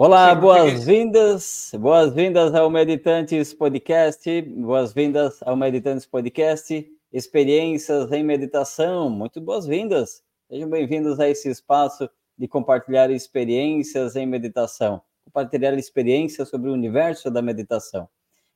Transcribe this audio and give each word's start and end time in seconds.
Olá, 0.00 0.32
boas-vindas, 0.32 1.72
boas-vindas 1.74 2.54
ao 2.54 2.70
Meditantes 2.70 3.52
Podcast, 3.52 4.42
boas-vindas 4.42 5.42
ao 5.42 5.56
Meditantes 5.56 6.06
Podcast, 6.06 6.88
experiências 7.12 8.12
em 8.12 8.22
meditação, 8.22 9.10
muito 9.10 9.40
boas-vindas. 9.40 10.22
Sejam 10.48 10.70
bem-vindos 10.70 11.18
a 11.18 11.28
esse 11.28 11.50
espaço 11.50 12.08
de 12.38 12.46
compartilhar 12.46 13.10
experiências 13.10 14.14
em 14.14 14.24
meditação, 14.24 15.02
compartilhar 15.24 15.74
experiências 15.74 16.48
sobre 16.48 16.70
o 16.70 16.74
universo 16.74 17.28
da 17.28 17.42
meditação. 17.42 18.08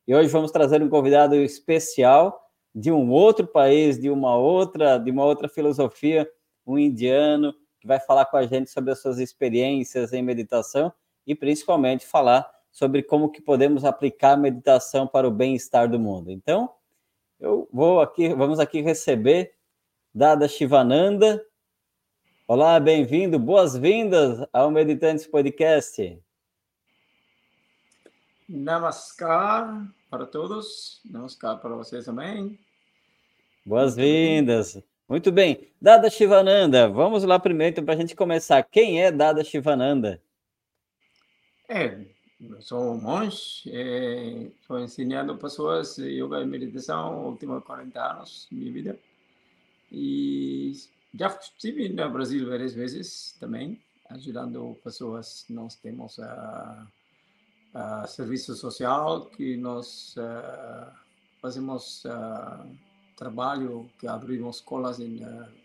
E 0.07 0.15
hoje 0.15 0.29
vamos 0.29 0.53
trazer 0.53 0.81
um 0.81 0.89
convidado 0.89 1.35
especial 1.35 2.41
de 2.73 2.93
um 2.93 3.11
outro 3.11 3.49
país, 3.49 3.99
de 3.99 4.11
uma 4.11 4.37
outra, 4.37 4.97
de 4.97 5.11
uma 5.11 5.25
outra 5.25 5.49
filosofia, 5.49 6.25
um 6.65 6.79
indiano 6.79 7.53
que 7.81 7.89
vai 7.89 7.99
falar 7.99 8.27
com 8.27 8.37
a 8.37 8.47
gente 8.47 8.71
sobre 8.71 8.93
as 8.93 9.03
suas 9.03 9.19
experiências 9.19 10.13
em 10.13 10.23
meditação 10.23 10.93
e 11.27 11.35
principalmente 11.35 12.07
falar 12.07 12.51
sobre 12.71 13.03
como 13.03 13.31
que 13.31 13.43
podemos 13.43 13.85
aplicar 13.85 14.33
a 14.33 14.37
meditação 14.37 15.07
para 15.07 15.29
o 15.29 15.31
bem-estar 15.31 15.89
do 15.89 15.99
mundo. 15.99 16.31
Então, 16.31 16.73
eu 17.39 17.69
vou 17.73 18.01
aqui, 18.01 18.33
vamos 18.35 18.59
aqui 18.59 18.81
receber 18.81 19.55
Dada 20.15 20.49
Shivananda. 20.49 21.45
Olá, 22.49 22.79
bem-vindo, 22.81 23.39
boas-vindas 23.39 24.47
ao 24.53 24.71
Meditantes 24.71 25.27
Podcast. 25.27 26.19
Namaskar 28.49 29.87
para 30.11 30.27
todos, 30.27 31.01
namaskar 31.05 31.59
para 31.61 31.75
vocês 31.75 32.05
também. 32.05 32.59
Boas-vindas. 33.65 34.83
Muito 35.09 35.31
bem. 35.31 35.69
Dada 35.81 36.11
Shivananda, 36.11 36.89
vamos 36.89 37.23
lá 37.25 37.39
primeiro 37.39 37.73
então, 37.73 37.85
para 37.85 37.95
a 37.95 37.97
gente 37.97 38.17
começar. 38.17 38.63
Quem 38.63 39.03
é 39.03 39.13
Dada 39.13 39.45
Shivananda? 39.45 40.21
É, 41.75 41.99
sou 42.61 42.93
um 42.93 43.01
monge, 43.01 43.71
estou 44.61 44.77
é, 44.77 44.83
ensinando 44.83 45.39
pessoas 45.39 45.97
yoga 45.97 46.43
e 46.43 46.45
meditação 46.45 47.23
nos 47.23 47.31
últimos 47.31 47.65
40 47.65 47.99
anos 47.99 48.47
minha 48.53 48.71
vida. 48.71 48.99
E 49.91 50.75
já 51.15 51.29
estive 51.29 51.89
no 51.89 52.11
Brasil 52.11 52.47
várias 52.47 52.75
vezes 52.75 53.35
também, 53.41 53.81
ajudando 54.11 54.77
pessoas. 54.85 55.47
Nós 55.49 55.75
temos 55.77 56.19
a, 56.19 56.87
a 57.73 58.07
serviço 58.07 58.55
social 58.55 59.25
que 59.31 59.57
nós 59.57 60.15
uh, 60.19 60.93
fazemos 61.41 62.05
uh, 62.05 62.69
trabalho, 63.17 63.91
que 63.99 64.07
abrimos 64.07 64.57
escolas 64.57 65.01
em 65.01 65.21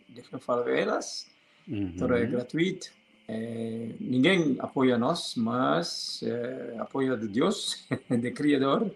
diferentes 0.08 0.46
favelas, 0.46 1.26
uhum. 1.68 1.94
tudo 1.98 2.14
é 2.14 2.24
gratuito 2.24 2.96
é, 3.28 3.90
ninguém 4.00 4.56
apoia 4.58 4.96
nós, 4.96 5.34
mas 5.36 6.20
é, 6.22 6.76
apoio 6.78 7.16
de 7.16 7.28
Deus, 7.28 7.86
de 8.10 8.30
Criador. 8.30 8.90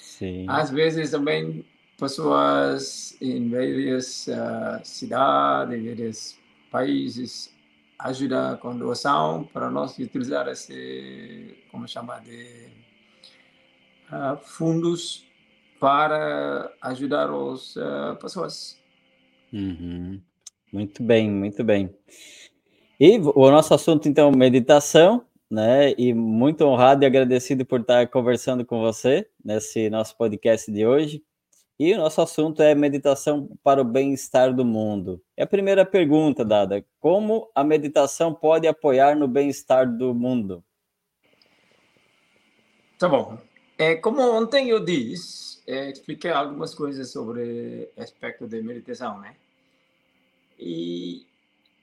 Sim. 0.00 0.44
Às 0.48 0.70
vezes 0.70 1.12
também 1.12 1.64
pessoas 1.96 3.16
em 3.20 3.48
várias 3.48 4.26
uh, 4.26 4.84
cidades, 4.84 5.78
em 5.78 5.88
vários 5.88 6.38
países 6.70 7.56
ajudam 7.98 8.56
com 8.58 8.76
doação 8.76 9.44
para 9.52 9.70
nós 9.70 9.98
utilizar 9.98 10.46
esse, 10.48 11.56
como 11.70 11.88
chama, 11.88 12.20
de 12.20 12.68
uh, 14.12 14.36
fundos 14.44 15.26
para 15.80 16.72
ajudar 16.82 17.28
as 17.30 17.76
uh, 17.76 18.16
pessoas. 18.20 18.78
Uhum. 19.52 20.20
Muito 20.72 21.02
bem, 21.02 21.30
muito 21.30 21.64
bem. 21.64 21.94
E 23.00 23.18
o 23.18 23.50
nosso 23.50 23.72
assunto, 23.72 24.08
então, 24.08 24.32
meditação, 24.32 25.24
né? 25.48 25.92
E 25.96 26.12
muito 26.12 26.64
honrado 26.64 27.04
e 27.04 27.06
agradecido 27.06 27.64
por 27.64 27.80
estar 27.80 28.08
conversando 28.08 28.64
com 28.64 28.80
você 28.80 29.28
nesse 29.44 29.88
nosso 29.88 30.16
podcast 30.16 30.70
de 30.70 30.84
hoje. 30.84 31.22
E 31.78 31.94
o 31.94 31.98
nosso 31.98 32.20
assunto 32.20 32.60
é 32.60 32.74
meditação 32.74 33.48
para 33.62 33.80
o 33.80 33.84
bem-estar 33.84 34.52
do 34.52 34.64
mundo. 34.64 35.22
É 35.36 35.44
a 35.44 35.46
primeira 35.46 35.86
pergunta, 35.86 36.44
Dada. 36.44 36.84
Como 36.98 37.48
a 37.54 37.62
meditação 37.62 38.34
pode 38.34 38.66
apoiar 38.66 39.14
no 39.14 39.28
bem-estar 39.28 39.88
do 39.88 40.12
mundo? 40.12 40.64
Tá 42.98 43.08
bom. 43.08 43.38
É, 43.78 43.94
como 43.94 44.20
ontem 44.20 44.70
eu 44.70 44.84
disse, 44.84 45.62
é, 45.68 45.88
expliquei 45.88 46.32
algumas 46.32 46.74
coisas 46.74 47.12
sobre 47.12 47.88
aspecto 47.96 48.48
de 48.48 48.60
meditação, 48.60 49.20
né? 49.20 49.36
E 50.58 51.27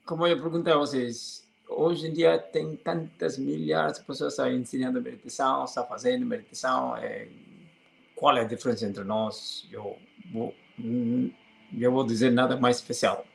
como 0.06 0.28
eu 0.28 0.40
perguntei 0.40 0.72
a 0.72 0.78
vocês, 0.78 1.48
hoje 1.68 2.08
em 2.08 2.14
dia 2.14 2.38
tem 2.38 2.76
tantas 2.76 3.38
milhares 3.38 4.00
de 4.00 4.06
pessoas 4.06 4.40
aí 4.40 4.56
ensinando 4.56 5.02
meditação, 5.02 5.66
está 5.66 5.84
fazendo 5.84 6.26
meditação. 6.26 6.96
É, 6.98 7.28
qual 8.16 8.38
é 8.38 8.42
a 8.42 8.46
diferença 8.46 8.86
entre 8.86 9.04
nós? 9.04 9.68
Eu 9.72 9.98
vou, 10.32 10.54
eu 11.78 11.92
vou 11.92 12.06
dizer 12.06 12.32
nada 12.32 12.56
mais 12.56 12.78
especial, 12.78 13.26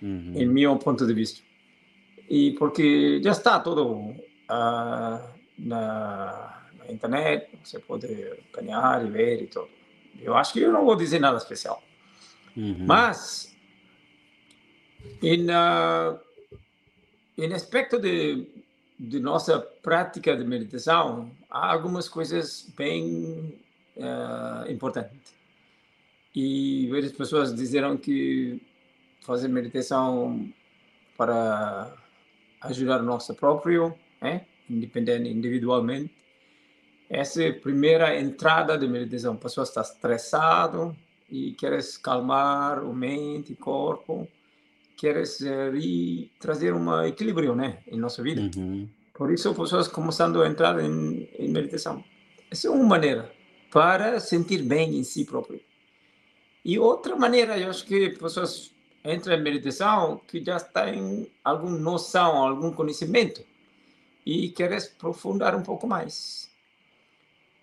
uhum. 0.00 0.32
em 0.34 0.46
meu 0.46 0.76
ponto 0.76 1.06
de 1.06 1.12
vista. 1.12 1.42
E 2.28 2.52
porque 2.52 3.20
já 3.22 3.32
está 3.32 3.60
tudo 3.60 3.86
uh, 3.86 4.16
na, 4.48 5.30
na, 5.58 6.92
internet, 6.92 7.48
você 7.62 7.78
pode 7.78 8.06
ganhar 8.52 9.04
e 9.04 9.10
ver 9.10 9.42
e 9.42 9.46
tudo. 9.46 9.68
Eu 10.20 10.36
acho 10.36 10.52
que 10.52 10.60
eu 10.60 10.72
não 10.72 10.84
vou 10.84 10.96
dizer 10.96 11.20
nada 11.20 11.36
especial. 11.36 11.82
Uhum. 12.56 12.84
Mas 12.86 13.55
em, 15.22 15.46
uh, 15.46 16.18
em 17.36 17.52
aspecto 17.52 17.98
de, 18.00 18.46
de 18.98 19.20
nossa 19.20 19.58
prática 19.58 20.36
de 20.36 20.44
meditação, 20.44 21.30
há 21.50 21.72
algumas 21.72 22.08
coisas 22.08 22.72
bem 22.76 23.58
uh, 23.96 24.70
importantes. 24.70 25.34
E 26.34 26.88
várias 26.90 27.12
pessoas 27.12 27.54
disseram 27.54 27.96
que 27.96 28.60
fazer 29.22 29.48
meditação 29.48 30.52
para 31.16 31.92
ajudar 32.60 33.02
nosso 33.02 33.34
próprio, 33.34 33.94
né? 34.20 34.46
independente, 34.68 35.30
individualmente. 35.30 36.14
Essa 37.08 37.44
é 37.44 37.48
a 37.50 37.54
primeira 37.54 38.18
entrada 38.20 38.76
de 38.76 38.86
meditação. 38.86 39.34
A 39.34 39.38
pessoa 39.38 39.64
está 39.64 39.80
estressado 39.80 40.96
e 41.30 41.52
quer 41.52 41.78
calmar 42.02 42.84
o 42.84 42.92
mente 42.92 43.52
e 43.52 43.56
corpo 43.56 44.28
queres 44.96 45.40
uh, 45.40 46.30
trazer 46.40 46.72
um 46.72 47.04
equilíbrio 47.04 47.54
né, 47.54 47.78
em 47.86 47.98
nossa 47.98 48.22
vida. 48.22 48.50
Uhum. 48.56 48.88
Por 49.14 49.32
isso, 49.32 49.54
pessoas 49.54 49.88
começando 49.88 50.42
a 50.42 50.48
entrar 50.48 50.82
em, 50.82 51.28
em, 51.38 51.48
meditação. 51.48 52.02
Essa 52.50 52.68
é 52.68 52.70
uma 52.70 52.84
maneira 52.84 53.32
para 53.70 54.18
sentir 54.20 54.62
bem 54.62 54.98
em 54.98 55.04
si 55.04 55.24
próprio. 55.24 55.60
E 56.64 56.78
outra 56.78 57.16
maneira, 57.16 57.58
eu 57.58 57.70
acho 57.70 57.84
que 57.86 58.10
pessoas 58.10 58.74
entram 59.04 59.34
em 59.34 59.42
meditação 59.42 60.20
que 60.26 60.44
já 60.44 60.58
têm 60.58 61.30
alguma 61.44 61.78
noção, 61.78 62.36
algum 62.36 62.72
conhecimento 62.72 63.42
e 64.24 64.48
querem 64.48 64.78
aprofundar 64.78 65.54
um 65.54 65.62
pouco 65.62 65.86
mais. 65.86 66.50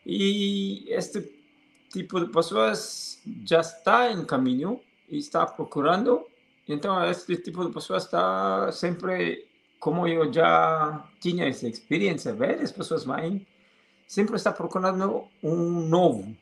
E 0.06 0.86
este 0.88 1.30
tipo 1.92 2.20
de 2.20 2.32
pessoas 2.32 3.22
já 3.46 3.60
está 3.60 4.12
em 4.12 4.26
caminho 4.26 4.80
e 5.10 5.18
está 5.18 5.46
procurando 5.46 6.26
então, 6.68 7.04
esse 7.10 7.36
tipo 7.38 7.66
de 7.66 7.74
pessoa 7.74 7.98
está 7.98 8.72
sempre, 8.72 9.46
como 9.80 10.08
eu 10.08 10.32
já 10.32 11.04
tinha 11.20 11.48
essa 11.48 11.68
experiência, 11.68 12.34
várias 12.34 12.72
pessoas 12.72 13.04
vêm, 13.04 13.46
sempre 14.08 14.36
está 14.36 14.52
procurando 14.52 15.26
um 15.42 15.88
novo. 15.88 16.36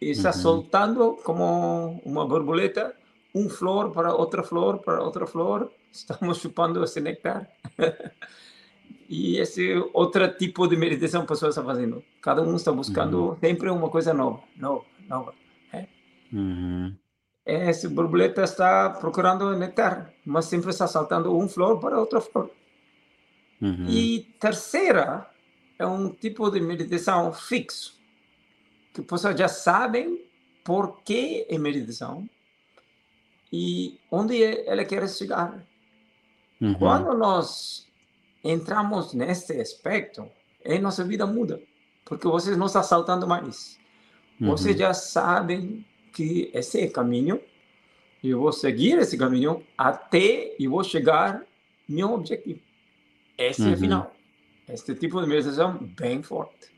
E 0.00 0.10
está 0.10 0.30
uhum. 0.30 0.34
soltando 0.34 1.16
como 1.22 2.00
uma 2.04 2.26
borboleta, 2.26 2.94
um 3.32 3.48
flor 3.48 3.92
para 3.92 4.12
outra 4.12 4.42
flor, 4.42 4.78
para 4.78 5.02
outra 5.02 5.26
flor. 5.26 5.70
Estamos 5.92 6.38
chupando 6.38 6.82
esse 6.82 7.00
néctar. 7.00 7.48
e 9.08 9.38
esse 9.38 9.74
outro 9.92 10.26
tipo 10.36 10.66
de 10.66 10.76
meditação 10.76 11.22
a 11.22 11.26
pessoa 11.26 11.50
está 11.50 11.62
fazendo. 11.62 12.02
Cada 12.20 12.42
um 12.42 12.56
está 12.56 12.72
buscando 12.72 13.28
uhum. 13.28 13.36
sempre 13.38 13.70
uma 13.70 13.88
coisa 13.88 14.12
nova, 14.12 14.42
nova, 14.56 14.84
nova. 15.08 15.32
É? 15.72 15.86
Uhum 16.32 17.01
esse 17.44 17.88
borboleta 17.88 18.42
está 18.42 18.90
procurando 18.90 19.56
néctar, 19.56 20.12
mas 20.24 20.44
sempre 20.44 20.70
está 20.70 20.86
saltando 20.86 21.36
um 21.36 21.48
flor 21.48 21.80
para 21.80 21.98
outra 21.98 22.20
flor. 22.20 22.50
Uhum. 23.60 23.86
E 23.88 24.20
terceira 24.38 25.28
é 25.78 25.86
um 25.86 26.10
tipo 26.10 26.50
de 26.50 26.60
meditação 26.60 27.32
fixo, 27.32 27.98
que 28.94 29.02
pessoas 29.02 29.38
já 29.38 29.48
sabem 29.48 30.24
por 30.64 31.02
que 31.02 31.46
é 31.48 31.58
meditação 31.58 32.28
e 33.52 33.98
onde 34.10 34.42
ela 34.42 34.84
quer 34.84 35.08
chegar. 35.08 35.66
Uhum. 36.60 36.74
Quando 36.74 37.16
nós 37.16 37.88
entramos 38.44 39.12
nesse 39.12 39.60
aspecto, 39.60 40.28
a 40.64 40.78
nossa 40.78 41.04
vida 41.04 41.26
muda, 41.26 41.60
porque 42.04 42.26
vocês 42.28 42.56
não 42.56 42.66
estão 42.66 42.82
saltando 42.84 43.26
mais. 43.26 43.78
Uhum. 44.40 44.48
Vocês 44.48 44.76
já 44.76 44.94
sabem 44.94 45.84
que 46.12 46.50
esse 46.52 46.80
é 46.80 46.88
caminho, 46.88 47.40
e 48.22 48.30
eu 48.30 48.38
vou 48.38 48.52
seguir 48.52 48.98
esse 48.98 49.18
caminho 49.18 49.64
até 49.76 50.54
eu 50.58 50.70
vou 50.70 50.84
chegar 50.84 51.44
meu 51.88 52.12
objetivo. 52.12 52.60
Esse 53.36 53.62
uhum. 53.62 53.68
é 53.68 53.70
o 53.70 53.74
uhum. 53.74 53.80
final. 53.80 54.14
Este 54.68 54.94
tipo 54.94 55.20
de 55.20 55.26
meditação 55.26 55.78
bem 55.78 56.22
forte. 56.22 56.70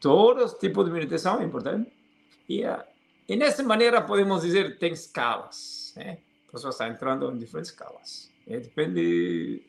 Todos 0.00 0.52
os 0.52 0.58
tipos 0.58 0.84
de 0.84 0.92
meditação 0.92 1.40
é 1.40 1.44
importante. 1.44 1.90
E, 2.48 2.64
uh, 2.64 2.82
e 3.28 3.34
nessa 3.34 3.62
maneira 3.62 4.00
podemos 4.00 4.42
dizer 4.42 4.78
tem 4.78 4.92
escalas. 4.92 5.92
Né? 5.96 6.18
A 6.48 6.52
pessoa 6.52 6.70
está 6.70 6.88
entrando 6.88 7.30
em 7.32 7.38
diferentes 7.38 7.72
escalas. 7.72 8.30
E 8.46 8.58
depende 8.60 9.62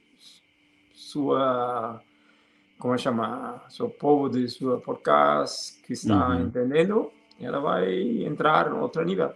sua 0.93 2.01
como 2.77 2.93
é 2.93 2.97
chama 2.99 3.63
seu 3.69 3.89
povo 3.89 4.29
de 4.29 4.47
sua 4.47 4.79
podcast 4.79 5.81
que 5.81 5.93
está 5.93 6.29
uhum. 6.29 6.41
entendendo 6.45 7.11
ela 7.39 7.59
vai 7.59 8.23
entrar 8.23 8.69
em 8.71 8.75
outro 8.75 9.03
nível 9.03 9.33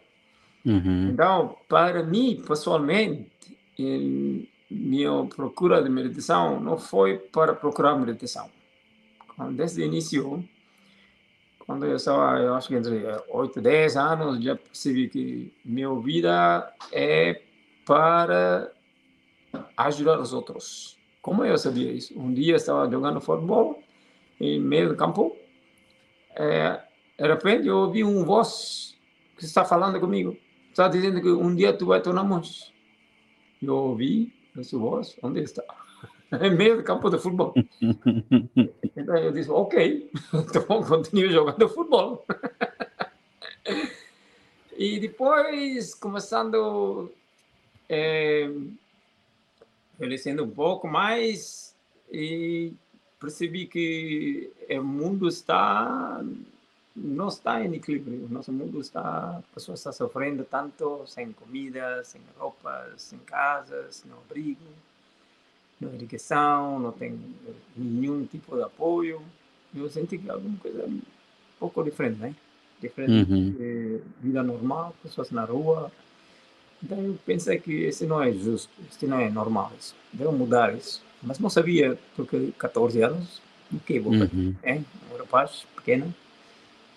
uhum. 0.65 1.09
então 1.09 1.57
para 1.67 2.03
mim 2.03 2.41
pessoalmente 2.47 3.29
em 3.77 4.47
minha 4.69 5.25
procura 5.25 5.81
de 5.81 5.89
meditação 5.89 6.59
não 6.59 6.77
foi 6.77 7.17
para 7.17 7.53
procurar 7.53 7.95
meditação 7.95 8.49
desde 9.51 9.81
o 9.81 9.85
início 9.85 10.43
quando 11.65 11.85
eu 11.85 11.95
estava 11.95 12.39
eu 12.39 12.53
acho 12.53 12.67
que 12.67 12.75
entre 12.75 13.03
8 13.29 13.59
e 13.59 13.61
10 13.61 13.97
anos 13.97 14.43
já 14.43 14.55
percebi 14.55 15.09
que 15.09 15.53
minha 15.65 15.93
vida 15.99 16.73
é 16.91 17.41
para 17.85 18.71
ajudar 19.77 20.19
os 20.19 20.31
outros 20.31 21.01
como 21.21 21.45
eu 21.45 21.57
sabia 21.57 21.91
isso? 21.91 22.19
Um 22.19 22.33
dia 22.33 22.55
estava 22.55 22.89
jogando 22.89 23.21
futebol 23.21 23.81
em 24.39 24.59
meio 24.59 24.89
do 24.89 24.95
campo. 24.95 25.37
É, 26.35 26.81
de 27.21 27.27
repente 27.27 27.67
eu 27.67 27.77
ouvi 27.77 28.03
uma 28.03 28.25
voz 28.25 28.97
que 29.37 29.45
está 29.45 29.63
falando 29.63 29.99
comigo. 29.99 30.35
Está 30.69 30.87
dizendo 30.87 31.21
que 31.21 31.29
um 31.29 31.55
dia 31.55 31.71
tu 31.71 31.85
vai 31.85 32.01
tornar 32.01 32.23
monge. 32.23 32.73
Eu 33.61 33.75
ouvi 33.75 34.33
essa 34.57 34.75
voz. 34.77 35.15
Onde 35.21 35.41
está? 35.41 35.63
em 36.41 36.49
meio 36.55 36.77
do 36.77 36.83
campo 36.83 37.09
de 37.11 37.19
futebol. 37.19 37.53
então 38.95 39.17
eu 39.17 39.31
disse, 39.31 39.51
ok, 39.51 40.09
então 40.33 40.83
continuo 40.83 41.29
jogando 41.29 41.69
futebol. 41.69 42.25
e 44.75 44.99
depois, 44.99 45.93
começando 45.93 47.11
é, 47.87 48.49
envelhecendo 49.99 50.43
um 50.43 50.49
pouco 50.49 50.87
mais 50.87 51.75
e 52.11 52.73
percebi 53.19 53.67
que 53.67 54.51
o 54.69 54.83
mundo 54.83 55.27
está 55.27 56.23
não 56.95 57.27
está 57.27 57.63
em 57.63 57.73
equilíbrio. 57.73 58.27
Nosso 58.29 58.51
mundo 58.51 58.79
está, 58.79 59.01
a 59.01 59.41
pessoa 59.53 59.75
está 59.75 59.91
sofrendo 59.91 60.43
tanto 60.43 61.03
sem 61.07 61.31
comida, 61.31 62.03
sem 62.03 62.21
roupas, 62.37 63.01
sem 63.01 63.19
casas, 63.19 64.03
no 64.05 64.17
abrigo, 64.17 64.65
não 65.79 65.93
educação, 65.93 66.79
não 66.79 66.91
tem 66.91 67.19
nenhum 67.75 68.25
tipo 68.25 68.55
de 68.55 68.63
apoio. 68.63 69.21
Eu 69.73 69.89
senti 69.89 70.17
que 70.17 70.29
alguma 70.29 70.57
coisa 70.57 70.85
um 70.85 71.01
pouco 71.59 71.83
diferente, 71.83 72.19
né? 72.19 72.35
Diferente 72.81 73.31
uhum. 73.31 73.51
de 73.51 74.01
vida 74.21 74.43
normal, 74.43 74.93
pessoas 75.03 75.31
na 75.31 75.45
rua, 75.45 75.91
então 76.83 76.99
eu 76.99 77.17
pensei 77.25 77.59
que 77.59 77.83
esse 77.83 78.05
não 78.05 78.21
é 78.21 78.31
justo, 78.31 78.69
esse 78.89 79.05
não 79.05 79.19
é 79.19 79.29
normal 79.29 79.71
isso. 79.79 79.95
Devo 80.11 80.31
mudar 80.31 80.73
isso. 80.75 81.01
Mas 81.21 81.37
não 81.37 81.49
sabia, 81.49 81.97
porque 82.15 82.51
14 82.57 83.01
anos, 83.03 83.41
o 83.71 83.79
que 83.79 83.99
vou 83.99 84.13
fazer? 84.13 84.35
Uhum. 84.35 84.55
É, 84.63 84.81
um 85.13 85.17
rapaz 85.19 85.65
pequeno. 85.75 86.13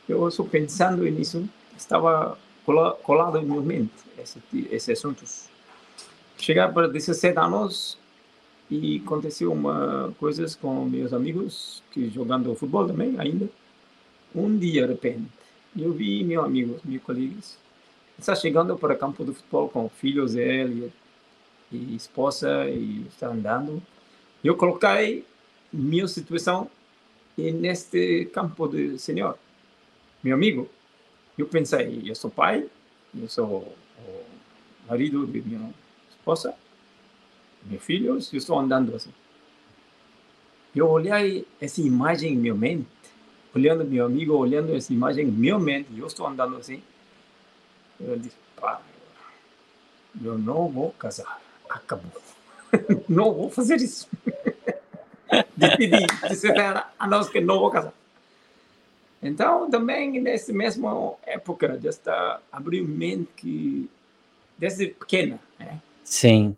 Eu 0.09 0.31
só 0.31 0.45
pensando 0.45 1.03
nisso, 1.05 1.49
estava 1.77 2.39
colado 3.03 3.39
em 3.39 3.45
minha 3.45 3.61
mente 3.61 3.93
esse, 4.19 4.39
esses 4.71 4.99
assuntos. 4.99 5.49
Chegar 6.39 6.73
para 6.73 6.89
17 6.89 7.39
anos 7.39 7.99
e 8.71 9.03
aconteceu 9.05 9.53
uma 9.53 10.13
coisas 10.19 10.55
com 10.55 10.85
meus 10.85 11.13
amigos 11.13 11.83
que 11.91 12.11
jogando 12.11 12.55
futebol 12.55 12.87
também 12.87 13.15
ainda. 13.19 13.49
Um 14.35 14.59
dia, 14.59 14.87
de 14.87 14.93
repente, 14.93 15.29
eu 15.77 15.93
vi 15.93 16.25
meus 16.25 16.45
amigos, 16.45 16.81
meus 16.85 17.03
colegas, 17.03 17.57
está 18.19 18.35
chegando 18.35 18.77
para 18.77 18.95
o 18.95 18.99
campo 18.99 19.25
de 19.25 19.33
futebol 19.33 19.69
com 19.69 19.89
filhos 19.89 20.35
dele 20.35 20.93
e 21.71 21.95
esposa 21.95 22.69
e 22.69 23.07
está 23.09 23.29
andando. 23.29 23.83
Eu 24.43 24.57
coloquei 24.57 25.25
minha 25.73 26.07
situação 26.09 26.69
neste 27.37 28.27
campo 28.27 28.69
de 28.69 28.99
senhor, 28.99 29.39
meu 30.25 30.35
amigo. 30.35 30.69
Eu 31.37 31.47
pensei, 31.47 32.03
eu 32.07 32.15
sou 32.15 32.31
pai, 32.31 32.67
eu 33.15 33.29
sou 33.29 33.77
o 33.99 34.25
marido 34.89 35.27
de 35.27 35.43
minha 35.43 35.71
esposa, 36.11 36.55
meus 37.65 37.83
filhos, 37.83 38.33
eu 38.33 38.39
estou 38.39 38.59
andando 38.59 38.95
assim. 38.97 39.13
Eu 40.75 40.89
olhei 40.89 41.47
essa 41.61 41.81
imagem 41.81 42.33
em 42.33 42.37
minha 42.37 42.55
mente, 42.55 42.87
olhando 43.55 43.85
meu 43.85 44.07
amigo, 44.07 44.35
olhando 44.35 44.75
essa 44.75 44.93
imagem 44.93 45.29
em 45.29 45.31
minha 45.31 45.59
mente, 45.59 45.89
eu 45.97 46.07
estou 46.07 46.27
andando 46.27 46.57
assim. 46.57 46.83
Eu 48.01 48.19
disse, 48.19 48.37
pá, 48.57 48.81
eu 50.23 50.39
não 50.39 50.69
vou 50.69 50.93
casar. 50.93 51.41
Acabou. 51.69 52.23
não 53.09 53.33
vou 53.33 53.51
fazer 53.51 53.77
isso. 53.77 54.09
Decidi, 55.57 56.07
disse 56.29 56.49
a 56.49 57.07
nós 57.07 57.29
que 57.29 57.41
não 57.41 57.59
vou 57.59 57.71
casar. 57.71 57.93
Então, 59.25 59.71
também, 59.71 60.21
nessa 60.21 60.53
mesma 60.53 61.15
época, 61.25 61.81
já 61.83 61.89
está 61.89 62.41
abriu 62.53 62.87
mente 62.87 63.31
que, 63.35 63.89
desde 64.59 64.89
pequena, 64.89 65.41
né? 65.59 65.81
Sim. 66.05 66.55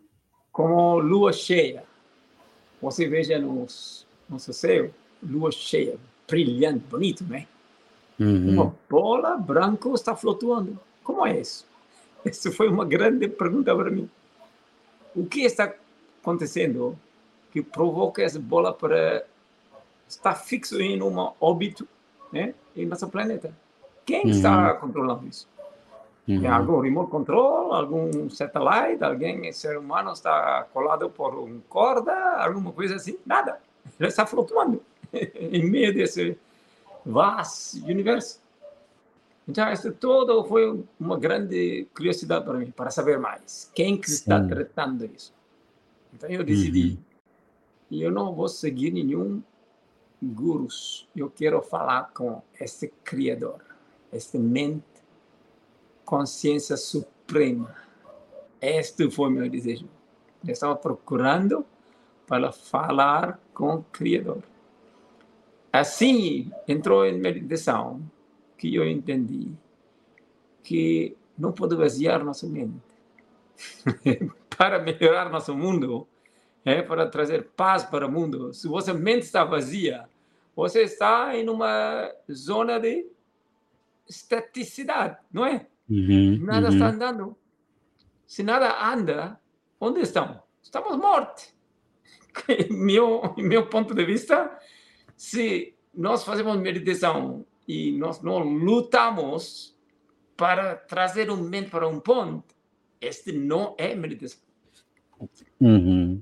Como 0.50 0.98
lua 0.98 1.32
cheia. 1.32 1.84
Você 2.82 3.06
veja 3.06 3.38
nos, 3.38 4.04
no 4.28 4.40
céu, 4.40 4.90
lua 5.22 5.52
cheia, 5.52 5.96
brilhante, 6.28 6.80
bonito, 6.90 7.22
né? 7.22 7.46
Uhum. 8.18 8.54
Uma 8.54 8.74
bola 8.90 9.36
branca 9.36 9.88
está 9.90 10.16
flutuando. 10.16 10.76
Como 11.04 11.24
é 11.24 11.40
isso? 11.40 11.64
Isso 12.24 12.50
foi 12.50 12.68
uma 12.68 12.84
grande 12.84 13.28
pergunta 13.28 13.76
para 13.76 13.90
mim. 13.92 14.10
O 15.14 15.24
que 15.24 15.42
está 15.42 15.72
acontecendo 16.20 16.98
que 17.52 17.62
provoca 17.62 18.22
essa 18.22 18.40
bola 18.40 18.74
para 18.74 19.24
estar 20.08 20.34
fixo 20.34 20.80
em 20.80 21.00
um 21.00 21.32
óbito 21.40 21.86
né, 22.36 22.54
em 22.76 22.86
nosso 22.86 23.08
planeta? 23.08 23.52
Quem 24.04 24.24
uhum. 24.24 24.30
está 24.30 24.74
controlando 24.74 25.26
isso? 25.26 25.48
Uhum. 26.28 26.44
É 26.44 26.48
algum 26.48 26.80
remote 26.80 27.10
control, 27.10 27.72
algum 27.72 28.28
satélite, 28.30 29.02
alguém, 29.02 29.52
ser 29.52 29.78
humano 29.78 30.12
está 30.12 30.66
colado 30.72 31.08
por 31.08 31.34
uma 31.34 31.60
corda, 31.68 32.12
alguma 32.44 32.72
coisa 32.72 32.96
assim? 32.96 33.16
Nada. 33.24 33.60
Ele 33.98 34.08
está 34.08 34.26
flutuando 34.26 34.82
em 35.12 35.64
meio 35.64 35.94
desse 35.94 36.36
vasto 37.04 37.84
universo. 37.86 38.40
Então, 39.48 39.72
isso 39.72 39.92
tudo 39.92 40.44
foi 40.44 40.84
uma 40.98 41.16
grande 41.16 41.86
curiosidade 41.94 42.44
para 42.44 42.58
mim, 42.58 42.72
para 42.72 42.90
saber 42.90 43.18
mais. 43.18 43.70
Quem 43.72 43.96
que 43.96 44.08
está 44.08 44.44
tratando 44.44 45.04
isso? 45.04 45.32
Então, 46.12 46.28
eu 46.28 46.42
decidi, 46.42 46.98
uhum. 47.88 47.98
eu 47.98 48.10
não 48.10 48.34
vou 48.34 48.48
seguir 48.48 48.90
nenhum 48.90 49.40
gurus. 50.22 51.08
Eu 51.14 51.30
quero 51.30 51.60
falar 51.62 52.12
com 52.14 52.42
esse 52.60 52.88
Criador, 53.04 53.60
esse 54.12 54.38
mente, 54.38 54.84
consciência 56.04 56.76
suprema. 56.76 57.74
Este 58.60 59.10
foi 59.10 59.30
meu 59.30 59.48
desejo. 59.48 59.88
Eu 60.44 60.52
estava 60.52 60.76
procurando 60.76 61.64
para 62.26 62.52
falar 62.52 63.40
com 63.52 63.76
o 63.76 63.82
Criador. 63.84 64.42
Assim, 65.72 66.50
entrou 66.66 67.04
em 67.04 67.18
meditação 67.18 68.00
que 68.56 68.74
eu 68.74 68.88
entendi 68.88 69.52
que 70.62 71.16
não 71.38 71.52
pode 71.52 71.76
vaziar 71.76 72.24
nossa 72.24 72.46
mente. 72.46 72.80
para 74.56 74.78
melhorar 74.78 75.30
nosso 75.30 75.54
mundo, 75.54 76.08
é 76.66 76.82
para 76.82 77.06
trazer 77.06 77.50
paz 77.56 77.84
para 77.84 78.08
o 78.08 78.10
mundo. 78.10 78.52
Se 78.52 78.66
vossa 78.66 78.92
mente 78.92 79.22
está 79.22 79.44
vazia, 79.44 80.08
você 80.54 80.82
está 80.82 81.36
em 81.36 81.48
uma 81.48 82.12
zona 82.30 82.80
de 82.80 83.06
estaticidade, 84.08 85.16
não 85.32 85.46
é? 85.46 85.64
Uhum, 85.88 86.38
nada 86.40 86.66
uhum. 86.66 86.72
está 86.72 86.88
andando. 86.88 87.36
Se 88.26 88.42
nada 88.42 88.84
anda, 88.84 89.40
onde 89.80 90.00
estamos? 90.00 90.38
Estamos 90.60 90.96
mortos. 90.96 91.54
meu, 92.68 93.22
meu 93.36 93.68
ponto 93.68 93.94
de 93.94 94.04
vista, 94.04 94.58
se 95.16 95.72
nós 95.94 96.24
fazemos 96.24 96.56
meditação 96.58 97.46
e 97.68 97.92
nós 97.92 98.20
não 98.22 98.40
lutamos 98.40 99.78
para 100.36 100.74
trazer 100.74 101.30
um 101.30 101.36
mente 101.36 101.70
para 101.70 101.86
um 101.86 102.00
ponto, 102.00 102.56
este 103.00 103.30
não 103.30 103.76
é 103.78 103.94
meditação. 103.94 104.40
Uhum. 105.60 106.20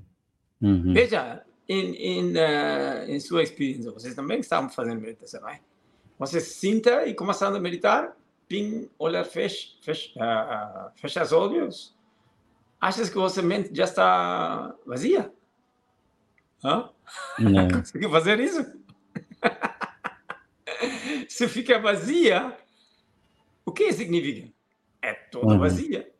Uhum. 0.61 0.93
Veja, 0.93 1.43
em, 1.67 1.95
em, 1.95 2.31
uh, 2.33 3.09
em 3.09 3.19
sua 3.19 3.43
experiência, 3.43 3.91
vocês 3.91 4.15
também 4.15 4.39
estavam 4.39 4.69
fazendo 4.69 5.01
meditação, 5.01 5.41
não 5.41 5.49
é? 5.49 5.59
Você 6.17 6.39
sinta 6.39 7.05
e 7.05 7.13
começando 7.13 7.55
a 7.55 7.59
meditar, 7.59 8.15
pim, 8.47 8.89
olhar, 8.97 9.23
fecha, 9.25 9.69
fecha, 9.81 10.11
uh, 10.17 10.91
fecha 10.99 11.23
os 11.23 11.31
olhos, 11.31 11.95
achas 12.79 13.09
que 13.09 13.15
vossa 13.15 13.41
mente 13.41 13.69
já 13.73 13.83
está 13.83 14.75
vazia? 14.85 15.31
Hã? 16.63 16.89
Não. 17.39 17.67
Conseguiu 17.79 18.09
fazer 18.09 18.39
isso? 18.39 18.63
Se 21.27 21.47
fica 21.47 21.79
vazia, 21.79 22.57
o 23.65 23.71
que 23.71 23.91
significa? 23.91 24.51
É 25.01 25.13
toda 25.13 25.53
uhum. 25.53 25.59
vazia. 25.59 26.11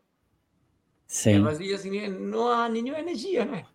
Sim. 1.08 1.36
É 1.36 1.40
vazia 1.40 1.78
significa 1.78 2.12
não 2.12 2.48
há 2.48 2.68
nenhuma 2.68 3.00
energia, 3.00 3.46
né? 3.46 3.66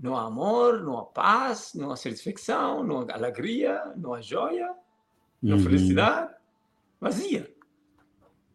Não 0.00 0.16
há 0.16 0.24
amor, 0.24 0.82
não 0.82 0.98
há 0.98 1.04
paz, 1.04 1.72
não 1.74 1.90
há 1.90 1.96
satisfação, 1.96 2.82
não 2.82 3.00
há 3.00 3.14
alegria, 3.14 3.92
não 3.96 4.14
há 4.14 4.22
joia, 4.22 4.74
não 5.42 5.54
há 5.54 5.56
uhum. 5.58 5.62
felicidade. 5.62 6.34
Vazia. 6.98 7.54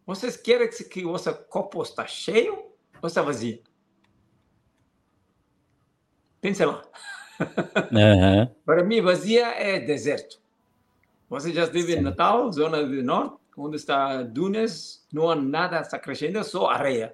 Vocês 0.08 0.36
querem 0.38 0.70
que 0.70 1.06
o 1.06 1.12
vosso 1.12 1.34
copo 1.46 1.84
está 1.84 2.06
cheio 2.08 2.72
ou 3.02 3.08
está 3.08 3.22
vazio? 3.22 3.62
Pensa 6.42 6.66
lá. 6.66 6.82
Uhum. 7.92 8.48
Para 8.66 8.82
mim, 8.86 9.02
vazia 9.02 9.48
é 9.48 9.78
deserto. 9.78 10.40
Você 11.30 11.52
já 11.52 11.66
esteve 11.66 11.98
em 11.98 12.02
Natal, 12.02 12.50
zona 12.54 12.82
do 12.82 13.04
norte, 13.04 13.36
onde 13.58 13.76
está 13.76 14.24
dunas, 14.24 15.06
não 15.12 15.30
há 15.30 15.36
nada, 15.36 15.82
está 15.82 16.00
crescendo, 16.00 16.42
só 16.46 16.70
areia. 16.70 17.14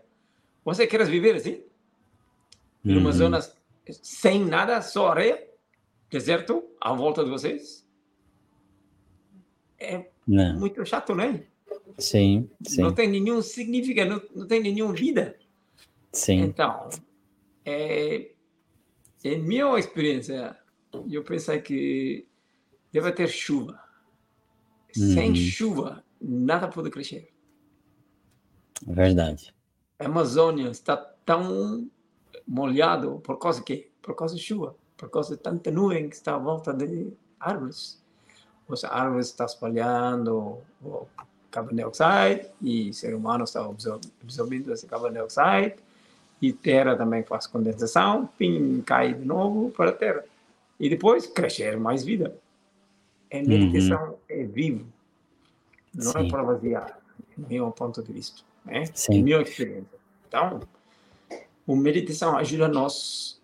Você 0.64 0.86
quer 0.86 1.04
viver 1.08 1.38
assim? 1.38 1.64
Uhum. 2.86 3.12
zona 3.12 3.40
sem 4.02 4.46
nada, 4.46 4.82
só 4.82 5.10
areia? 5.10 5.48
Deserto 6.10 6.64
à 6.80 6.94
volta 6.94 7.24
de 7.24 7.30
vocês? 7.30 7.88
É 9.80 10.10
não. 10.28 10.60
muito 10.60 10.86
chato, 10.86 11.16
né? 11.16 11.46
Sim, 11.98 12.50
sim. 12.66 12.82
Não 12.82 12.94
tem 12.94 13.10
nenhum 13.10 13.42
significado, 13.42 14.10
não, 14.10 14.22
não 14.42 14.48
tem 14.48 14.62
nenhuma 14.62 14.94
vida. 14.94 15.38
Sim. 16.12 16.42
Então, 16.42 16.90
é, 17.66 18.32
em 19.24 19.42
minha 19.42 19.78
experiência, 19.78 20.58
eu 21.10 21.24
pensei 21.24 21.62
que 21.62 22.28
deve 22.92 23.12
ter 23.12 23.28
chuva. 23.28 23.82
Uhum. 24.98 25.14
Sem 25.14 25.36
chuva, 25.36 26.04
nada 26.20 26.68
pode 26.68 26.90
crescer. 26.90 27.32
Verdade. 28.86 29.54
A 30.00 30.06
Amazônia 30.06 30.70
está 30.70 30.98
tão 30.98 31.90
molhado 32.48 33.22
por 33.24 33.38
causa 33.38 33.62
quê? 33.62 33.88
Por 34.02 34.16
causa 34.16 34.36
de 34.36 34.42
chuva, 34.42 34.76
por 34.98 35.10
causa 35.10 35.36
de 35.36 35.42
tanta 35.42 35.72
nuvem 35.72 36.10
que 36.10 36.16
está 36.16 36.36
à 36.36 36.38
volta 36.38 36.74
de 36.74 37.12
árvores. 37.40 38.00
As 38.70 38.84
árvores 38.86 39.28
estão 39.28 39.46
espalhando 39.46 40.58
o 40.82 41.06
carbon 41.52 41.76
dioxide 41.76 42.50
e 42.62 42.90
o 42.90 42.94
ser 42.94 43.14
humano 43.14 43.44
está 43.44 43.66
absorvendo 44.22 44.72
esse 44.72 44.88
carbon 44.88 45.12
dioxide 45.12 45.76
e 46.42 46.52
terra 46.52 46.96
também 46.96 47.24
faz 47.24 47.46
condensação, 47.46 48.28
pim, 48.38 48.82
cai 48.82 49.14
de 49.14 49.24
novo 49.24 49.70
para 49.72 49.92
a 49.92 49.94
terra. 49.94 50.24
E 50.80 50.90
depois 50.90 51.28
crescer 51.28 51.78
mais 51.78 52.04
vida. 52.04 52.36
É 53.30 53.42
meditação, 53.44 54.10
uhum. 54.10 54.16
é 54.28 54.44
vivo. 54.44 54.86
Não 55.94 56.12
é 56.12 56.14
Sim. 56.14 56.28
é 56.28 56.30
para 56.30 56.44
vaziar, 56.44 57.00
no 57.38 57.48
meu 57.48 57.72
ponto 57.72 58.02
de 58.02 58.12
vista. 58.12 58.42
Né? 58.66 58.86
Sim. 58.94 59.22
Minha 59.22 59.42
experiência. 59.42 60.00
Então, 60.28 60.62
a 61.68 61.76
meditação 61.76 62.38
ajuda 62.38 62.68
nós 62.68 63.42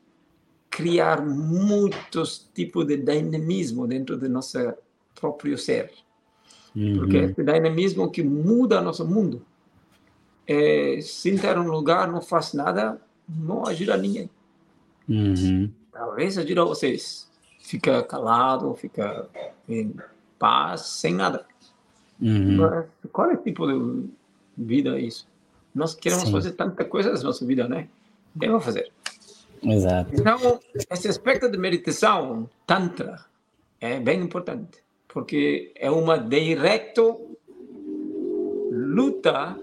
criar 0.69 1.25
muitos 1.25 2.49
tipos 2.53 2.85
de 2.85 2.97
dinamismo 2.97 3.87
dentro 3.87 4.17
do 4.17 4.29
nosso 4.29 4.57
próprio 5.15 5.57
ser. 5.57 5.91
Uhum. 6.75 6.97
Porque 6.97 7.17
é 7.17 7.23
esse 7.23 7.43
dinamismo 7.43 8.11
que 8.11 8.21
muda 8.21 8.81
nosso 8.81 9.05
mundo 9.05 9.41
é, 10.47 10.99
sentar 11.01 11.57
num 11.57 11.69
lugar, 11.69 12.09
não 12.09 12.21
faz 12.21 12.53
nada, 12.53 12.99
não 13.27 13.65
ajuda 13.65 13.97
ninguém. 13.97 14.29
Uhum. 15.09 15.69
Talvez 15.91 16.37
ajude 16.37 16.55
vocês. 16.55 17.27
Fica 17.59 18.01
calado, 18.01 18.73
fica 18.75 19.27
em 19.67 19.93
paz, 20.39 20.81
sem 20.81 21.13
nada. 21.13 21.45
Uhum. 22.21 22.57
Mas 22.57 22.85
qual 23.11 23.29
é 23.29 23.33
o 23.33 23.37
tipo 23.37 23.67
de 23.67 24.09
vida 24.57 24.97
isso? 24.99 25.27
Nós 25.75 25.93
queremos 25.93 26.25
Sim. 26.25 26.31
fazer 26.31 26.51
tanta 26.53 26.85
coisa 26.85 27.11
na 27.11 27.21
nossa 27.21 27.45
vida, 27.45 27.67
né? 27.67 27.89
Devemos 28.37 28.63
fazer. 28.63 28.91
Exato. 29.63 30.13
Então, 30.13 30.59
esse 30.91 31.07
aspecto 31.07 31.49
de 31.49 31.57
meditação, 31.57 32.49
Tantra, 32.65 33.25
é 33.79 33.99
bem 33.99 34.21
importante, 34.21 34.83
porque 35.07 35.71
é 35.75 35.89
uma 35.89 36.17
direta 36.17 37.01
luta 38.71 39.59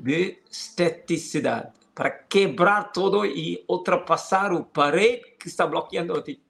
de 0.00 0.38
esteticidade, 0.50 1.72
para 1.94 2.10
quebrar 2.10 2.92
todo 2.92 3.24
e 3.24 3.64
ultrapassar 3.68 4.52
o 4.52 4.64
parede 4.64 5.24
que 5.38 5.48
está 5.48 5.66
bloqueando 5.66 6.14
a 6.14 6.22
ti. 6.22 6.40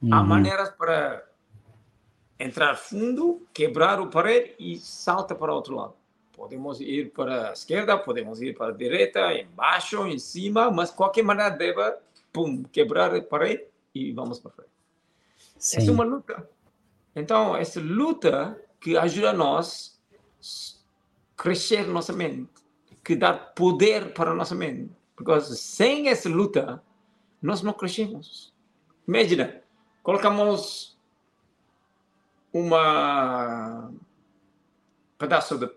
Uhum. 0.00 0.14
Há 0.14 0.22
maneiras 0.22 0.70
para 0.70 1.24
entrar 2.38 2.76
fundo, 2.76 3.46
quebrar 3.52 4.00
o 4.00 4.08
parede 4.08 4.54
e 4.60 4.76
salta 4.76 5.34
para 5.34 5.52
o 5.52 5.56
outro 5.56 5.74
lado. 5.74 5.94
Podemos 6.38 6.80
ir 6.80 7.10
para 7.10 7.50
a 7.50 7.52
esquerda, 7.52 7.98
podemos 7.98 8.40
ir 8.40 8.56
para 8.56 8.68
a 8.72 8.76
direita, 8.76 9.34
embaixo, 9.34 10.06
em 10.06 10.20
cima, 10.20 10.70
mas 10.70 10.88
qualquer 10.88 11.24
maneira 11.24 11.50
deve 11.50 11.96
pum, 12.32 12.62
quebrar 12.62 13.12
a 13.12 13.20
parede 13.20 13.64
e 13.92 14.12
vamos 14.12 14.38
para 14.38 14.52
frente. 14.52 14.70
Sim. 15.58 15.88
É 15.88 15.90
uma 15.90 16.04
luta. 16.04 16.48
Então, 17.16 17.56
essa 17.56 17.80
luta 17.80 18.56
que 18.78 18.96
ajuda 18.96 19.32
nós 19.32 20.00
crescer 21.36 21.88
nossa 21.88 22.12
mente, 22.12 22.48
que 23.02 23.16
dar 23.16 23.52
poder 23.54 24.14
para 24.14 24.32
nossa 24.32 24.54
mente. 24.54 24.92
Porque 25.16 25.40
sem 25.40 26.08
essa 26.08 26.28
luta, 26.28 26.80
nós 27.42 27.62
não 27.62 27.72
crescemos. 27.72 28.54
Imagina, 29.08 29.60
colocamos 30.04 30.96
uma 32.52 33.92
pedaço 35.18 35.58
de 35.58 35.68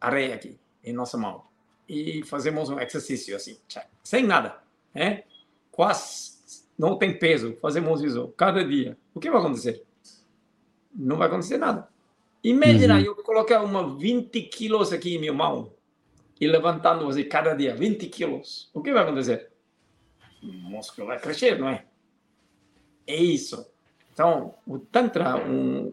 areia 0.00 0.34
aqui 0.34 0.58
em 0.84 0.92
nossa 0.92 1.16
mão 1.16 1.44
e 1.88 2.22
fazemos 2.24 2.68
um 2.68 2.80
exercício 2.80 3.36
assim, 3.36 3.58
sem 4.02 4.24
nada, 4.24 4.60
né? 4.94 5.24
Quase 5.70 6.36
não 6.78 6.98
tem 6.98 7.18
peso, 7.18 7.56
fazemos 7.60 8.02
isso 8.02 8.28
cada 8.36 8.64
dia. 8.64 8.96
O 9.14 9.20
que 9.20 9.30
vai 9.30 9.40
acontecer? 9.40 9.82
Não 10.94 11.16
vai 11.16 11.28
acontecer 11.28 11.58
nada. 11.58 11.88
Imagina 12.42 12.94
uhum. 12.94 13.00
eu 13.00 13.14
colocar 13.16 13.62
uma 13.62 13.96
20 13.96 14.42
quilos 14.42 14.92
aqui 14.92 15.16
em 15.16 15.18
minha 15.18 15.32
mão 15.32 15.72
e 16.40 16.46
levantando 16.46 17.04
você 17.04 17.24
cada 17.24 17.54
dia 17.54 17.74
20 17.74 18.06
quilos. 18.08 18.70
O 18.74 18.82
que 18.82 18.92
vai 18.92 19.02
acontecer? 19.02 19.50
O 20.42 20.46
músculo 20.46 21.06
vai 21.06 21.18
crescer, 21.18 21.58
não 21.58 21.68
é? 21.68 21.84
É 23.06 23.16
isso. 23.16 23.66
Então, 24.12 24.54
o 24.66 24.78
Tantra 24.78 25.24
é 25.24 25.34
um, 25.34 25.92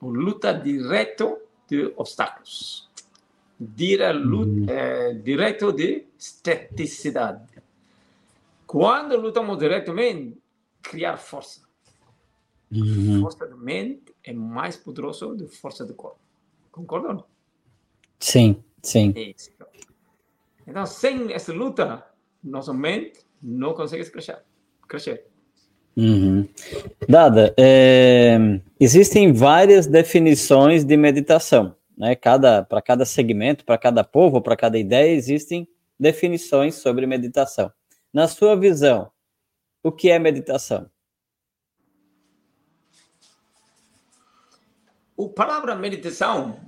um 0.00 0.08
luta 0.08 0.52
direto 0.52 1.38
de 1.68 1.92
obstáculos. 1.96 2.88
Luta, 4.12 4.50
uhum. 4.50 4.66
é, 4.68 5.14
direto 5.14 5.72
de 5.72 6.06
esteticidade. 6.18 7.42
Quando 8.66 9.16
lutamos 9.16 9.58
diretamente, 9.58 10.38
criar 10.82 11.16
força. 11.16 11.60
Uhum. 12.70 13.20
Força 13.20 13.46
da 13.46 13.56
mente 13.56 14.14
é 14.24 14.32
mais 14.32 14.76
poderoso 14.76 15.34
do 15.34 15.46
que 15.46 15.56
força 15.56 15.84
do 15.84 15.94
corpo. 15.94 16.18
Concordam? 16.70 17.24
Sim, 18.18 18.62
sim. 18.82 19.12
Isso. 19.14 19.50
Então, 20.66 20.86
sem 20.86 21.32
essa 21.32 21.52
luta, 21.52 22.06
nossa 22.42 22.72
mente 22.72 23.20
não 23.42 23.74
consegue 23.74 24.08
crescer. 24.10 24.38
crescer. 24.88 25.26
Uhum. 25.96 26.48
Dada, 27.06 27.54
é, 27.58 28.38
existem 28.80 29.32
várias 29.32 29.86
definições 29.86 30.84
de 30.84 30.96
meditação. 30.96 31.76
Né? 31.96 32.14
Cada, 32.14 32.62
para 32.62 32.82
cada 32.82 33.04
segmento, 33.04 33.64
para 33.64 33.78
cada 33.78 34.04
povo, 34.04 34.40
para 34.40 34.56
cada 34.56 34.78
ideia, 34.78 35.12
existem 35.12 35.68
definições 35.98 36.76
sobre 36.76 37.06
meditação. 37.06 37.72
Na 38.12 38.28
sua 38.28 38.56
visão, 38.56 39.10
o 39.82 39.90
que 39.90 40.10
é 40.10 40.18
meditação? 40.18 40.90
O 45.16 45.28
palavra 45.28 45.76
meditação, 45.76 46.58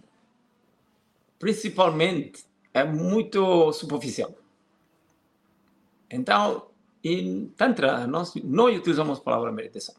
principalmente, 1.38 2.45
é 2.73 2.85
muito 2.85 3.73
superficial. 3.73 4.35
Então, 6.11 6.69
em 7.02 7.49
Tantra, 7.57 8.07
nós 8.07 8.35
não 8.37 8.66
utilizamos 8.66 9.19
a 9.19 9.23
palavra 9.23 9.50
meditação. 9.50 9.95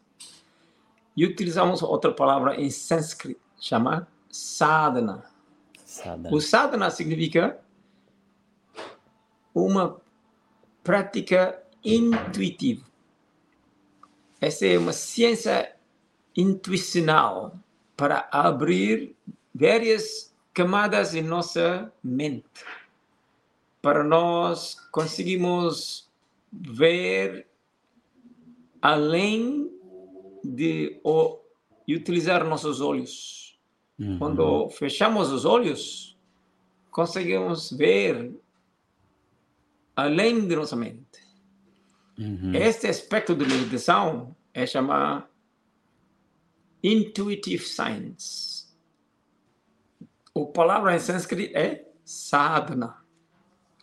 E 1.16 1.26
utilizamos 1.26 1.82
outra 1.82 2.12
palavra 2.14 2.60
em 2.60 2.70
sânscrito, 2.70 3.42
chama 3.60 4.08
sadhana. 4.36 5.24
sadhana. 5.86 6.30
O 6.36 6.42
sadhana 6.42 6.90
significa 6.90 7.58
uma 9.54 10.02
prática 10.84 11.64
intuitiva. 11.84 12.86
Essa 14.42 14.66
é 14.66 14.78
uma 14.78 14.92
ciência 14.92 15.74
intuicional 16.36 17.58
para 17.96 18.28
abrir 18.30 19.16
várias 19.54 20.36
camadas 20.54 21.16
em 21.16 21.22
nossa 21.22 21.92
mente, 22.04 22.66
para 23.82 24.04
nós 24.04 24.76
conseguirmos 24.92 26.10
ver 26.52 27.48
além 28.82 29.72
de 30.44 31.00
utilizar 31.88 32.44
nossos 32.44 32.82
olhos. 32.82 33.45
Uhum. 34.00 34.20
Quando 34.20 34.70
fechamos 34.70 35.32
os 35.32 35.46
olhos, 35.46 36.18
conseguimos 36.92 37.72
ver 37.72 38.34
além 39.96 40.48
de 40.48 40.56
nossa 40.56 40.76
mente. 40.76 41.26
Uhum. 42.18 42.54
Este 42.54 42.88
aspecto 42.88 43.36
de 43.36 43.46
meditação 43.46 44.36
é 44.54 44.66
chamado 44.66 45.26
Intuitive 46.84 47.64
Science. 47.64 48.66
A 50.36 50.46
palavra 50.46 50.96
em 50.96 51.00
sânscrito 51.00 51.58
é 51.58 51.86
sadhana, 52.04 52.98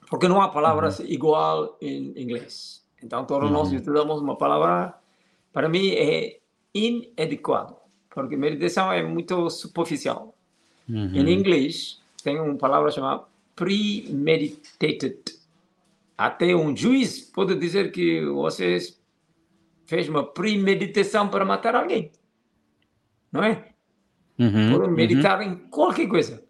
porque 0.08 0.28
não 0.28 0.40
há 0.40 0.48
palavras 0.48 0.98
uhum. 0.98 1.06
igual 1.06 1.78
em 1.80 2.12
inglês. 2.20 2.86
Então, 3.02 3.24
todos 3.24 3.48
uhum. 3.48 3.54
nós 3.54 3.72
estudamos 3.72 4.20
uma 4.20 4.36
palavra, 4.36 4.94
para 5.52 5.68
mim, 5.68 5.90
é 5.90 6.40
inadequado, 6.74 7.76
porque 8.14 8.36
meditação 8.36 8.92
é 8.92 9.02
muito 9.02 9.48
superficial. 9.50 10.34
Uhum. 10.88 11.14
Em 11.14 11.32
inglês, 11.32 12.00
tem 12.22 12.40
uma 12.40 12.56
palavra 12.56 12.90
chamada 12.90 13.24
premeditated. 13.54 15.18
Até 16.16 16.54
um 16.54 16.76
juiz 16.76 17.20
pode 17.20 17.54
dizer 17.56 17.90
que 17.90 18.24
você 18.26 18.78
fez 19.86 20.08
uma 20.08 20.24
premeditação 20.24 21.28
para 21.28 21.44
matar 21.44 21.74
alguém. 21.74 22.12
Não 23.30 23.42
é? 23.42 23.68
Uhum, 24.38 24.72
Por 24.72 24.90
meditar 24.90 25.40
uhum. 25.40 25.52
em 25.52 25.56
qualquer 25.68 26.08
coisa. 26.08 26.42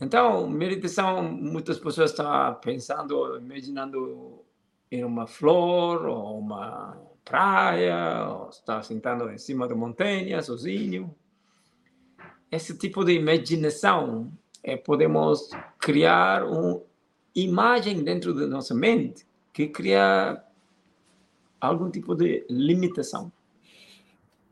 Então, 0.00 0.48
meditação, 0.48 1.22
muitas 1.22 1.78
pessoas 1.78 2.10
estão 2.10 2.54
pensando, 2.56 3.38
imaginando 3.38 4.42
em 4.90 5.04
uma 5.04 5.26
flor, 5.26 6.06
ou 6.06 6.38
uma 6.38 7.00
praia, 7.24 8.28
ou 8.28 8.48
está 8.48 8.82
sentado 8.82 9.30
em 9.30 9.38
cima 9.38 9.68
da 9.68 9.74
montanha, 9.74 10.42
sozinho. 10.42 11.14
Esse 12.50 12.76
tipo 12.76 13.04
de 13.04 13.12
imaginação 13.12 14.30
é, 14.62 14.76
podemos 14.76 15.50
criar 15.78 16.44
uma 16.44 16.82
imagem 17.34 18.02
dentro 18.02 18.34
da 18.34 18.46
nossa 18.46 18.74
mente 18.74 19.26
que 19.52 19.68
cria 19.68 20.42
algum 21.60 21.90
tipo 21.90 22.14
de 22.14 22.44
limitação. 22.48 23.32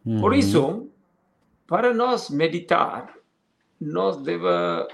Uhum. 0.05 0.21
Por 0.21 0.35
isso, 0.35 0.89
para 1.67 1.93
nós 1.93 2.31
meditar, 2.31 3.15
nós 3.81 4.17
devemos 4.19 4.89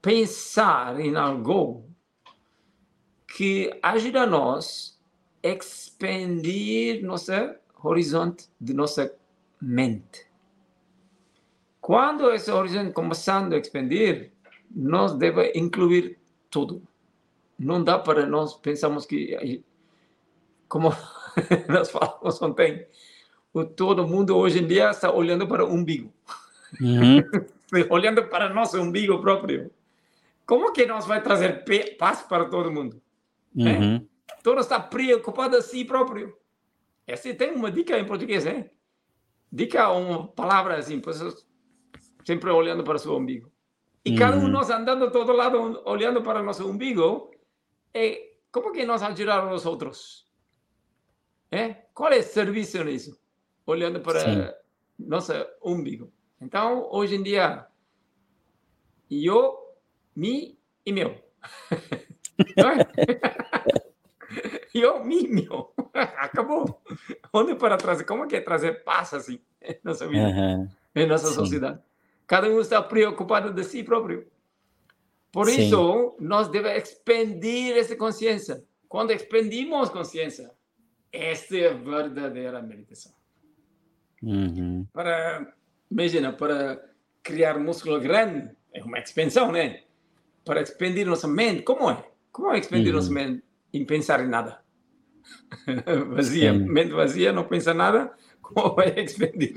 pensar 0.00 0.98
em 1.00 1.16
algo 1.16 1.84
que 3.26 3.70
ajuda 3.82 4.22
a 4.22 4.26
nós 4.26 4.97
expandir 5.42 7.04
nosso 7.04 7.32
horizonte 7.82 8.48
de 8.60 8.74
nossa 8.74 9.12
mente. 9.60 10.26
Quando 11.80 12.30
esse 12.32 12.50
horizonte 12.50 12.92
começando 12.92 13.54
a 13.54 13.58
expandir, 13.58 14.32
nós 14.70 15.14
devemos 15.14 15.52
incluir 15.54 16.18
tudo. 16.50 16.82
Não 17.58 17.82
dá 17.82 17.98
para 17.98 18.26
nós 18.26 18.54
pensarmos 18.54 19.06
que, 19.06 19.64
como 20.68 20.90
nós 21.68 21.90
falamos 21.90 22.40
ontem, 22.42 22.86
o 23.52 23.64
todo 23.64 24.06
mundo 24.06 24.36
hoje 24.36 24.62
em 24.62 24.66
dia 24.66 24.90
está 24.90 25.10
olhando 25.10 25.46
para 25.46 25.64
o 25.64 25.72
umbigo. 25.72 26.12
Uhum. 26.80 27.22
olhando 27.90 28.24
para 28.24 28.52
nosso 28.52 28.80
umbigo 28.80 29.20
próprio. 29.20 29.70
Como 30.46 30.72
que 30.72 30.86
nós 30.86 31.06
vai 31.06 31.22
trazer 31.22 31.64
paz 31.98 32.22
para 32.22 32.46
todo 32.46 32.70
mundo? 32.70 33.00
Uhum. 33.54 33.96
É? 33.96 34.17
Todo 34.48 34.62
está 34.62 34.80
preocupado 34.80 35.58
a 35.58 35.60
si 35.60 35.84
próprio. 35.84 36.34
Essa 37.06 37.34
tem 37.34 37.52
uma 37.52 37.70
dica 37.70 37.98
em 37.98 38.06
português, 38.06 38.46
né? 38.46 38.70
Dica 39.52 39.90
uma 39.90 40.26
palavra 40.28 40.78
assim, 40.78 40.98
pessoas 41.00 41.46
sempre 42.24 42.48
olhando 42.50 42.82
para 42.82 42.96
o 42.96 42.98
seu 42.98 43.14
umbigo. 43.14 43.52
E 44.02 44.12
uhum. 44.12 44.16
cada 44.16 44.38
um 44.38 44.48
nós 44.48 44.70
andando 44.70 45.10
todo 45.10 45.32
lado 45.32 45.82
olhando 45.84 46.22
para 46.22 46.40
o 46.40 46.42
nosso 46.42 46.66
umbigo, 46.66 47.30
é, 47.92 48.30
como 48.50 48.72
que 48.72 48.86
nós 48.86 49.02
ajudar 49.02 49.52
os 49.52 49.66
outros? 49.66 50.26
É? 51.50 51.74
Qual 51.92 52.10
é 52.10 52.20
o 52.20 52.22
serviço 52.22 52.82
nisso? 52.82 53.20
Olhando 53.66 54.00
para 54.00 54.20
Sim. 54.20 54.48
nosso 54.98 55.34
umbigo. 55.62 56.10
Então, 56.40 56.88
hoje 56.90 57.16
em 57.16 57.22
dia, 57.22 57.66
eu, 59.10 59.58
me 60.16 60.58
e 60.86 60.90
meu. 60.90 61.22
Não 62.56 62.70
é? 62.70 62.78
me, 65.04 65.28
meu. 65.28 65.72
Acabou. 65.94 66.82
Onde 67.32 67.54
para 67.54 67.76
trazer? 67.76 68.04
Como 68.04 68.24
é 68.24 68.26
que 68.26 68.36
é 68.36 68.40
trazer 68.40 68.84
paz 68.84 69.12
assim 69.14 69.40
em 69.62 69.78
nossa 69.82 70.06
vida, 70.06 70.28
uhum. 70.28 70.68
em 70.94 71.06
nossa 71.06 71.28
Sim. 71.28 71.34
sociedade? 71.34 71.80
Cada 72.26 72.48
um 72.48 72.60
está 72.60 72.82
preocupado 72.82 73.52
de 73.52 73.64
si 73.64 73.82
próprio. 73.82 74.26
Por 75.32 75.46
Sim. 75.46 75.66
isso, 75.66 76.16
nós 76.20 76.48
devemos 76.48 76.82
expandir 76.82 77.76
essa 77.76 77.96
consciência. 77.96 78.62
Quando 78.88 79.12
expandimos 79.12 79.90
consciência, 79.90 80.50
esta 81.12 81.56
é 81.56 81.70
a 81.70 81.74
verdadeira 81.74 82.62
meditação. 82.62 83.12
Uhum. 84.22 84.86
Para, 84.92 85.52
imagina, 85.90 86.32
para 86.32 86.82
criar 87.22 87.58
músculo 87.58 88.00
grande, 88.00 88.50
é 88.72 88.82
uma 88.82 88.98
expansão, 88.98 89.52
né? 89.52 89.82
Para 90.44 90.62
expandir 90.62 91.06
nossa 91.06 91.28
mente, 91.28 91.62
como 91.62 91.90
é? 91.90 92.04
Como 92.32 92.52
é 92.52 92.58
expandir 92.58 92.88
uhum. 92.88 92.96
nossa 92.96 93.12
mente 93.12 93.42
em 93.72 93.84
pensar 93.84 94.20
em 94.20 94.28
nada? 94.28 94.62
vazia, 96.14 96.52
Sim. 96.52 96.58
mente 96.60 96.92
vazia, 96.92 97.32
não 97.32 97.44
pensa 97.44 97.72
nada, 97.72 98.12
como 98.42 98.80
é 98.80 99.00
expandir? 99.00 99.54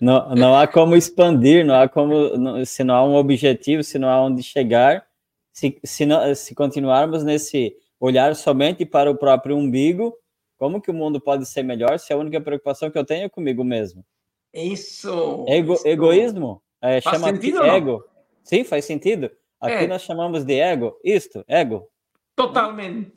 não, 0.00 0.34
não 0.34 0.56
há 0.56 0.66
como 0.66 0.96
expandir, 0.96 1.64
não 1.64 1.74
há 1.74 1.88
como, 1.88 2.36
não, 2.36 2.64
se 2.64 2.84
não 2.84 2.94
há 2.94 3.04
um 3.04 3.14
objetivo, 3.14 3.82
se 3.82 3.98
não 3.98 4.08
há 4.08 4.20
onde 4.20 4.42
chegar, 4.42 5.06
se, 5.52 5.78
se, 5.84 6.06
não, 6.06 6.34
se 6.34 6.54
continuarmos 6.54 7.22
nesse 7.22 7.76
olhar 8.00 8.34
somente 8.34 8.84
para 8.84 9.10
o 9.10 9.16
próprio 9.16 9.56
umbigo, 9.56 10.14
como 10.58 10.80
que 10.80 10.90
o 10.90 10.94
mundo 10.94 11.20
pode 11.20 11.46
ser 11.46 11.62
melhor 11.62 11.98
se 11.98 12.12
a 12.12 12.16
única 12.16 12.40
preocupação 12.40 12.90
que 12.90 12.98
eu 12.98 13.04
tenho 13.04 13.24
é 13.24 13.28
comigo 13.28 13.64
mesmo? 13.64 14.04
Isso! 14.52 15.44
Ego, 15.48 15.74
isso. 15.74 15.88
Egoísmo? 15.88 16.62
É, 16.80 17.00
faz 17.00 17.16
chama 17.16 17.32
sentido, 17.32 17.62
ego. 17.64 18.04
Sim, 18.42 18.64
faz 18.64 18.84
sentido. 18.84 19.30
Aqui 19.60 19.84
é. 19.84 19.86
nós 19.86 20.02
chamamos 20.02 20.44
de 20.44 20.58
ego. 20.58 20.98
Isto, 21.04 21.44
ego. 21.46 21.88
Totalmente. 22.34 23.12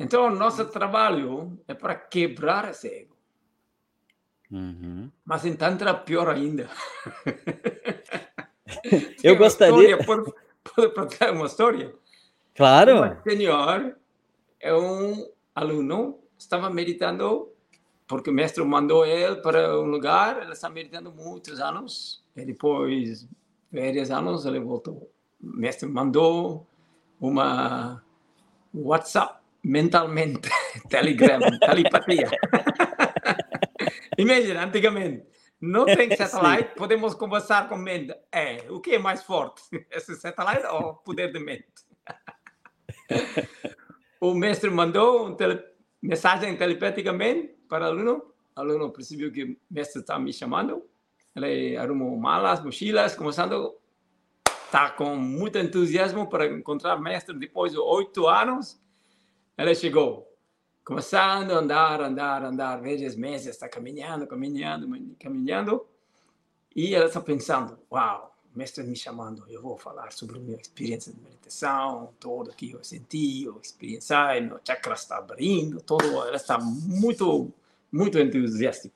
Então, 0.00 0.30
nosso 0.30 0.64
trabalho 0.64 1.60
é 1.68 1.74
para 1.74 1.94
quebrar 1.94 2.70
esse 2.70 2.88
ego. 2.88 3.14
Uhum. 4.50 5.10
Mas 5.22 5.44
em 5.44 5.54
Tantra, 5.54 5.92
pior 5.92 6.26
ainda. 6.30 6.70
Eu 9.22 9.36
gostaria. 9.36 9.98
Pode, 10.02 10.32
pode 10.64 10.94
contar 10.94 11.32
uma 11.32 11.44
história? 11.44 11.94
Claro. 12.54 13.04
Um 13.04 13.22
senhor 13.30 13.94
é 14.58 14.74
um 14.74 15.30
aluno, 15.54 16.18
estava 16.38 16.70
meditando, 16.70 17.52
porque 18.08 18.30
o 18.30 18.32
mestre 18.32 18.64
mandou 18.64 19.04
ele 19.04 19.36
para 19.36 19.78
um 19.78 19.84
lugar, 19.84 20.40
ele 20.40 20.52
está 20.52 20.70
meditando 20.70 21.12
muitos 21.12 21.60
anos, 21.60 22.24
e 22.34 22.44
depois, 22.46 23.28
vários 23.70 24.10
anos, 24.10 24.46
ele 24.46 24.60
voltou. 24.60 25.10
O 25.42 25.46
mestre 25.58 25.86
mandou 25.86 26.66
uma 27.20 28.02
WhatsApp 28.72 29.39
mentalmente, 29.62 30.48
Telegram, 30.88 31.40
telepatia. 31.58 32.30
Imagina, 34.18 34.64
antigamente, 34.64 35.24
não 35.60 35.84
tem 35.86 36.16
satélite, 36.16 36.74
podemos 36.74 37.14
conversar 37.14 37.68
com 37.68 37.76
mente. 37.76 38.14
É, 38.32 38.64
o 38.70 38.80
que 38.80 38.92
é 38.92 38.98
mais 38.98 39.22
forte? 39.22 39.62
Esse 39.90 40.14
satélite 40.16 40.66
ou 40.66 40.94
poder 40.94 41.32
de 41.32 41.38
mente? 41.38 41.66
o 44.20 44.34
mestre 44.34 44.70
mandou 44.70 45.26
uma 45.26 45.36
tele, 45.36 45.62
mensagem 46.02 46.56
telepaticamente 46.56 47.54
para 47.68 47.84
o 47.84 47.88
aluno. 47.88 48.34
O 48.56 48.60
aluno 48.60 48.90
percebeu 48.90 49.30
que 49.30 49.44
o 49.44 49.56
mestre 49.70 50.00
está 50.00 50.18
me 50.18 50.32
chamando. 50.32 50.84
Ele 51.34 51.76
arrumou 51.76 52.16
malas, 52.16 52.62
mochilas, 52.62 53.14
começando 53.14 53.80
está 54.70 54.88
com 54.90 55.16
muito 55.16 55.58
entusiasmo 55.58 56.28
para 56.28 56.46
encontrar 56.46 56.96
o 56.96 57.02
mestre 57.02 57.36
depois 57.36 57.72
de 57.72 57.78
oito 57.78 58.28
anos. 58.28 58.80
Ele 59.60 59.74
chegou, 59.74 60.26
começando 60.82 61.50
a 61.50 61.58
andar, 61.58 62.00
andar, 62.00 62.42
andar, 62.42 62.80
vários 62.80 63.14
meses, 63.14 63.48
está 63.48 63.68
caminhando, 63.68 64.26
caminhando, 64.26 64.88
caminhando. 65.20 65.86
E 66.74 66.94
ela 66.94 67.04
está 67.04 67.20
pensando, 67.20 67.78
uau, 67.92 68.34
o 68.54 68.58
mestre 68.58 68.82
me 68.84 68.96
chamando, 68.96 69.44
eu 69.50 69.60
vou 69.60 69.76
falar 69.76 70.12
sobre 70.12 70.38
a 70.38 70.40
minha 70.40 70.56
experiência 70.56 71.12
de 71.12 71.20
meditação, 71.20 72.14
tudo 72.18 72.54
que 72.54 72.70
eu 72.70 72.82
senti, 72.82 73.44
eu 73.44 73.60
experienciei, 73.62 74.40
meu 74.40 74.58
chakra 74.64 74.94
está 74.94 75.18
abrindo, 75.18 75.82
todo, 75.82 76.06
ela 76.06 76.36
está 76.36 76.58
muito, 76.58 77.52
muito 77.92 78.18
entusiasta. 78.18 78.90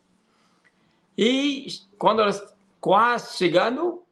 E 1.19 1.67
quando 1.99 2.23
ela 2.23 2.57
quase 2.81 3.37
chegando, 3.37 4.03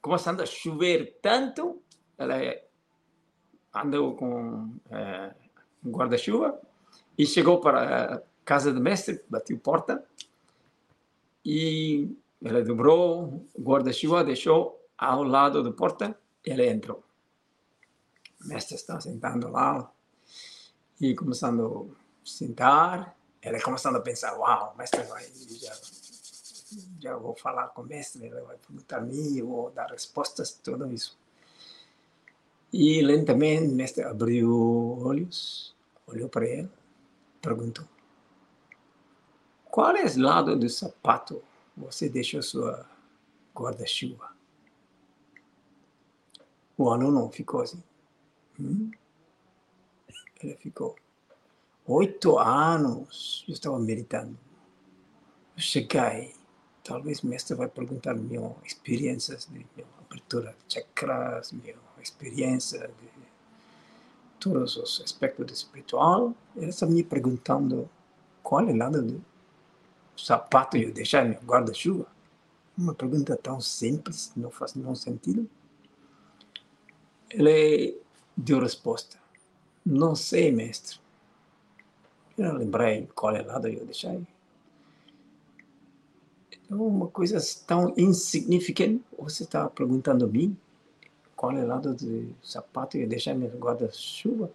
começando 0.00 0.40
a 0.40 0.46
chover 0.46 1.18
tanto, 1.20 1.82
ela 2.16 2.36
andou 3.74 4.16
com 4.16 4.74
é, 4.90 5.34
um 5.84 5.90
guarda-chuva, 5.90 6.60
e 7.16 7.26
chegou 7.26 7.60
para 7.60 8.14
a 8.16 8.22
casa 8.44 8.72
do 8.72 8.80
mestre, 8.80 9.22
bateu 9.28 9.58
porta 9.58 10.04
e 11.44 12.16
ele 12.40 12.62
dobrou 12.62 13.46
o 13.54 13.62
guarda-chuva, 13.62 14.24
deixou 14.24 14.80
ao 14.96 15.22
lado 15.22 15.62
da 15.62 15.72
porta, 15.72 16.16
ele 16.44 16.68
entrou. 16.68 17.02
O 18.42 18.48
mestre 18.48 18.74
está 18.74 19.00
sentando 19.00 19.48
lá 19.48 19.90
e 21.00 21.14
começando 21.14 21.96
a 22.24 22.28
sentar, 22.28 23.16
ele 23.40 23.60
começando 23.60 23.96
a 23.96 24.00
pensar, 24.00 24.36
uau, 24.38 24.72
o 24.74 24.78
mestre 24.78 25.02
vai, 25.04 25.24
já, 25.60 25.72
já 27.00 27.16
vou 27.16 27.34
falar 27.36 27.68
com 27.68 27.82
o 27.82 27.86
mestre, 27.86 28.24
ele 28.24 28.40
vai 28.40 28.56
perguntar 28.56 28.98
a 28.98 29.00
mim, 29.00 29.42
vou 29.42 29.70
dar 29.70 29.90
respostas, 29.90 30.52
tudo 30.52 30.92
isso. 30.92 31.18
E 32.72 33.02
lentamente 33.02 33.66
o 33.66 33.74
mestre 33.74 34.02
abriu 34.02 34.98
olhos, 35.04 35.71
olhou 36.12 36.28
para 36.28 36.46
ele, 36.46 36.70
perguntou: 37.40 37.86
Qual 39.64 39.96
é 39.96 40.04
o 40.04 40.20
lado 40.20 40.56
do 40.56 40.68
sapato 40.68 41.42
você 41.76 42.08
deixou 42.08 42.42
sua 42.42 42.86
guarda-chuva? 43.54 44.30
O 46.76 46.90
aluno 46.90 47.30
ficou 47.30 47.62
assim. 47.62 47.82
Hum? 48.58 48.90
Ele 50.42 50.56
ficou. 50.56 50.96
Oito 51.86 52.38
anos 52.38 53.44
eu 53.48 53.54
estava 53.54 53.78
meditando. 53.78 54.38
Eu 55.56 55.62
cheguei. 55.62 56.34
Talvez 56.84 57.22
o 57.22 57.28
mestre 57.28 57.54
vai 57.54 57.68
perguntar 57.68 58.14
minhas 58.14 58.52
experiências 58.64 59.46
de 59.46 59.52
minha 59.52 59.86
abertura 60.00 60.56
de 60.66 60.74
chakras, 60.74 61.52
minha 61.52 61.76
experiência 62.00 62.88
de 62.88 63.21
todos 64.42 64.76
os 64.76 65.00
aspectos 65.00 65.52
espiritual. 65.52 66.34
Ele 66.56 66.70
está 66.70 66.84
me 66.84 67.04
perguntando 67.04 67.88
qual 68.42 68.68
é 68.68 68.72
o 68.72 68.76
lado 68.76 69.00
do 69.00 69.24
sapato 70.16 70.76
eu 70.76 70.92
deixar 70.92 71.24
no 71.24 71.34
guarda-chuva. 71.36 72.06
Uma 72.76 72.92
pergunta 72.92 73.36
tão 73.36 73.60
simples, 73.60 74.32
não 74.36 74.50
faz 74.50 74.74
nenhum 74.74 74.94
sentido. 74.96 75.48
Ele 77.30 77.96
deu 78.36 78.58
resposta. 78.58 79.16
Não 79.86 80.16
sei, 80.16 80.50
mestre. 80.50 80.98
Eu 82.36 82.52
não 82.52 82.58
lembrei 82.58 83.08
qual 83.14 83.36
é 83.36 83.42
o 83.42 83.46
lado 83.46 83.68
eu 83.68 83.84
deixei. 83.84 84.26
Então, 86.50 86.86
uma 86.86 87.08
coisa 87.08 87.38
tão 87.66 87.94
insignificante, 87.96 89.04
você 89.16 89.44
está 89.44 89.68
perguntando 89.68 90.24
a 90.24 90.28
mim 90.28 90.56
o 91.46 91.66
lado 91.66 91.94
do 91.94 92.34
sapato 92.42 92.96
eu 92.96 93.08
deixei 93.08 93.34
no 93.34 93.48
guarda-chuva. 93.58 94.50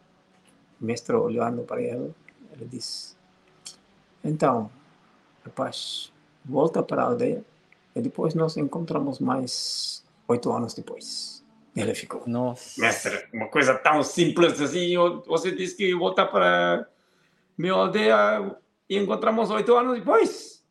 O 0.80 0.86
mestre 0.86 1.15
olhando 1.15 1.63
para 1.63 1.82
ela, 1.82 2.10
ele 2.54 2.65
disse, 2.65 3.17
então, 4.23 4.69
rapaz, 5.43 6.12
volta 6.43 6.84
para 6.84 7.02
a 7.02 7.06
aldeia 7.06 7.43
e 7.95 8.02
depois 8.02 8.34
nós 8.36 8.58
encontramos 8.58 9.19
mais 9.19 10.04
oito 10.28 10.52
anos 10.52 10.73
depois. 10.73 11.43
Ele 11.76 11.93
ficou. 11.93 12.23
Nossa. 12.26 12.82
Mestre, 12.82 13.28
uma 13.34 13.47
coisa 13.47 13.76
tão 13.76 14.02
simples 14.04 14.60
assim, 14.60 14.95
você 15.26 15.52
disse 15.52 15.76
que 15.76 15.93
voltar 15.95 16.26
para 16.28 16.88
minha 17.58 17.73
aldeia 17.73 18.58
e 18.89 18.97
encontramos 18.97 19.50
oito 19.52 19.76
anos 19.76 20.00
depois. 20.00 20.63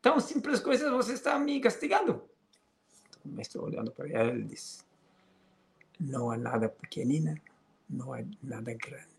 Tão 0.00 0.18
simples 0.18 0.60
coisas, 0.60 0.90
você 0.90 1.12
está 1.14 1.38
me 1.38 1.60
castigando. 1.60 2.22
O 3.24 3.28
mestre 3.28 3.58
olhando 3.58 3.90
para 3.90 4.08
ele, 4.08 4.30
ele 4.30 4.42
disse, 4.44 4.82
não 6.00 6.30
há 6.30 6.36
nada 6.38 6.68
pequenina, 6.68 7.40
não 7.88 8.14
há 8.14 8.24
nada 8.42 8.72
grande. 8.72 9.10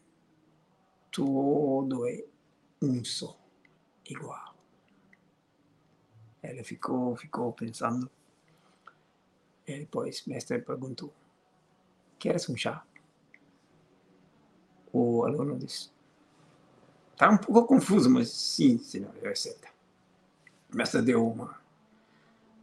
Tudo 1.12 2.08
é 2.08 2.24
um 2.82 3.04
só, 3.06 3.38
igual. 4.10 4.56
Ele 6.42 6.64
ficou, 6.64 7.16
ficou 7.16 7.54
pensando. 7.54 8.10
E 9.68 9.80
depois 9.80 10.26
mestre 10.26 10.60
perguntou, 10.60 11.14
queres 12.18 12.50
um 12.50 12.58
chá? 12.58 12.84
O 14.92 15.24
aluno 15.24 15.58
disse, 15.58 15.92
está 17.12 17.30
um 17.30 17.38
pouco 17.38 17.68
confuso, 17.68 18.10
mas 18.10 18.30
sim, 18.30 18.80
senhor, 18.80 19.14
eu 19.22 19.32
aceito. 19.32 19.68
O 20.74 20.76
mestre 20.76 21.02
deu 21.02 21.26
uma 21.26 21.62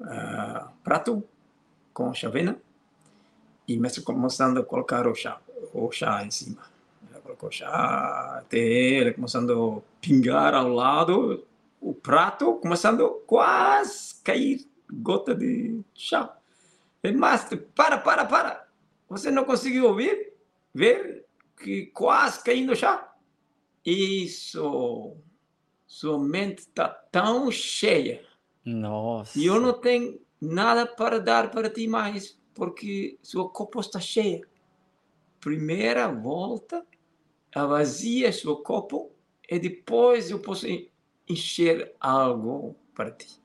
uh, 0.00 0.70
prato 0.82 1.22
com 1.94 2.12
chavena 2.12 2.60
e 3.68 3.78
mestre 3.78 4.02
começando 4.02 4.58
a 4.58 4.64
colocar 4.64 5.06
o 5.06 5.14
chá, 5.14 5.38
o 5.74 5.92
chá 5.92 6.24
em 6.24 6.30
cima. 6.30 6.62
Ele 7.10 7.20
colocou 7.20 7.52
chá, 7.52 8.42
começando 9.14 9.84
a 9.86 10.00
pingar 10.00 10.54
ao 10.54 10.70
lado, 10.70 11.46
o 11.78 11.92
prato 11.92 12.54
começando 12.54 13.04
a 13.04 13.26
quase 13.26 14.14
cair 14.24 14.66
gota 14.90 15.34
de 15.34 15.82
chá. 15.94 16.34
E 17.04 17.12
mestre, 17.12 17.58
para, 17.58 17.98
para, 17.98 18.24
para! 18.24 18.66
Você 19.10 19.30
não 19.30 19.44
conseguiu 19.44 19.84
ouvir? 19.86 20.32
Ver 20.74 21.26
que 21.62 21.86
quase 21.86 22.42
caindo 22.42 22.74
chá? 22.74 23.12
Isso! 23.84 25.14
Sua 25.86 26.18
mente 26.18 26.60
está 26.60 26.88
tão 26.88 27.50
cheia. 27.50 28.22
Nossa! 28.64 29.38
E 29.38 29.46
eu 29.46 29.60
não 29.60 29.74
tenho 29.74 30.20
nada 30.40 30.86
para 30.86 31.20
dar 31.20 31.50
para 31.50 31.70
ti 31.70 31.86
mais 31.86 32.37
porque 32.58 33.16
seu 33.22 33.48
copo 33.48 33.78
está 33.78 34.00
cheio. 34.00 34.44
Primeira 35.38 36.08
volta, 36.08 36.84
vazia 37.54 38.32
seu 38.32 38.56
copo 38.56 39.12
e 39.48 39.58
depois 39.60 40.30
eu 40.30 40.40
posso 40.40 40.66
encher 41.28 41.94
algo 42.00 42.74
para 42.92 43.12
ti. 43.12 43.40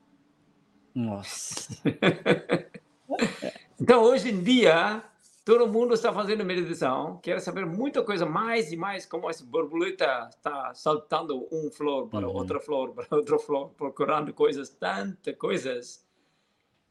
Nossa. 0.92 1.80
então, 3.80 4.02
hoje 4.02 4.30
em 4.30 4.42
dia, 4.42 5.02
todo 5.44 5.68
mundo 5.68 5.94
está 5.94 6.12
fazendo 6.12 6.44
meditação, 6.44 7.18
quer 7.18 7.40
saber 7.40 7.64
muita 7.64 8.02
coisa 8.02 8.26
mais 8.26 8.72
e 8.72 8.76
mais, 8.76 9.06
como 9.06 9.30
essa 9.30 9.44
borboleta 9.44 10.28
está 10.30 10.74
saltando 10.74 11.46
um 11.52 11.70
flor 11.70 12.08
para 12.08 12.28
uhum. 12.28 12.34
outra 12.34 12.58
flor, 12.58 12.92
para 12.92 13.06
outra 13.16 13.38
flor, 13.38 13.70
procurando 13.76 14.34
coisas, 14.34 14.70
tantas 14.70 15.36
coisas 15.36 16.04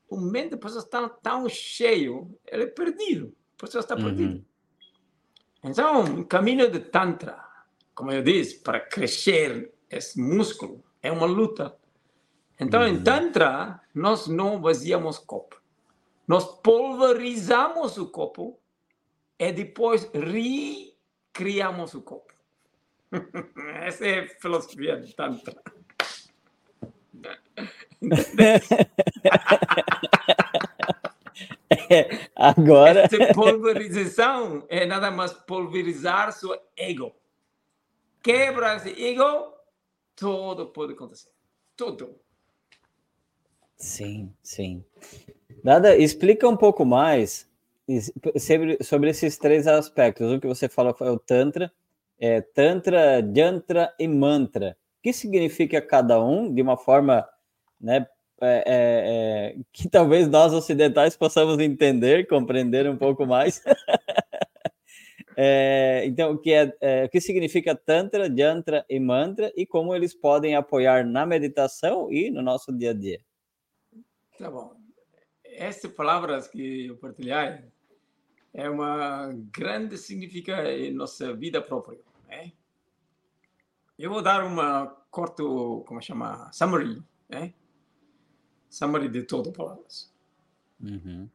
o 0.10 0.20
mente 0.20 0.52
da 0.52 0.58
pessoa 0.58 0.84
está 0.84 1.10
tão 1.10 1.48
cheio, 1.50 2.38
ele 2.46 2.64
é 2.64 2.68
perdido. 2.68 3.36
A 3.58 3.62
pessoa 3.62 3.82
está 3.82 3.96
uhum. 3.96 4.04
perdida. 4.04 4.44
Então, 5.64 6.04
o 6.20 6.26
caminho 6.26 6.70
de 6.70 6.80
Tantra, 6.80 7.44
como 7.96 8.12
eu 8.12 8.22
disse, 8.22 8.60
para 8.60 8.80
crescer 8.80 9.74
esse 9.90 10.20
músculo, 10.20 10.84
é 11.02 11.12
uma 11.12 11.26
luta. 11.26 11.76
Então, 12.60 12.82
uhum. 12.82 12.88
em 12.88 13.04
Tantra, 13.04 13.82
nós 13.94 14.28
não 14.28 14.62
vaziamos 14.62 15.18
o 15.18 15.26
copo. 15.26 15.62
Nós 16.28 16.46
pulverizamos 16.62 17.98
o 17.98 18.08
copo 18.08 18.60
e 19.38 19.52
depois 19.52 20.10
recriamos 21.34 21.94
o 21.94 22.02
copo. 22.02 22.34
Essa 23.82 24.06
é 24.06 24.20
a 24.20 24.28
filosofia 24.40 25.00
de 25.00 25.16
Tantra. 25.16 25.62
é, 31.94 32.30
agora. 32.36 33.02
Essa 33.02 33.34
pulverização 33.34 34.66
é 34.70 34.86
nada 34.86 35.12
mais 35.12 35.34
pulverizar 35.34 36.32
seu 36.34 36.58
ego. 36.76 37.16
Quebra 38.22 38.76
esse 38.76 38.90
ego, 39.04 39.54
tudo 40.16 40.68
pode 40.68 40.94
acontecer. 40.94 41.30
Tudo. 41.76 42.16
Sim, 43.76 44.34
sim. 44.42 44.84
Nada, 45.64 45.96
explica 45.98 46.48
um 46.48 46.56
pouco 46.56 46.86
mais 46.86 47.50
sobre, 48.40 48.78
sobre 48.82 49.10
esses 49.10 49.38
três 49.38 49.68
aspectos. 49.68 50.32
O 50.32 50.40
que 50.40 50.48
você 50.48 50.70
falou 50.70 50.94
foi 50.94 51.10
o 51.10 51.20
Tantra, 51.20 51.72
é, 52.20 52.42
Tantra, 52.42 53.22
Jantra 53.36 53.94
e 54.00 54.08
Mantra. 54.08 54.78
O 55.00 55.04
que 55.04 55.12
significa 55.12 55.82
cada 55.82 56.24
um 56.24 56.54
de 56.54 56.62
uma 56.62 56.78
forma 56.78 57.28
né, 57.80 58.08
é, 58.44 58.64
é, 58.66 59.56
é, 59.56 59.56
que 59.72 59.88
talvez 59.88 60.28
nós 60.28 60.54
ocidentais 60.54 61.16
possamos 61.16 61.60
entender, 61.60 62.28
compreender 62.28 62.90
um 62.90 62.98
pouco 62.98 63.26
mais. 63.26 63.64
É, 65.36 66.06
então, 66.06 66.34
o 66.34 66.38
que, 66.38 66.54
é, 66.54 66.78
é, 66.80 67.06
o 67.06 67.10
que 67.10 67.20
significa 67.20 67.76
Tantra, 67.76 68.32
Jantra 68.32 68.86
e 68.88 69.00
Mantra 69.00 69.52
e 69.58 69.66
como 69.66 69.96
eles 69.96 70.14
podem 70.14 70.56
apoiar 70.56 71.04
na 71.04 71.26
meditação 71.26 72.12
e 72.12 72.30
no 72.30 72.44
nosso 72.44 72.72
dia 72.72 72.92
a 72.92 72.94
dia? 72.94 73.20
Tá 74.38 74.52
bom. 74.52 74.76
Essas 75.44 75.92
palavras 75.92 76.48
que 76.48 76.86
eu 76.86 76.98
partilhei 76.98 77.64
é 78.54 78.70
uma 78.70 79.34
grande 79.52 79.98
significa 79.98 80.72
em 80.72 80.94
nossa 80.94 81.34
vida 81.34 81.60
própria. 81.60 82.00
Né? 82.28 82.52
Eu 83.98 84.12
vou 84.12 84.22
dar 84.22 84.44
uma 84.44 84.86
corto, 85.10 85.84
como 85.88 86.02
chama, 86.02 86.52
summary, 86.52 87.02
né? 87.30 87.54
Summary 88.74 89.08
de 89.08 89.22
as 89.22 89.54
palavras. 89.54 90.12
Uhum. 90.82 91.30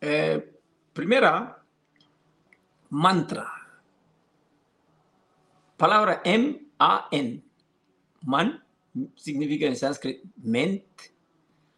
É, 0.00 0.38
primeira, 0.94 1.62
mantra. 2.88 3.46
palavra 5.76 6.22
M-A-N, 6.24 7.44
man, 8.22 8.62
significa 9.14 9.66
em 9.66 9.74
sânscrito 9.74 10.26
mente, 10.38 11.12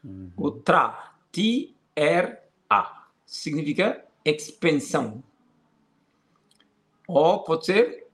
uhum. 0.04 0.30
o 0.36 0.50
tra, 0.52 1.16
T-R-A, 1.32 3.08
significa 3.24 4.06
expansão. 4.24 5.24
Ou 7.08 7.42
pode 7.42 7.66
ser 7.66 8.06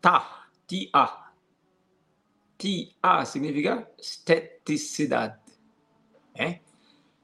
ta, 0.00 0.46
T-A. 0.68 1.25
T-A 2.58 3.24
significa 3.24 3.88
esteticidade. 3.98 5.38
É? 6.34 6.60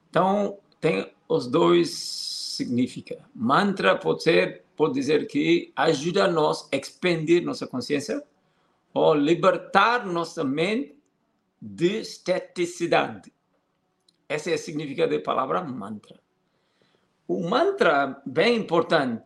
Então, 0.09 0.59
tem 0.81 1.12
os 1.29 1.47
dois 1.47 1.90
significa. 1.90 3.25
Mantra 3.35 3.97
pode 3.99 4.23
ser, 4.23 4.64
pode 4.77 4.95
dizer 4.95 5.27
que 5.27 5.73
ajuda 5.75 6.29
nós 6.29 6.68
a 6.73 6.77
expandir 6.77 7.45
nossa 7.45 7.66
consciência 7.66 8.23
ou 8.92 9.14
libertar 9.14 10.07
nossa 10.07 10.45
mente 10.45 10.97
de 11.61 12.01
esteticidade. 12.01 13.33
Esse 14.29 14.51
é 14.51 14.55
o 14.55 14.59
significado 14.59 15.14
da 15.16 15.23
palavra 15.23 15.62
mantra. 15.62 16.21
O 17.27 17.49
mantra 17.49 18.23
é 18.27 18.29
bem 18.29 18.57
importante 18.57 19.25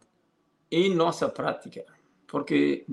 em 0.71 0.95
nossa 0.95 1.29
prática, 1.29 1.85
porque 2.27 2.87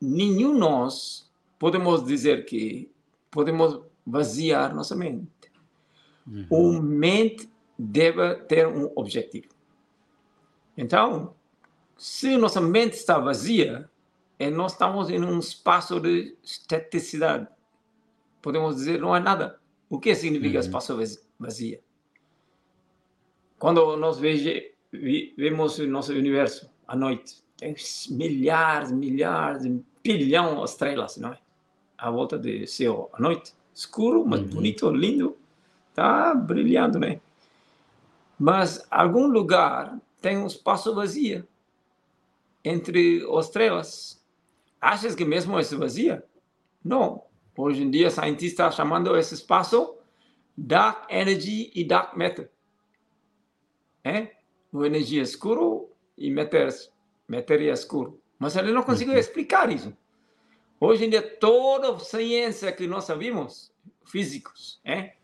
nenhum 0.00 0.54
nós 0.54 1.29
podemos 1.60 2.02
dizer 2.06 2.46
que 2.46 2.90
podemos 3.30 3.82
vaziar 4.04 4.74
nossa 4.74 4.96
mente. 4.96 5.28
Uhum. 6.26 6.46
O 6.48 6.82
mente 6.82 7.48
deve 7.78 8.34
ter 8.46 8.66
um 8.66 8.90
objetivo. 8.96 9.48
Então, 10.74 11.34
se 11.98 12.38
nossa 12.38 12.62
mente 12.62 12.94
está 12.94 13.18
vazia, 13.18 13.88
é, 14.38 14.48
nós 14.48 14.72
estamos 14.72 15.10
em 15.10 15.22
um 15.22 15.38
espaço 15.38 16.00
de 16.00 16.34
esteticidade. 16.42 17.46
Podemos 18.40 18.76
dizer, 18.76 18.98
não 18.98 19.14
é 19.14 19.20
nada. 19.20 19.60
O 19.90 20.00
que 20.00 20.14
significa 20.14 20.58
uhum. 20.58 20.64
espaço 20.64 20.98
vazio? 21.38 21.78
Quando 23.58 23.98
nós 23.98 24.18
vemos 24.18 25.78
o 25.78 25.86
nosso 25.86 26.14
universo 26.14 26.70
à 26.88 26.96
noite, 26.96 27.44
tem 27.58 27.74
milhares, 28.08 28.90
milhares, 28.90 29.70
bilhão 30.02 30.64
de 30.64 30.70
estrelas, 30.70 31.18
não 31.18 31.34
é? 31.34 31.38
À 32.00 32.10
volta 32.10 32.38
do 32.38 32.66
céu 32.66 33.10
à 33.12 33.20
noite. 33.20 33.52
Escuro, 33.74 34.24
mas 34.26 34.40
uhum. 34.40 34.46
bonito, 34.46 34.90
lindo. 34.90 35.36
Está 35.90 36.34
brilhando, 36.34 36.98
né? 36.98 37.20
Mas 38.38 38.86
algum 38.90 39.26
lugar 39.26 39.98
tem 40.20 40.38
um 40.38 40.46
espaço 40.46 40.94
vazio 40.94 41.46
entre 42.64 43.22
as 43.36 43.46
estrelas. 43.46 44.24
Achas 44.80 45.14
que 45.14 45.26
mesmo 45.26 45.58
esse 45.58 45.76
vazio? 45.76 46.22
Não. 46.82 47.22
Hoje 47.54 47.82
em 47.82 47.90
dia, 47.90 48.10
cientistas 48.10 48.72
estão 48.72 48.72
chamando 48.72 49.14
esse 49.16 49.34
espaço 49.34 49.94
dark 50.56 51.04
energy 51.10 51.70
e 51.74 51.84
dark 51.84 52.16
matter. 52.16 52.50
É? 54.02 54.36
Uma 54.72 54.86
energia 54.86 55.20
escura 55.20 55.86
e 56.16 56.30
matéria, 56.30 56.74
matéria 57.28 57.72
escura. 57.72 58.12
Mas 58.38 58.56
ele 58.56 58.72
não 58.72 58.82
conseguiu 58.82 59.12
uhum. 59.12 59.20
explicar 59.20 59.70
isso. 59.70 59.92
Hoje 60.82 61.04
em 61.04 61.10
dia, 61.10 61.20
toda 61.20 61.98
ciência 61.98 62.72
que 62.72 62.86
nós 62.86 63.04
sabemos, 63.04 63.70
físicos, 64.06 64.80
é? 64.82 65.16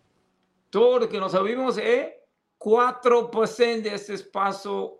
Tudo 0.70 1.08
que 1.08 1.18
nós 1.18 1.32
sabemos 1.32 1.78
é 1.78 2.22
4% 2.60 3.80
desse 3.80 4.12
espaço 4.12 4.98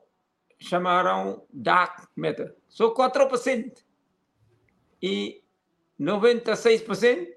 chamaram 0.58 1.46
dark 1.52 2.08
matter. 2.16 2.56
Só 2.68 2.94
4%. 2.94 3.84
E 5.02 5.44
96% 6.00 7.28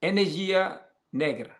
energia 0.00 0.82
negra. 1.12 1.56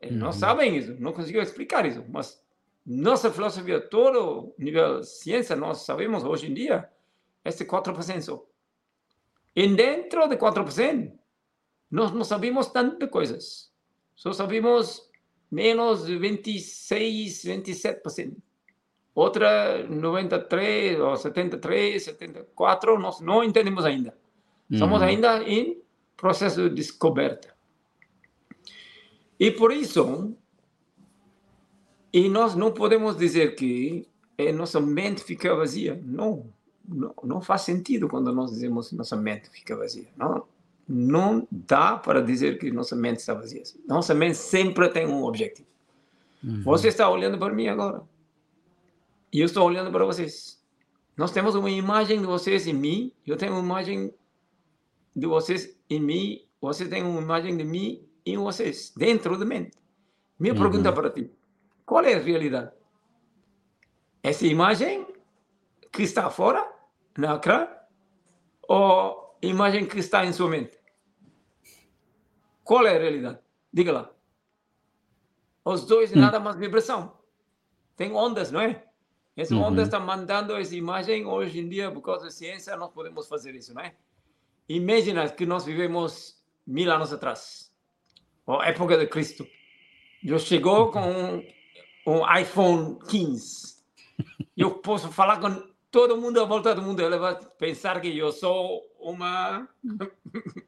Eles 0.00 0.18
não 0.18 0.28
uhum. 0.28 0.32
sabem 0.32 0.76
isso, 0.76 0.96
não 0.98 1.12
conseguiram 1.12 1.44
explicar 1.44 1.86
isso, 1.86 2.04
mas 2.08 2.42
nossa 2.84 3.30
filosofia, 3.30 3.80
todo 3.80 4.52
nível 4.58 5.00
de 5.00 5.06
ciência, 5.06 5.54
nós 5.54 5.82
sabemos 5.82 6.24
hoje 6.24 6.50
em 6.50 6.54
dia, 6.54 6.90
esse 7.44 7.64
4% 7.64 8.20
só. 8.22 8.49
E 9.54 9.66
dentro 9.68 10.28
de 10.28 10.36
4%, 10.36 11.12
nós 11.90 12.12
não 12.12 12.24
sabemos 12.24 12.68
tantas 12.68 13.10
coisas. 13.10 13.70
Só 14.14 14.32
sabemos 14.32 15.10
menos 15.50 16.04
26, 16.06 17.44
27%. 17.44 18.36
Outra 19.14 19.86
93 19.88 21.00
ou 21.00 21.16
73, 21.16 22.02
74, 22.02 22.98
nós 22.98 23.20
não 23.20 23.42
entendemos 23.42 23.84
ainda. 23.84 24.16
Estamos 24.70 25.00
uhum. 25.00 25.06
ainda 25.06 25.42
em 25.42 25.82
processo 26.16 26.68
de 26.68 26.76
descoberta. 26.76 27.52
E 29.38 29.50
por 29.50 29.72
isso, 29.72 30.36
e 32.12 32.28
nós 32.28 32.54
não 32.54 32.72
podemos 32.72 33.16
dizer 33.16 33.56
que 33.56 34.06
é, 34.38 34.52
nossa 34.52 34.80
mente 34.80 35.24
fica 35.24 35.54
vazia. 35.54 36.00
Não, 36.04 36.52
não, 36.90 37.14
não 37.22 37.40
faz 37.40 37.62
sentido 37.62 38.08
quando 38.08 38.32
nós 38.32 38.50
dizemos 38.50 38.92
nossa 38.92 39.16
mente 39.16 39.48
fica 39.50 39.76
vazia. 39.76 40.08
Não, 40.16 40.44
não 40.88 41.46
dá 41.50 41.96
para 41.96 42.20
dizer 42.20 42.58
que 42.58 42.70
nossa 42.70 42.96
mente 42.96 43.18
está 43.18 43.32
vazia. 43.32 43.62
Nossa 43.86 44.14
mente 44.14 44.36
sempre 44.36 44.88
tem 44.88 45.06
um 45.06 45.22
objetivo. 45.22 45.68
Uhum. 46.42 46.62
Você 46.62 46.88
está 46.88 47.08
olhando 47.08 47.38
para 47.38 47.54
mim 47.54 47.68
agora. 47.68 48.02
E 49.32 49.40
eu 49.40 49.46
estou 49.46 49.66
olhando 49.66 49.90
para 49.92 50.04
vocês. 50.04 50.60
Nós 51.16 51.30
temos 51.30 51.54
uma 51.54 51.70
imagem 51.70 52.20
de 52.20 52.26
vocês 52.26 52.66
em 52.66 52.72
mim. 52.72 53.12
Eu 53.26 53.36
tenho 53.36 53.52
uma 53.52 53.62
imagem 53.62 54.12
de 55.14 55.26
vocês 55.26 55.76
em 55.88 56.00
mim. 56.00 56.44
Você 56.60 56.88
tem 56.88 57.02
uma 57.02 57.20
imagem 57.20 57.56
de 57.56 57.64
mim 57.64 58.04
em 58.26 58.36
vocês, 58.36 58.92
dentro 58.96 59.38
da 59.38 59.44
mente. 59.44 59.78
Minha 60.38 60.54
uhum. 60.54 60.60
pergunta 60.60 60.92
para 60.92 61.10
ti: 61.10 61.30
qual 61.86 62.04
é 62.04 62.14
a 62.14 62.18
realidade? 62.18 62.72
Essa 64.22 64.46
imagem 64.46 65.06
que 65.92 66.02
está 66.02 66.30
fora, 66.30 66.66
na 67.16 67.38
cara, 67.38 67.88
ou 68.68 69.36
imagem 69.42 69.86
que 69.86 69.98
está 69.98 70.24
em 70.24 70.32
sua 70.32 70.48
mente? 70.48 70.78
Qual 72.64 72.86
é 72.86 72.96
a 72.96 72.98
realidade? 72.98 73.38
Diga 73.72 73.92
lá. 73.92 74.10
Os 75.64 75.84
dois, 75.86 76.12
hum. 76.12 76.20
nada 76.20 76.40
mais 76.40 76.56
vibração. 76.56 77.18
Tem 77.96 78.12
ondas, 78.12 78.50
não 78.50 78.60
é? 78.60 78.84
Essa 79.36 79.54
uhum. 79.54 79.62
onda 79.62 79.82
está 79.82 79.98
mandando 79.98 80.54
essa 80.56 80.74
imagem 80.74 81.24
hoje 81.24 81.60
em 81.60 81.68
dia, 81.68 81.90
por 81.90 82.02
causa 82.02 82.24
da 82.24 82.30
ciência, 82.30 82.76
nós 82.76 82.90
podemos 82.90 83.28
fazer 83.28 83.54
isso, 83.54 83.72
não 83.72 83.82
é? 83.82 83.94
Imagina 84.68 85.28
que 85.28 85.46
nós 85.46 85.64
vivemos 85.64 86.36
mil 86.66 86.92
anos 86.92 87.12
atrás, 87.12 87.72
a 88.46 88.68
época 88.68 88.96
de 88.98 89.06
Cristo. 89.06 89.46
Eu 90.22 90.38
chegou 90.38 90.90
com 90.90 91.00
um, 91.00 91.46
um 92.06 92.38
iPhone 92.38 92.98
15. 93.08 93.80
Eu 94.56 94.72
posso 94.78 95.10
falar 95.10 95.40
com 95.40 95.69
todo 95.90 96.16
mundo 96.16 96.40
à 96.40 96.44
volta 96.44 96.74
do 96.74 96.82
mundo. 96.82 97.00
Ele 97.00 97.18
vai 97.18 97.38
pensar 97.58 98.00
que 98.00 98.16
eu 98.16 98.32
sou 98.32 98.82
uma 98.98 99.68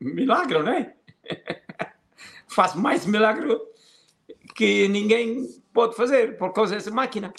milagre, 0.00 0.62
não 0.62 0.72
é? 0.72 0.96
faz 2.48 2.74
mais 2.74 3.06
milagre 3.06 3.56
que 4.54 4.86
ninguém 4.88 5.48
pode 5.72 5.96
fazer 5.96 6.36
por 6.36 6.52
causa 6.52 6.74
dessa 6.74 6.90
máquina. 6.90 7.32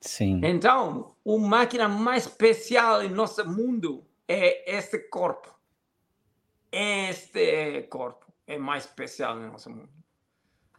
Sim. 0.00 0.40
Então, 0.44 1.14
a 1.26 1.38
máquina 1.38 1.88
mais 1.88 2.26
especial 2.26 3.02
em 3.02 3.08
nosso 3.08 3.44
mundo 3.48 4.04
é 4.28 4.76
este 4.76 4.98
corpo. 4.98 5.52
Este 6.70 7.82
corpo 7.84 8.26
é 8.46 8.58
mais 8.58 8.84
especial 8.84 9.36
no 9.36 9.50
nosso 9.50 9.70
mundo. 9.70 9.88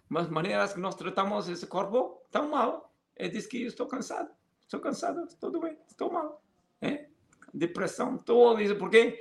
Mas 0.07 0.29
maneiras 0.29 0.73
que 0.73 0.79
nós 0.79 0.95
tratamos 0.95 1.49
esse 1.49 1.67
corpo 1.67 2.23
tão 2.31 2.49
mal. 2.49 2.93
Ele 3.15 3.29
diz 3.29 3.45
que 3.45 3.63
estou 3.63 3.87
cansado. 3.87 4.29
Estou 4.69 4.79
cansado, 4.79 5.23
estou 5.23 5.59
bem, 5.59 5.75
estou 5.89 6.13
mal. 6.13 6.43
É? 6.79 7.07
Depressão, 7.51 8.19
tudo 8.19 8.61
isso. 8.61 8.75
Porque 8.75 9.17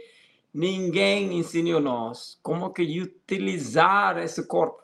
Ninguém 0.52 1.38
ensinou 1.38 1.80
nós 1.80 2.38
como 2.42 2.72
que 2.72 3.00
utilizar 3.00 4.18
esse 4.18 4.46
corpo. 4.46 4.82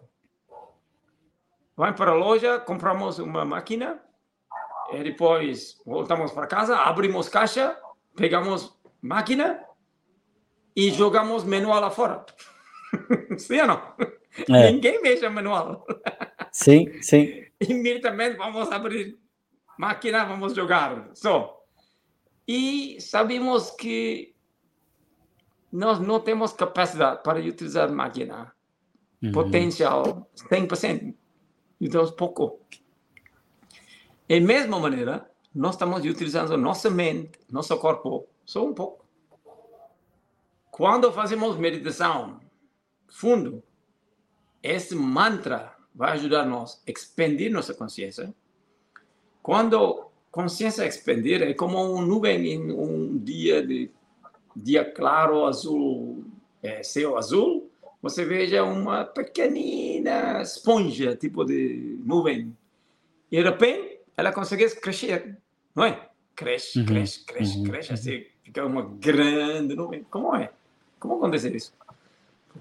Vai 1.77 1.95
para 1.95 2.13
a 2.13 2.15
loja, 2.15 2.61
compramos 2.61 3.19
uma 3.19 3.45
máquina, 3.45 4.01
e 4.93 5.03
depois 5.03 5.81
voltamos 5.85 6.31
para 6.33 6.47
casa, 6.47 6.77
abrimos 6.77 7.29
caixa, 7.29 7.77
pegamos 8.15 8.79
máquina 9.01 9.65
e 10.77 10.91
jogamos 10.91 11.45
manual 11.45 11.81
lá 11.81 11.91
fora. 11.91 12.25
sim 13.39 13.61
ou 13.61 13.67
não? 13.67 13.95
É. 14.49 14.71
Ninguém 14.71 15.03
mexe 15.03 15.29
manual. 15.29 15.85
Sim, 16.53 17.03
sim. 17.03 17.47
Imediatamente 17.59 18.37
vamos 18.37 18.71
abrir 18.71 19.19
máquina, 19.79 20.25
vamos 20.25 20.55
jogar. 20.55 21.11
Só. 21.15 21.63
E 22.47 23.01
sabemos 23.01 23.71
que 23.71 24.35
nós 25.73 25.99
não 25.99 26.21
temos 26.21 26.53
capacidade 26.53 27.23
para 27.23 27.41
utilizar 27.41 27.91
máquina 27.91 28.55
uhum. 29.23 29.33
potencial 29.33 30.31
100%. 30.37 31.15
Então, 31.81 32.11
pouco. 32.13 32.61
Da 34.29 34.41
mesma 34.41 34.79
maneira, 34.79 35.31
nós 35.55 35.75
estamos 35.75 36.05
utilizando 36.05 36.57
nossa 36.57 36.91
mente, 36.91 37.39
nosso 37.51 37.77
corpo, 37.79 38.27
só 38.45 38.65
um 38.65 38.75
pouco. 38.75 39.05
Quando 40.71 41.13
fazemos 41.13 41.57
meditação 41.57 42.41
fundo, 43.09 43.63
esse 44.63 44.95
mantra 44.95 45.77
vai 45.95 46.13
ajudar 46.13 46.45
nós 46.45 46.83
a 46.87 46.91
expandir 46.91 47.53
nossa 47.53 47.73
consciência. 47.75 48.35
Quando 49.45 50.07
consciência 50.31 50.87
expandir 50.87 51.43
é 51.43 51.53
como 51.53 51.77
uma 51.77 52.01
nuvem 52.01 52.55
em 52.55 52.73
um 52.73 53.19
dia 53.19 53.65
de 53.65 53.91
dia 54.57 54.91
claro, 54.91 55.45
azul, 55.45 56.25
é, 56.63 56.83
céu 56.83 57.19
azul, 57.19 57.71
você 58.01 58.25
veja 58.25 58.65
uma 58.65 59.05
pequenina 59.05 60.41
esponja, 60.41 61.15
tipo 61.15 61.45
de 61.45 62.01
nuvem. 62.07 62.57
E 63.31 63.37
de 63.37 63.43
repente, 63.43 64.01
ela 64.17 64.33
consegue 64.33 64.67
crescer, 64.77 65.37
não 65.75 65.85
é? 65.85 66.09
Cresce, 66.35 66.79
uhum. 66.79 66.87
cresce, 66.87 67.25
cresce, 67.27 67.59
uhum. 67.59 67.65
cresce, 67.65 67.93
assim, 67.93 68.25
fica 68.43 68.65
uma 68.65 68.83
grande 68.99 69.75
nuvem. 69.75 70.07
Como 70.11 70.35
é? 70.35 70.51
Como 70.99 71.17
acontece 71.17 71.55
isso? 71.55 71.75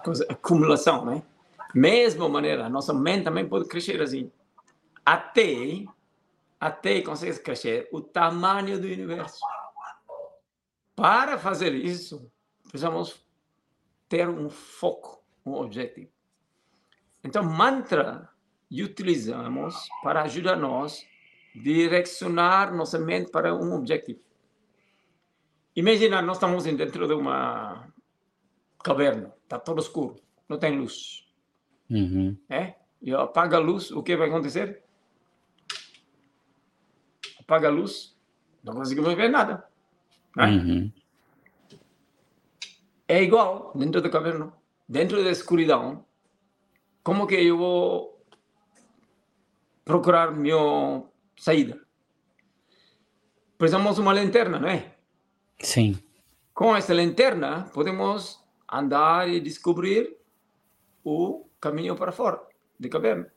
Causa 0.03 0.25
acumulação, 0.27 1.05
né? 1.05 1.23
Mesma 1.73 2.27
maneira, 2.27 2.67
nossa 2.67 2.93
mente 2.93 3.23
também 3.23 3.47
pode 3.47 3.69
crescer 3.69 4.01
assim. 4.01 4.29
Até, 5.05 5.85
até 6.63 7.01
conseguir 7.01 7.37
crescer 7.43 7.89
o 7.91 7.99
tamanho 7.99 8.79
do 8.79 8.87
universo. 8.87 9.39
Para 10.95 11.37
fazer 11.37 11.75
isso, 11.75 12.31
precisamos 12.61 13.21
ter 14.07 14.29
um 14.29 14.49
foco, 14.49 15.21
um 15.45 15.55
objetivo. 15.55 16.09
Então, 17.21 17.43
mantra 17.43 18.29
utilizamos 18.71 19.75
para 20.01 20.21
ajudar 20.23 20.55
nós 20.55 21.05
a 21.53 21.59
direcionar 21.59 22.73
nossa 22.73 22.97
mente 22.97 23.29
para 23.29 23.53
um 23.53 23.73
objetivo. 23.73 24.21
Imagina, 25.75 26.21
nós 26.21 26.37
estamos 26.37 26.63
dentro 26.63 27.07
de 27.07 27.13
uma 27.13 27.91
caverna, 28.81 29.33
está 29.43 29.59
todo 29.59 29.81
escuro, 29.81 30.15
não 30.47 30.57
tem 30.57 30.77
luz. 30.77 31.27
Uhum. 31.89 32.37
É? 32.49 32.75
E 33.01 33.13
apaga 33.13 33.57
a 33.57 33.59
luz, 33.59 33.91
o 33.91 34.01
que 34.01 34.15
vai 34.15 34.29
acontecer? 34.29 34.82
Apaga 37.43 37.67
a 37.67 37.71
luz, 37.71 38.17
não 38.63 38.73
conseguimos 38.73 39.13
ver 39.13 39.29
nada. 39.29 39.67
Né? 40.35 40.45
Uhum. 40.45 40.91
É 43.07 43.21
igual 43.21 43.71
dentro 43.75 44.01
da 44.01 44.09
caverna, 44.09 44.53
dentro 44.87 45.23
da 45.23 45.29
escuridão. 45.29 46.05
Como 47.03 47.27
que 47.27 47.35
eu 47.35 47.57
vou 47.57 48.25
procurar 49.83 50.31
minha 50.31 51.03
saída? 51.37 51.79
Precisamos 53.57 53.95
de 53.95 54.01
uma 54.01 54.13
lanterna, 54.13 54.57
não 54.57 54.69
é? 54.69 54.95
Sim. 55.59 56.01
Com 56.53 56.75
essa 56.75 56.93
lanterna, 56.93 57.69
podemos 57.73 58.41
andar 58.71 59.27
e 59.27 59.39
descobrir 59.41 60.17
o 61.03 61.45
caminho 61.59 61.95
para 61.95 62.11
fora 62.11 62.41
de 62.79 62.87
caverna. 62.89 63.31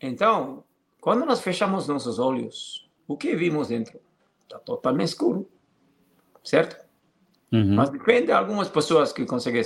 Então, 0.00 0.64
quando 1.00 1.24
nós 1.24 1.40
fechamos 1.40 1.88
nossos 1.88 2.18
olhos, 2.18 2.85
o 3.06 3.16
que 3.16 3.34
vimos 3.36 3.68
dentro? 3.68 4.00
Está 4.42 4.58
totalmente 4.58 5.08
escuro 5.08 5.48
certo? 6.46 6.76
Uhum. 7.52 7.74
Mas 7.74 7.90
depende 7.90 8.26
de 8.26 8.32
algumas 8.32 8.68
pessoas 8.68 9.12
que 9.12 9.26
conseguem 9.26 9.62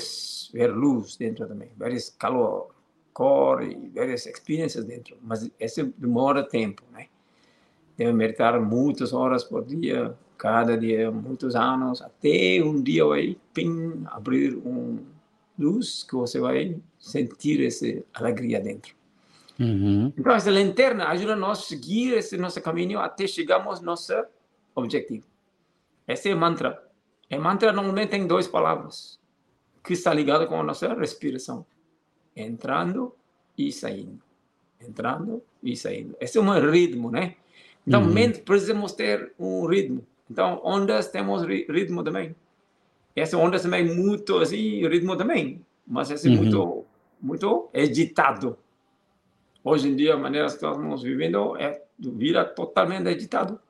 ver 0.52 0.68
luz 0.68 1.16
dentro 1.16 1.46
também, 1.46 1.68
ver 1.76 1.96
calor, 2.18 2.74
cor 3.12 3.62
e 3.62 3.90
várias 3.94 4.26
experiências 4.26 4.84
dentro. 4.84 5.16
Mas 5.22 5.48
isso 5.60 5.92
demora 5.96 6.42
tempo, 6.42 6.82
né? 6.92 7.06
Deve 7.96 8.12
meditar 8.12 8.58
muitas 8.60 9.12
horas 9.12 9.44
por 9.44 9.64
dia, 9.64 10.14
cada 10.38 10.76
dia, 10.76 11.10
muitos 11.10 11.54
anos, 11.54 12.00
até 12.00 12.62
um 12.64 12.82
dia 12.82 13.04
vai 13.04 13.36
pim, 13.52 14.02
abrir 14.06 14.56
um 14.56 14.98
luz 15.58 16.02
que 16.02 16.14
você 16.14 16.40
vai 16.40 16.76
sentir 16.98 17.64
essa 17.66 17.86
alegria 18.14 18.58
dentro. 18.58 18.94
Uhum. 19.60 20.10
Então, 20.16 20.32
essa 20.32 20.50
lanterna 20.50 21.08
ajuda 21.08 21.36
nós 21.36 21.58
a 21.58 21.62
seguir 21.62 22.14
esse 22.14 22.38
nosso 22.38 22.62
caminho 22.62 22.98
até 22.98 23.26
chegarmos 23.26 23.78
ao 23.78 23.84
nosso 23.84 24.14
objetivo. 24.74 25.26
Esse 26.08 26.30
é 26.30 26.34
o 26.34 26.38
mantra. 26.38 26.82
E 27.28 27.36
mantra 27.38 27.70
normalmente 27.70 28.10
tem 28.10 28.26
duas 28.26 28.48
palavras, 28.48 29.20
que 29.84 29.92
está 29.92 30.14
ligado 30.14 30.46
com 30.46 30.58
a 30.58 30.62
nossa 30.62 30.94
respiração. 30.94 31.66
Entrando 32.34 33.14
e 33.56 33.70
saindo. 33.70 34.22
Entrando 34.80 35.42
e 35.62 35.76
saindo. 35.76 36.16
Esse 36.18 36.38
é 36.38 36.40
um 36.40 36.70
ritmo, 36.70 37.10
né? 37.10 37.36
Então, 37.86 38.02
uhum. 38.02 38.12
mente 38.12 38.40
precisamos 38.40 38.92
ter 38.92 39.34
um 39.38 39.66
ritmo. 39.66 40.06
Então, 40.30 40.60
ondas 40.64 41.08
temos 41.08 41.42
ritmo 41.42 42.02
também. 42.02 42.34
Essa 43.14 43.36
ondas 43.36 43.62
também 43.62 43.84
muito 43.94 44.38
assim, 44.38 44.86
ritmo 44.88 45.16
também. 45.16 45.60
Mas 45.86 46.10
esse 46.10 46.28
uhum. 46.28 46.36
muito, 46.36 46.84
muito 47.20 47.68
agitado. 47.74 48.56
Hoje 49.62 49.88
em 49.88 49.96
dia, 49.96 50.14
a 50.14 50.18
maneira 50.18 50.46
que 50.46 50.54
estamos 50.54 51.02
vivendo 51.02 51.56
é 51.56 51.82
vira 51.98 52.44
totalmente 52.44 53.08
agitado. 53.08 53.60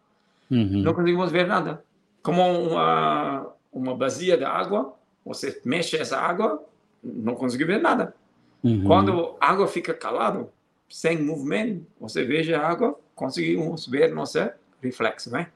Uhum. 0.50 0.82
Não 0.82 0.94
conseguimos 0.94 1.30
ver 1.30 1.46
nada 1.46 1.82
como 2.22 2.42
uma, 2.42 3.52
uma 3.72 3.96
bacia 3.96 4.36
de 4.36 4.44
água, 4.44 4.94
você 5.24 5.60
mexe 5.64 5.96
essa 5.96 6.18
água, 6.18 6.64
não 7.02 7.34
consegue 7.34 7.64
ver 7.64 7.80
nada. 7.80 8.14
Uhum. 8.62 8.84
Quando 8.84 9.36
a 9.40 9.50
água 9.50 9.66
fica 9.66 9.94
calada, 9.94 10.48
sem 10.88 11.22
movimento, 11.22 11.86
você 11.98 12.24
veja 12.24 12.58
a 12.58 12.68
água, 12.68 12.98
conseguimos 13.14 13.86
ver 13.86 14.12
nosso 14.14 14.38
reflexo, 14.82 15.30
né? 15.30 15.48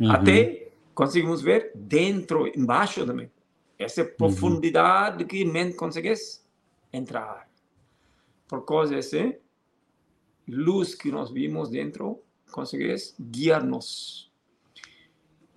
Uhum. 0.00 0.10
Até 0.10 0.68
conseguimos 0.94 1.42
ver 1.42 1.72
dentro, 1.74 2.46
embaixo 2.56 3.06
também. 3.06 3.30
Essa 3.78 4.02
uhum. 4.02 4.08
profundidade 4.16 5.24
que 5.24 5.42
a 5.42 5.46
mente 5.46 5.76
consegue 5.76 6.12
entrar. 6.92 7.48
Por 8.48 8.64
causa 8.64 8.94
dessa 8.94 9.32
luz 10.48 10.94
que 10.94 11.10
nós 11.10 11.30
vimos 11.30 11.70
dentro, 11.70 12.22
consegue 12.50 12.94
guiar-nos 13.20 14.30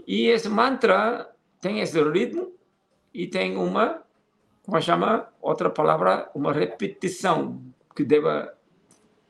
e 0.05 0.27
esse 0.27 0.49
mantra 0.49 1.29
tem 1.61 1.79
esse 1.79 2.01
ritmo 2.03 2.51
e 3.13 3.27
tem 3.27 3.55
uma, 3.57 4.01
como 4.63 4.81
chama, 4.81 5.29
outra 5.41 5.69
palavra, 5.69 6.29
uma 6.35 6.51
repetição 6.51 7.61
que 7.95 8.03
deve 8.03 8.49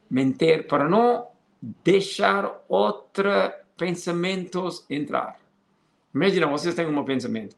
manter 0.09 0.67
para 0.67 0.87
não 0.87 1.27
deixar 1.61 2.63
outros 2.67 3.51
pensamentos 3.77 4.85
entrar. 4.89 5.39
Imagina, 6.13 6.47
vocês 6.47 6.75
têm 6.75 6.87
um 6.87 7.05
pensamento, 7.05 7.55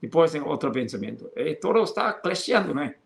depois 0.00 0.32
tem 0.32 0.40
outro 0.40 0.72
pensamento, 0.72 1.30
e 1.36 1.54
todo 1.54 1.82
está 1.82 2.12
clashando, 2.12 2.74
né? 2.74 2.96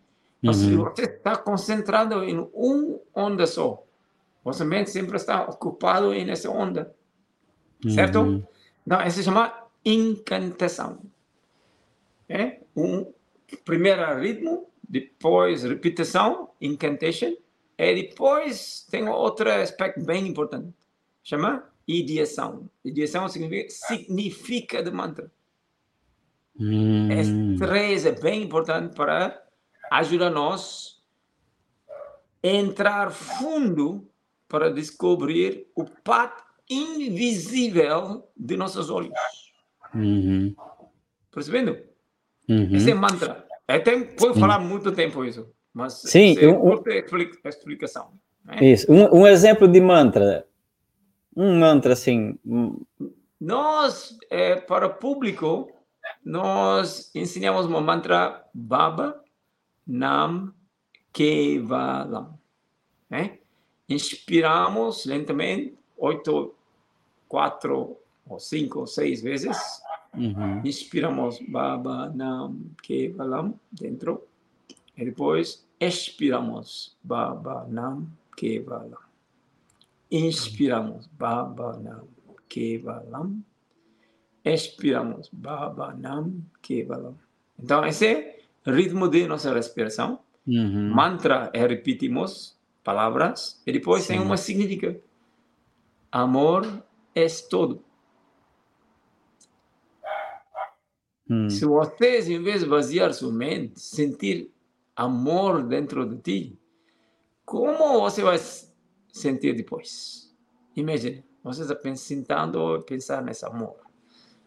Mas 0.41 0.63
uhum. 0.63 0.83
você 0.83 1.03
está 1.03 1.35
concentrado 1.37 2.23
em 2.23 2.37
uma 2.53 2.99
onda 3.13 3.45
só, 3.45 3.83
vossa 4.43 4.65
mente 4.65 4.89
sempre 4.89 5.17
está 5.17 5.43
ocupado 5.43 6.11
nessa 6.11 6.49
onda, 6.49 6.93
certo? 7.93 8.19
Uhum. 8.19 8.43
Não, 8.85 9.05
isso 9.05 9.17
se 9.17 9.23
chama 9.23 9.53
incantação. 9.85 10.99
É 12.27 12.59
um 12.75 13.11
primeiro 13.63 14.19
ritmo, 14.19 14.67
depois 14.87 15.63
repetição, 15.63 16.49
incantation, 16.59 17.35
e 17.77 17.95
depois 17.95 18.87
tem 18.89 19.07
outro 19.07 19.49
aspecto 19.49 20.03
bem 20.03 20.27
importante, 20.27 20.73
chama 21.23 21.69
ideação. 21.87 22.69
Ideação 22.83 23.27
significa, 23.27 23.69
significa 23.69 24.83
de 24.83 24.91
mantra. 24.91 25.31
Hum. 26.59 27.11
Esse 27.11 27.57
três 27.57 28.05
é 28.05 28.11
bem 28.11 28.43
importante 28.43 28.95
para 28.95 29.41
ajudar 29.91 30.29
nós 30.29 31.01
a 32.43 32.47
entrar 32.47 33.11
fundo 33.11 34.07
para 34.51 34.69
descobrir 34.69 35.67
o 35.73 35.85
pato 35.85 36.43
invisível 36.69 38.27
de 38.35 38.57
nossos 38.57 38.89
olhos. 38.89 39.13
Uhum. 39.95 40.53
Percebendo? 41.31 41.77
Uhum. 42.49 42.75
Esse 42.75 42.91
é 42.91 42.93
mantra. 42.93 43.47
É, 43.65 43.79
pode 43.79 44.37
falar 44.37 44.59
muito 44.59 44.91
tempo 44.91 45.23
isso, 45.23 45.49
mas 45.73 46.01
Sim, 46.01 46.35
é 46.37 46.49
um, 46.49 46.83
explicação. 47.45 48.11
Né? 48.43 48.57
Isso, 48.73 48.91
um, 48.91 49.21
um, 49.21 49.27
exemplo 49.27 49.69
de 49.69 49.79
mantra. 49.79 50.45
Um 51.33 51.57
mantra 51.57 51.93
assim. 51.93 52.37
Nós, 53.39 54.17
é, 54.29 54.57
para 54.57 54.87
o 54.87 54.95
público, 54.95 55.71
nós 56.25 57.09
ensinamos 57.15 57.65
uma 57.67 57.79
mantra 57.79 58.43
Baba 58.53 59.23
Nam 59.87 60.53
Kevalam. 61.13 62.37
Né? 63.09 63.39
Inspiramos 63.91 65.05
lentamente, 65.05 65.77
oito, 65.97 66.55
quatro, 67.27 67.97
ou 68.27 68.39
cinco 68.39 68.79
ou 68.79 68.87
seis 68.87 69.21
vezes. 69.21 69.57
Uhum. 70.15 70.61
Inspiramos 70.63 71.39
Baba 71.47 72.09
Nam 72.09 72.71
Kevalam 72.81 73.53
dentro. 73.71 74.23
E 74.97 75.05
depois 75.05 75.65
expiramos 75.79 76.95
Baba 77.03 77.65
Nam 77.69 78.07
Kevalam. 78.37 78.97
Inspiramos 80.11 81.07
Baba 81.07 81.77
Nam 81.77 82.07
Kevalam. 82.49 83.43
expiramos. 84.43 85.29
Baba 85.31 85.93
Nam 85.93 86.43
Kevalam. 86.61 87.15
Então, 87.61 87.85
esse 87.85 88.07
é 88.07 88.39
o 88.65 88.71
ritmo 88.71 89.07
de 89.07 89.27
nossa 89.27 89.53
respiração. 89.53 90.19
Uhum. 90.47 90.93
Mantra 90.93 91.51
é 91.53 91.65
repetimos 91.67 92.57
palavras 92.83 93.61
e 93.65 93.71
depois 93.71 94.03
Sim. 94.03 94.13
tem 94.13 94.21
uma 94.21 94.37
significa. 94.37 94.99
Amor 96.11 96.83
é 97.15 97.25
todo. 97.49 97.83
Hum. 101.29 101.49
Se 101.49 101.65
vocês, 101.65 102.27
em 102.27 102.41
vez 102.41 102.61
de 102.61 102.67
vaziar 102.67 103.13
sua 103.13 103.31
mente, 103.31 103.79
sentir 103.79 104.51
amor 104.95 105.63
dentro 105.63 106.05
de 106.05 106.17
ti, 106.17 106.59
como 107.45 108.01
você 108.01 108.21
vai 108.21 108.37
sentir 109.07 109.55
depois? 109.55 110.35
Imagine, 110.75 111.23
você 111.43 111.61
está 111.61 111.95
sentando 111.95 112.81
pensar 112.83 113.21
nesse 113.21 113.45
amor. 113.45 113.77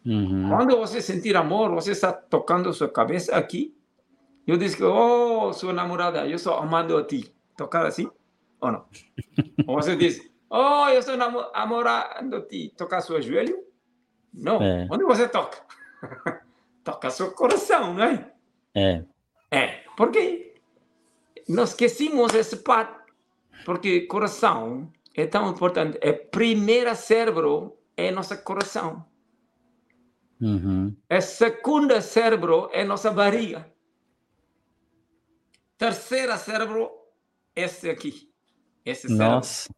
Uhum. 0.05 0.51
Quando 0.51 0.77
você 0.77 1.01
sentir 1.01 1.35
amor, 1.37 1.71
você 1.71 1.93
está 1.93 2.13
tocando 2.13 2.73
sua 2.75 2.89
cabeça 2.89 3.35
aqui. 3.35 3.75
Eu 4.47 4.59
disse 4.59 4.77
que, 4.77 4.85
oh, 4.85 5.51
sua 5.55 5.73
namorada, 5.73 6.27
eu 6.27 6.37
estou 6.37 6.53
amando 6.55 6.99
a 6.99 7.05
ti. 7.05 7.33
Tocar 7.57 7.87
assim 7.87 8.11
ou 8.67 8.73
não? 8.73 8.87
ou 9.67 9.77
você 9.77 9.97
diz, 9.97 10.21
oh, 10.51 10.89
eu 10.89 11.01
estou 11.01 11.17
namorando 11.17 12.43
ti. 12.49 12.73
Tocar 12.77 13.01
seu 13.01 13.21
joelho? 13.21 13.65
Não. 14.33 14.63
É. 14.63 14.87
Onde 14.91 15.05
você 15.05 15.29
toca? 15.29 15.59
toca 16.83 17.11
seu 17.11 17.33
coração, 17.33 17.95
não 17.95 18.05
é? 18.05 18.33
É. 18.75 19.05
É, 19.51 19.67
porque 19.97 20.55
nós 21.49 21.71
esquecemos 21.71 22.35
esse 22.35 22.57
parte, 22.57 23.13
porque 23.65 24.03
coração 24.03 24.91
é 25.15 25.27
tão 25.27 25.51
importante. 25.51 25.99
É 26.01 26.13
primeiro 26.13 26.95
cérebro 26.97 27.79
é 27.97 28.11
nosso 28.11 28.37
coração. 28.43 29.05
Uhum. 30.41 30.95
A 31.09 31.21
segunda 31.21 32.01
cérebro 32.01 32.69
é 32.73 32.85
nossa 32.85 33.11
barriga. 33.11 33.73
Terceira 35.79 36.37
cérebro, 36.37 36.91
esse 37.55 37.89
aqui. 37.89 38.31
Esse. 38.85 39.09
Nossa. 39.09 39.71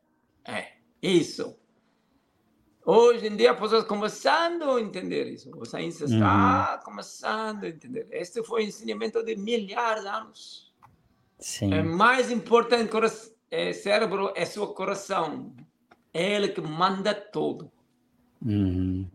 É, 0.45 0.73
isso. 1.03 1.57
Hoje 2.85 3.27
em 3.27 3.37
dia, 3.37 3.51
as 3.51 3.59
pessoas 3.59 3.85
começando 3.85 4.71
a 4.71 4.81
entender 4.81 5.27
isso. 5.27 5.51
A 5.61 5.65
ciência 5.65 6.05
está 6.05 6.77
uhum. 6.77 6.85
começando 6.85 7.65
a 7.65 7.69
entender. 7.69 8.07
Este 8.11 8.45
foi 8.45 8.63
o 8.63 8.67
ensinamento 8.67 9.25
de 9.25 9.35
milhares 9.35 10.03
de 10.03 10.09
anos. 10.09 10.73
Sim. 11.39 11.75
É 11.75 11.83
mais 11.83 12.31
importante 12.31 12.93
é, 13.51 13.73
cérebro 13.73 14.33
é 14.37 14.45
seu 14.45 14.69
coração. 14.69 15.53
É 16.15 16.37
ele 16.37 16.49
que 16.49 16.61
manda 16.61 17.13
tudo. 17.13 17.71
Uhum. 18.45 19.11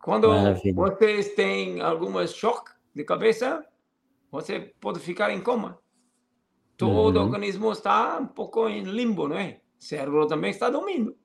Quando 0.00 0.28
Maravilha. 0.28 0.74
vocês 0.74 1.34
têm 1.34 1.80
algum 1.80 2.26
choque 2.26 2.72
de 2.94 3.04
cabeça, 3.04 3.64
você 4.30 4.60
pode 4.80 4.98
ficar 5.00 5.30
em 5.30 5.42
coma. 5.42 5.78
Todo 6.76 7.16
uhum. 7.16 7.24
organismo 7.24 7.72
está 7.72 8.18
um 8.18 8.26
pouco 8.26 8.68
em 8.68 8.82
limbo, 8.82 9.28
não 9.28 9.38
é? 9.38 9.60
O 9.78 9.84
cérebro 9.84 10.26
também 10.26 10.50
está 10.50 10.70
dormindo. 10.70 11.16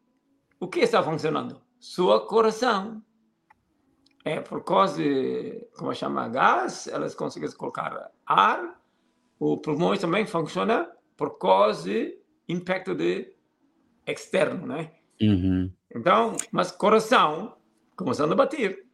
O 0.59 0.67
que 0.67 0.79
está 0.79 1.01
funcionando? 1.01 1.61
sua 1.79 2.25
coração. 2.27 3.01
É 4.25 4.41
por 4.41 4.63
causa 4.63 5.01
de, 5.01 5.65
como 5.77 5.95
chama, 5.95 6.27
gás, 6.27 6.87
elas 6.87 7.15
conseguem 7.15 7.49
colocar 7.53 8.11
ar. 8.25 8.79
O 9.39 9.57
pulmão 9.57 9.95
também 9.95 10.25
funciona 10.25 10.91
por 11.15 11.39
causa 11.39 11.89
de 11.89 12.19
impacto 12.47 12.93
de 12.93 13.33
externo, 14.05 14.67
né? 14.67 14.91
Uhum. 15.21 15.71
Então, 15.95 16.35
mas 16.51 16.71
coração 16.71 17.55
começando 17.95 18.33
a 18.33 18.35
bater. 18.35 18.85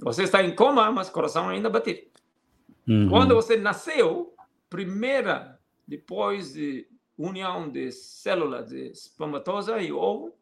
Você 0.00 0.22
está 0.22 0.42
em 0.42 0.54
coma, 0.54 0.90
mas 0.90 1.10
coração 1.10 1.48
ainda 1.48 1.68
bater. 1.68 2.10
Uhum. 2.88 3.10
Quando 3.10 3.34
você 3.34 3.56
nasceu, 3.58 4.34
primeira, 4.70 5.59
depois 5.90 6.52
de 6.52 6.86
união 7.18 7.68
de 7.68 7.90
células 7.90 8.68
de 8.68 8.92
espermatozoide 8.92 9.88
e 9.88 9.92
ovo, 9.92 10.32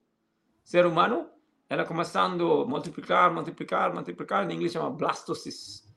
ser 0.62 0.84
humano, 0.84 1.26
ela 1.70 1.86
começando 1.86 2.60
a 2.60 2.66
multiplicar, 2.66 3.32
multiplicar, 3.32 3.94
multiplicar, 3.94 4.48
em 4.48 4.54
inglês 4.54 4.72
chama 4.72 4.90
blastosis. 4.90 5.88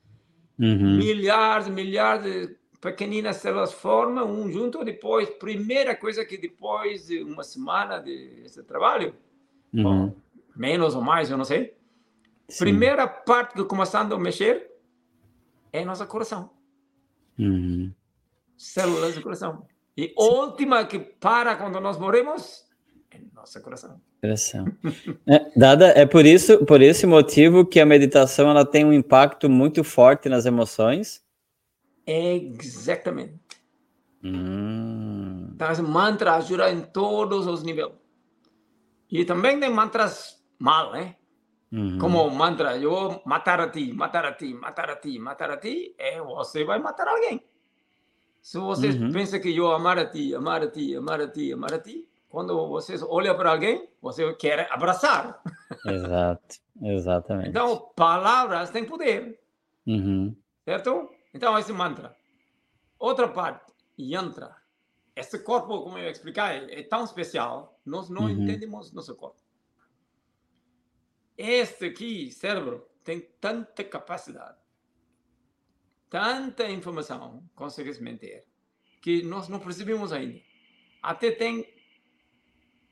Uhum. 0.58 0.96
Milhares, 0.96 1.68
milhares 1.68 2.24
de 2.24 2.56
pequeninas 2.80 3.36
células 3.36 3.72
formam 3.74 4.26
um 4.26 4.50
junto, 4.50 4.82
depois, 4.82 5.28
primeira 5.28 5.94
coisa 5.94 6.24
que 6.24 6.38
depois 6.38 7.06
de 7.08 7.22
uma 7.22 7.42
semana 7.42 7.98
de 7.98 8.42
esse 8.44 8.62
trabalho, 8.62 9.14
uhum. 9.72 9.82
bom, 9.82 10.16
menos 10.56 10.94
ou 10.94 11.02
mais, 11.02 11.30
eu 11.30 11.36
não 11.36 11.44
sei, 11.44 11.76
Sim. 12.48 12.64
primeira 12.64 13.06
parte 13.06 13.54
que 13.54 13.64
começando 13.64 14.14
a 14.14 14.18
mexer 14.18 14.70
é 15.70 15.84
nosso 15.84 16.06
coração. 16.06 16.50
Uhum. 17.38 17.92
Células 18.62 19.16
do 19.16 19.22
coração. 19.22 19.66
E 19.96 20.14
última 20.16 20.84
que 20.86 21.00
para 21.00 21.56
quando 21.56 21.80
nós 21.80 21.98
morremos 21.98 22.64
é 23.10 23.18
nosso 23.34 23.60
coração. 23.60 24.00
Coração. 24.20 24.66
É, 25.26 25.58
dada, 25.58 25.88
é 25.88 26.06
por 26.06 26.24
isso, 26.24 26.64
por 26.64 26.80
esse 26.80 27.04
motivo 27.04 27.66
que 27.66 27.80
a 27.80 27.84
meditação 27.84 28.48
ela 28.48 28.64
tem 28.64 28.84
um 28.84 28.92
impacto 28.92 29.50
muito 29.50 29.82
forte 29.82 30.28
nas 30.28 30.46
emoções. 30.46 31.24
Exatamente. 32.06 33.40
Hum. 34.22 35.50
Então, 35.56 35.72
esse 35.72 35.82
mantra 35.82 36.34
ajuda 36.34 36.70
em 36.70 36.82
todos 36.82 37.48
os 37.48 37.64
níveis. 37.64 37.90
E 39.10 39.24
também 39.24 39.58
tem 39.58 39.70
mantras 39.70 40.40
mal, 40.56 40.92
né? 40.92 41.16
Uhum. 41.72 41.98
Como 41.98 42.30
mantra, 42.30 42.78
eu 42.78 42.90
vou 42.90 43.22
matar 43.26 43.60
a 43.60 43.68
ti, 43.68 43.92
matar 43.92 44.24
a 44.24 44.32
ti, 44.32 44.54
matar 44.54 44.88
a 44.88 44.96
ti, 44.96 45.18
matar 45.18 45.50
a 45.50 45.56
ti, 45.56 45.96
é 45.98 46.20
você 46.22 46.64
vai 46.64 46.78
matar 46.78 47.08
alguém. 47.08 47.42
Se 48.42 48.58
você 48.58 48.88
uhum. 48.88 49.12
pensa 49.12 49.38
que 49.38 49.56
eu 49.56 49.70
amar 49.70 49.98
a 49.98 50.04
ti, 50.04 50.34
amar 50.34 50.62
a 50.62 50.68
ti, 50.68 50.96
amar 50.96 51.20
a 51.20 51.28
ti, 51.28 51.52
amar 51.52 51.72
a 51.72 51.78
ti, 51.78 52.08
quando 52.28 52.68
vocês 52.68 53.00
olham 53.00 53.36
para 53.36 53.52
alguém, 53.52 53.88
você 54.00 54.34
quer 54.34 54.70
abraçar. 54.72 55.40
Exato, 55.86 56.56
exatamente. 56.82 57.50
Então, 57.50 57.92
palavras 57.94 58.70
têm 58.70 58.84
poder. 58.84 59.40
Uhum. 59.86 60.34
Certo? 60.64 61.08
Então, 61.32 61.56
esse 61.56 61.72
mantra. 61.72 62.16
Outra 62.98 63.28
parte, 63.28 63.72
yantra. 63.98 64.56
Esse 65.14 65.38
corpo, 65.38 65.82
como 65.82 65.98
eu 65.98 66.10
explicar, 66.10 66.54
é, 66.54 66.80
é 66.80 66.82
tão 66.82 67.04
especial, 67.04 67.78
nós 67.84 68.08
não 68.08 68.22
uhum. 68.22 68.30
entendemos 68.30 68.92
nosso 68.92 69.14
corpo. 69.14 69.40
Este 71.36 71.86
aqui, 71.86 72.30
cérebro, 72.30 72.86
tem 73.04 73.20
tanta 73.40 73.84
capacidade, 73.84 74.56
tanta 76.12 76.70
informação, 76.70 77.42
consequentemente, 77.54 78.44
que 79.00 79.22
nós 79.22 79.48
não 79.48 79.58
percebemos 79.58 80.12
ainda. 80.12 80.38
Até 81.02 81.30
tem 81.30 81.66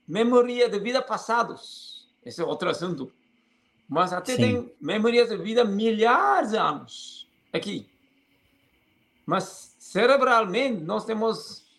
memória 0.09 0.71
de 0.71 0.79
vida 0.81 1.03
passados. 1.03 2.11
Esse 2.25 2.41
é 2.41 2.45
outro 2.45 2.71
assunto. 2.71 3.12
Mas 3.87 4.14
até 4.14 4.37
Sim. 4.37 4.41
tem 4.41 4.75
memórias 4.81 5.29
de 5.29 5.37
vida 5.37 5.66
milhares 5.66 6.53
de 6.53 6.57
anos 6.57 7.29
aqui. 7.53 7.87
Mas 9.27 9.77
cerebralmente 9.79 10.83
nós 10.83 11.05
temos 11.05 11.71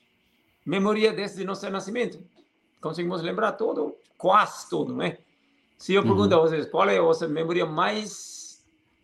memória 0.64 1.12
desde 1.12 1.44
nosso 1.44 1.68
nascimento. 1.72 2.24
Conseguimos 2.80 3.24
lembrar 3.24 3.54
tudo, 3.54 3.98
quase 4.16 4.70
tudo, 4.70 4.96
né? 4.96 5.18
Se 5.80 5.96
eu 5.96 6.04
pergunto 6.04 6.36
uhum. 6.36 6.42
a 6.42 6.44
vocês 6.44 6.68
qual 6.68 6.88
é 6.88 7.00
a 7.00 7.02
vossa 7.02 7.28
memória 7.28 7.66
mais 7.66 8.41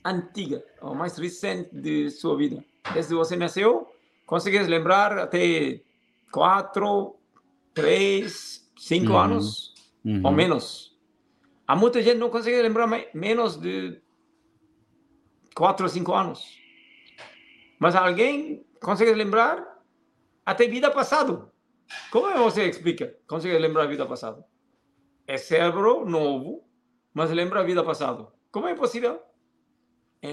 antiga 0.03 0.63
ou 0.81 0.95
mais 0.95 1.17
recente 1.17 1.69
de 1.73 2.09
sua 2.09 2.37
vida, 2.37 2.63
desde 2.93 3.13
você 3.13 3.35
nasceu, 3.35 3.87
consegues 4.25 4.67
lembrar 4.67 5.17
até 5.17 5.81
quatro, 6.31 7.15
três, 7.73 8.69
cinco 8.77 9.13
uhum. 9.13 9.19
anos 9.19 9.73
uhum. 10.03 10.21
ou 10.23 10.31
menos. 10.31 10.97
Há 11.67 11.75
muita 11.75 12.01
gente 12.01 12.17
não 12.17 12.29
consegue 12.29 12.61
lembrar 12.61 12.87
menos 13.13 13.57
de 13.57 14.01
quatro 15.53 15.85
ou 15.85 15.89
cinco 15.89 16.13
anos. 16.13 16.57
Mas 17.79 17.95
alguém 17.95 18.65
consegue 18.81 19.13
lembrar 19.13 19.65
até 20.45 20.67
vida 20.67 20.89
passada. 20.89 21.51
Como 22.11 22.37
você 22.37 22.67
explica? 22.69 23.15
Consegue 23.27 23.57
lembrar 23.57 23.83
a 23.83 23.87
vida 23.87 24.05
passada? 24.05 24.43
É 25.25 25.37
cérebro 25.37 26.05
novo, 26.05 26.63
mas 27.13 27.31
lembra 27.31 27.59
a 27.59 27.63
vida 27.63 27.83
passada. 27.83 28.27
Como 28.51 28.67
é 28.67 28.75
possível? 28.75 29.21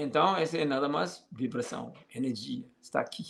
Então, 0.01 0.35
essa 0.35 0.57
é 0.57 0.65
nada 0.65 0.89
mais 0.89 1.25
vibração, 1.31 1.93
energia. 2.13 2.65
Está 2.81 2.99
aqui, 2.99 3.23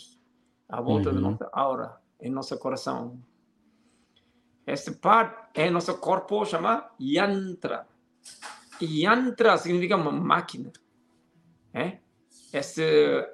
à 0.68 0.80
volta 0.80 1.10
uhum. 1.10 1.14
da 1.14 1.20
nossa 1.20 1.50
aura, 1.52 1.96
em 2.20 2.30
nosso 2.30 2.58
coração, 2.58 3.20
esta 4.66 4.90
parte 4.92 5.60
é 5.60 5.70
nosso 5.70 5.96
corpo 5.98 6.44
chama 6.44 6.90
yantra. 7.00 7.86
Yantra 8.82 9.56
significa 9.58 9.96
uma 9.96 10.10
máquina. 10.10 10.72
É? 11.72 11.98
Esse 12.52 13.30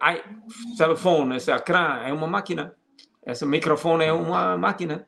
telefone, 0.76 1.36
esse 1.36 1.50
ecrã 1.50 2.02
é 2.04 2.12
uma 2.12 2.26
máquina. 2.26 2.76
Esse 3.24 3.46
microfone 3.46 4.04
é 4.04 4.12
uma 4.12 4.58
máquina. 4.58 5.06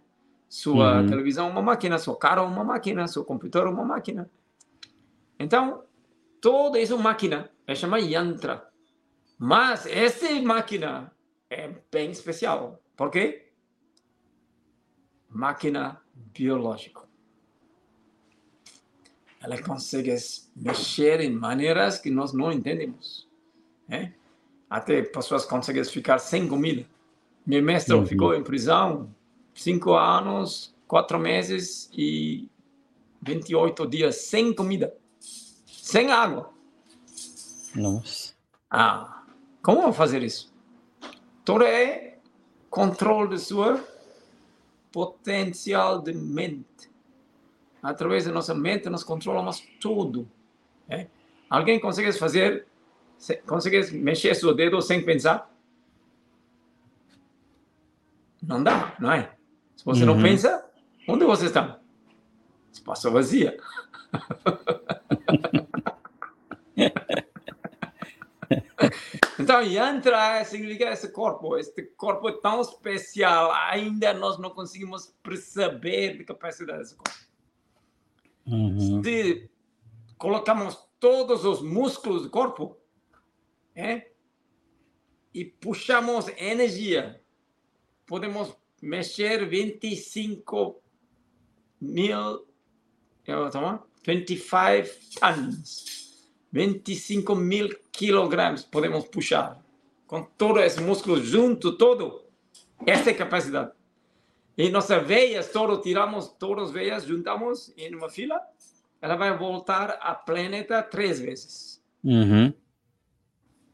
Sua 0.49 1.01
uhum. 1.01 1.07
televisão 1.07 1.49
é 1.49 1.51
uma 1.51 1.63
máquina. 1.63 1.99
Sua 1.99 2.17
carro 2.17 2.45
é 2.45 2.47
uma 2.47 2.65
máquina. 2.65 3.07
Seu 3.07 3.25
computador 3.25 3.69
é 3.69 3.71
uma 3.71 3.85
máquina. 3.85 4.31
Então, 5.39 5.83
toda 6.41 6.81
essa 6.81 6.97
máquina 6.97 7.51
é 7.67 7.75
chamada 7.75 8.03
yantra. 8.03 8.69
Mas 9.39 9.87
essa 9.87 10.31
máquina 10.41 11.13
é 11.51 11.71
bem 11.91 12.11
especial. 12.11 12.81
Por 12.97 13.11
quê? 13.11 13.51
Máquina 15.29 16.01
biológica. 16.15 17.03
Ela 19.43 19.61
consegue 19.61 20.15
mexer 20.57 21.21
em 21.21 21.31
maneiras 21.31 21.99
que 21.99 22.11
nós 22.11 22.33
não 22.33 22.51
entendemos. 22.51 23.29
Né? 23.87 24.15
Até 24.71 25.03
pessoas 25.03 25.45
conseguem 25.45 25.85
ficar 25.85 26.19
sem 26.19 26.49
comida. 26.49 26.87
Meu 27.47 27.63
mestre 27.63 27.95
uhum. 27.95 28.07
ficou 28.07 28.35
em 28.35 28.43
prisão 28.43 29.15
cinco 29.53 29.93
anos, 29.93 30.75
quatro 30.87 31.19
meses 31.19 31.91
e 31.93 32.49
28 33.21 33.87
dias 33.87 34.17
sem 34.17 34.55
comida, 34.55 34.97
sem 35.67 36.11
água. 36.11 36.54
Nossa. 37.75 38.35
Ah, 38.71 39.25
como 39.63 39.93
fazer 39.93 40.23
isso? 40.23 40.53
Tudo 41.45 41.65
é 41.65 42.19
controle 42.71 43.31
de 43.31 43.39
sua 43.39 43.85
potencial 44.93 46.01
de 46.01 46.13
mente. 46.13 46.91
Através 47.83 48.25
da 48.25 48.33
nossa 48.33 48.55
mente, 48.55 48.89
nós 48.89 49.05
controlamos 49.05 49.63
tudo. 49.81 50.29
É? 50.89 51.07
Alguém 51.51 51.79
consegue 51.81 52.13
fazer, 52.13 52.67
consegue 53.47 53.93
mexer 53.97 54.35
seu 54.35 54.55
dedo 54.55 54.81
sem 54.81 55.05
pensar? 55.05 55.51
Não 58.43 58.63
dá, 58.63 58.95
não 58.99 59.13
é? 59.13 59.33
Se 59.77 59.85
você 59.85 60.01
uhum. 60.05 60.15
não 60.15 60.23
pensa, 60.23 60.65
onde 61.09 61.25
você 61.25 61.47
está? 61.47 61.79
Espaço 62.73 63.11
vazia. 63.11 63.57
então, 69.45 69.63
yantra 69.63 70.45
significa 70.45 70.93
esse 70.93 71.13
corpo. 71.13 71.57
Este 71.57 71.83
corpo 71.83 72.29
é 72.29 72.33
tão 72.41 72.61
especial, 72.61 73.53
ainda 73.53 74.13
nós 74.15 74.39
não 74.39 74.51
conseguimos 74.51 75.15
perceber 75.23 76.21
a 76.21 76.25
capacidade 76.25 76.79
desse 76.81 76.97
corpo. 76.97 77.19
Uhum. 78.47 79.03
Se 79.03 79.51
colocamos 80.19 80.79
todos 80.99 81.45
os 81.45 81.61
músculos 81.63 82.23
do 82.23 82.31
corpo 82.31 82.79
é, 83.75 84.11
e 85.33 85.45
puxamos 85.45 86.29
energia, 86.29 87.21
podemos 88.07 88.57
mexer 88.81 89.47
25 89.47 90.83
mil, 91.81 92.47
25 94.07 94.89
tons, 95.21 96.04
25 96.55 97.35
mil 97.35 97.77
quilogramas 97.91 98.63
podemos 98.63 99.05
puxar. 99.09 99.61
Com 100.07 100.23
todo 100.23 100.61
esse 100.61 100.81
músculo 100.81 101.21
junto, 101.21 101.77
todo, 101.77 102.23
essa 102.87 103.11
é 103.11 103.13
a 103.13 103.17
capacidade. 103.17 103.73
E 104.57 104.71
nossas 104.71 105.05
veias, 105.05 105.51
todo, 105.51 105.83
tiramos 105.83 106.29
todas 106.29 106.69
as 106.69 106.71
veias, 106.71 107.05
juntamos 107.05 107.75
em 107.77 107.93
uma 107.93 108.09
fila, 108.09 108.41
ela 109.03 109.17
vai 109.17 109.37
voltar 109.37 109.99
a 110.01 110.15
planeta 110.15 110.81
três 110.81 111.19
vezes. 111.19 111.83
Uhum. 112.05 112.55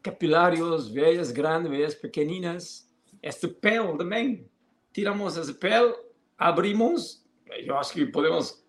Capilários, 0.01 0.89
veias 0.89 1.29
grandes, 1.29 1.69
veias 1.69 1.93
pequeninas. 1.93 2.89
Este 3.21 3.47
pele 3.47 3.95
também 3.95 4.49
tiramos 4.91 5.37
esse 5.37 5.53
pele, 5.53 5.93
abrimos, 6.35 7.23
eu 7.45 7.77
acho 7.77 7.93
que 7.93 8.07
podemos 8.07 8.60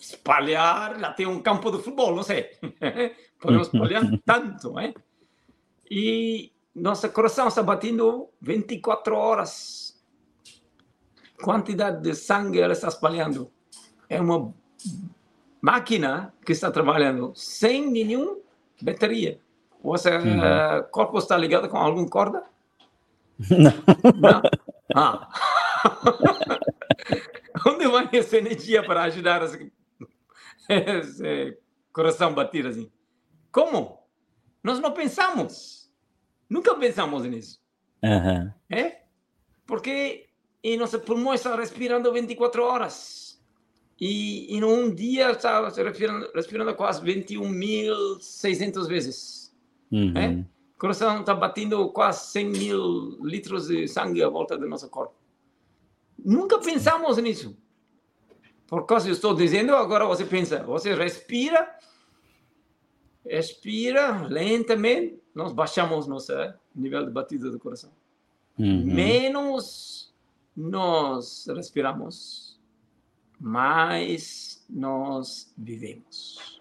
espalhar, 0.00 0.98
lá 0.98 1.12
tem 1.12 1.26
um 1.26 1.42
campo 1.42 1.70
de 1.70 1.78
futebol, 1.78 2.16
não 2.16 2.22
sei. 2.22 2.50
podemos 3.38 3.68
espalhar 3.68 4.02
tanto, 4.24 4.72
né? 4.72 4.94
E 5.90 6.50
nosso 6.74 7.08
coração 7.10 7.48
está 7.48 7.62
batendo 7.62 8.28
24 8.40 9.14
horas. 9.14 10.00
Quantidade 11.42 12.02
de 12.02 12.14
sangue 12.14 12.60
ela 12.60 12.72
está 12.72 12.88
espalhando. 12.88 13.50
É 14.08 14.20
uma 14.20 14.54
máquina 15.60 16.32
que 16.44 16.52
está 16.52 16.70
trabalhando 16.70 17.32
sem 17.34 17.90
nenhuma 17.90 18.38
bateria. 18.80 19.38
O 19.82 19.96
seu 19.96 20.18
uhum. 20.18 20.38
uh, 20.38 20.84
corpo 20.90 21.18
está 21.18 21.36
ligado 21.36 21.68
com 21.68 21.76
alguma 21.76 22.08
corda? 22.08 22.44
Não. 23.50 23.72
Não. 24.20 24.42
Ah. 24.94 25.28
Onde 27.66 27.86
vai 27.88 28.08
essa 28.12 28.36
energia 28.36 28.82
para 28.82 29.02
ajudar 29.04 29.42
esse 29.42 29.72
coração 31.92 32.34
bater 32.34 32.66
assim? 32.66 32.90
Como? 33.50 33.98
Nós 34.62 34.78
não 34.80 34.92
pensamos. 34.92 35.92
Nunca 36.48 36.74
pensamos 36.74 37.24
nisso. 37.24 37.60
Uhum. 38.02 38.52
É? 38.68 39.02
Porque 39.66 40.30
e 40.62 40.76
nossos 40.76 41.02
pulmões 41.02 41.40
estão 41.40 41.56
respirando 41.56 42.12
24 42.12 42.62
horas. 42.62 43.40
E 43.98 44.54
em 44.54 44.64
um 44.64 44.94
dia 44.94 45.30
está 45.32 45.68
respirando, 45.68 46.30
respirando 46.34 46.74
quase 46.74 47.02
21.600 47.02 48.86
vezes. 48.86 49.56
Uhum. 49.90 50.16
É? 50.16 50.44
coração 50.78 51.20
está 51.20 51.34
batendo 51.34 51.90
quase 51.90 52.30
100 52.32 52.48
mil 52.48 53.18
litros 53.22 53.68
de 53.68 53.86
sangue 53.86 54.22
à 54.22 54.28
volta 54.30 54.56
do 54.56 54.66
nosso 54.66 54.88
corpo. 54.88 55.14
Nunca 56.18 56.58
pensamos 56.58 57.18
nisso. 57.18 57.54
Por 58.70 58.86
causa 58.86 59.08
eu 59.08 59.12
estou 59.12 59.34
dizendo, 59.34 59.74
agora 59.74 60.06
você 60.06 60.24
pensa, 60.24 60.62
você 60.62 60.94
respira, 60.94 61.76
expira 63.26 64.28
lentamente, 64.28 65.20
nós 65.34 65.52
baixamos 65.52 66.06
nosso 66.06 66.32
nível 66.72 67.04
de 67.04 67.10
batida 67.10 67.50
do 67.50 67.58
coração. 67.58 67.90
Uhum. 68.56 68.86
Menos 68.86 70.14
nós 70.56 71.46
respiramos, 71.48 72.60
mais 73.40 74.64
nós 74.70 75.52
vivemos. 75.58 76.60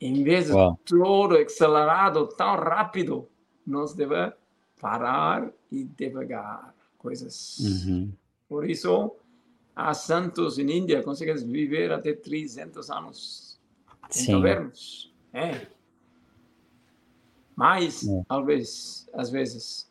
Em 0.00 0.22
vez 0.22 0.46
de 0.46 0.52
Uau. 0.52 0.78
todo 0.84 1.36
acelerado 1.36 2.28
tão 2.28 2.54
rápido, 2.54 3.28
nós 3.66 3.94
devemos 3.94 4.34
parar 4.80 5.50
e 5.72 5.82
devagar 5.84 6.72
coisas. 6.96 7.58
Uhum. 7.58 8.12
Por 8.48 8.68
isso, 8.68 9.16
há 9.88 9.94
santos 9.94 10.58
em 10.58 10.70
Índia 10.70 11.02
conseguem 11.02 11.36
viver 11.36 11.92
até 11.92 12.12
300 12.12 12.90
anos 12.90 13.60
sem 14.10 14.34
governos. 14.34 15.12
É. 15.32 15.66
Mais, 17.56 18.06
é. 18.06 18.22
talvez, 18.28 19.08
às 19.12 19.30
vezes. 19.30 19.90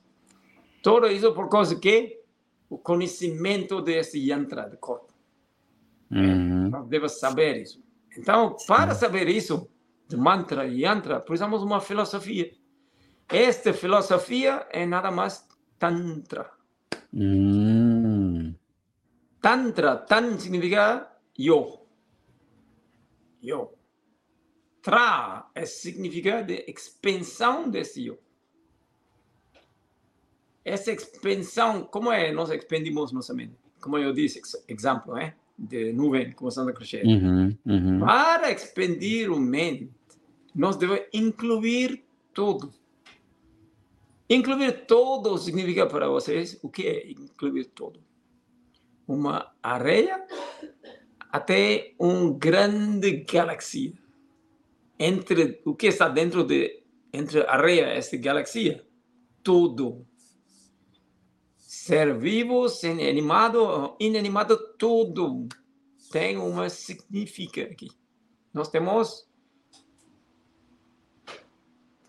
Tudo 0.82 1.08
isso 1.08 1.34
por 1.34 1.50
causa 1.50 1.76
que 1.76 2.20
o 2.70 2.78
conhecimento 2.78 3.82
desse 3.82 4.20
yantra 4.20 4.70
do 4.70 4.78
corpo. 4.78 5.14
Uhum. 6.12 6.70
Devemos 6.88 7.20
saber 7.20 7.62
isso. 7.62 7.82
Então, 8.18 8.56
para 8.68 8.96
saber 8.96 9.28
isso, 9.28 9.70
de 10.08 10.18
mantra 10.18 10.66
e 10.66 10.82
yantra, 10.82 11.20
precisamos 11.20 11.60
de 11.60 11.66
uma 11.66 11.80
filosofia. 11.80 12.52
Esta 13.28 13.74
filosofia 13.74 14.68
é 14.72 14.86
nada 14.86 15.12
mais 15.12 15.48
Tantra. 15.78 16.50
Hum. 17.14 17.89
Tantra, 19.42 20.06
tan 20.06 20.40
significa 20.40 21.08
yo. 21.38 21.86
Yo. 23.42 23.72
Tra 24.82 25.50
é 25.56 25.66
significa 25.66 26.44
de 26.44 26.66
expansão 26.68 27.70
desse 27.70 28.04
yo. 28.04 28.18
Essa 30.64 30.92
expansão, 30.92 31.86
como 31.86 32.12
é 32.12 32.32
nós 32.32 32.50
expandimos 32.50 33.12
nossa 33.12 33.34
mente? 33.34 33.56
Como 33.80 33.98
eu 33.98 34.14
disse, 34.14 34.42
exemplo, 34.68 35.18
é? 35.18 35.36
de 35.60 35.92
nuvem 35.92 36.32
começando 36.32 36.70
a 36.70 36.74
crescer. 36.74 37.06
Uhum, 37.06 37.58
uhum. 37.66 38.00
Para 38.00 38.52
expandir 38.52 39.32
o 39.32 39.40
mente, 39.40 39.92
nós 40.56 40.78
devemos 40.78 41.06
incluir 41.14 42.04
tudo. 42.34 42.72
Incluir 44.30 44.86
todo 44.86 45.38
significa 45.38 45.86
para 45.86 46.08
vocês 46.08 46.58
o 46.64 46.70
que 46.70 46.88
é 46.88 47.12
incluir 47.12 47.66
todo? 47.66 48.00
Uma 49.10 49.52
areia 49.64 50.24
até 51.32 51.96
uma 51.98 52.32
grande 52.38 53.24
galáxia. 53.24 53.94
Entre 55.00 55.62
o 55.66 55.74
que 55.74 55.88
está 55.88 56.08
dentro 56.08 56.44
de 56.44 56.84
entre 57.12 57.42
a 57.42 57.54
areia 57.54 57.86
esta 57.88 58.18
galáxia, 58.18 58.86
tudo. 59.42 60.06
Ser 61.58 62.16
vivo, 62.16 62.70
ser 62.70 62.92
animado, 63.10 63.96
inanimado, 64.00 64.56
tudo 64.78 65.48
tem 66.12 66.38
uma 66.38 66.70
significa 66.70 67.64
aqui. 67.64 67.90
Nós 68.54 68.70
temos 68.70 69.28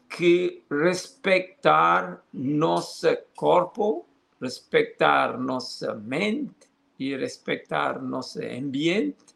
que 0.08 0.64
respeitar 0.70 2.22
nosso 2.32 3.08
corpo, 3.34 4.06
respeitar 4.40 5.38
nossa 5.38 5.94
mente 5.94 6.69
e 7.00 7.16
respeitar 7.16 8.00
nosso 8.02 8.38
ambiente, 8.44 9.34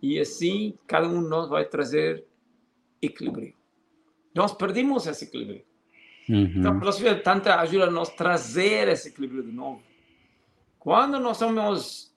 e 0.00 0.20
assim 0.20 0.78
cada 0.86 1.08
um 1.08 1.22
de 1.22 1.28
nós 1.28 1.48
vai 1.48 1.64
trazer 1.64 2.24
equilíbrio. 3.02 3.52
Nós 4.32 4.52
perdemos 4.52 5.08
esse 5.08 5.24
equilíbrio. 5.24 5.64
Uhum. 6.28 6.52
Então, 6.56 6.72
a 6.72 6.78
filosofia 6.78 7.20
Tantra 7.20 7.60
ajuda 7.60 7.86
a 7.86 7.90
nos 7.90 8.10
trazer 8.10 8.86
esse 8.86 9.08
equilíbrio 9.08 9.42
de 9.42 9.50
novo. 9.50 9.82
Quando 10.78 11.18
nós 11.18 11.36
somos 11.36 12.14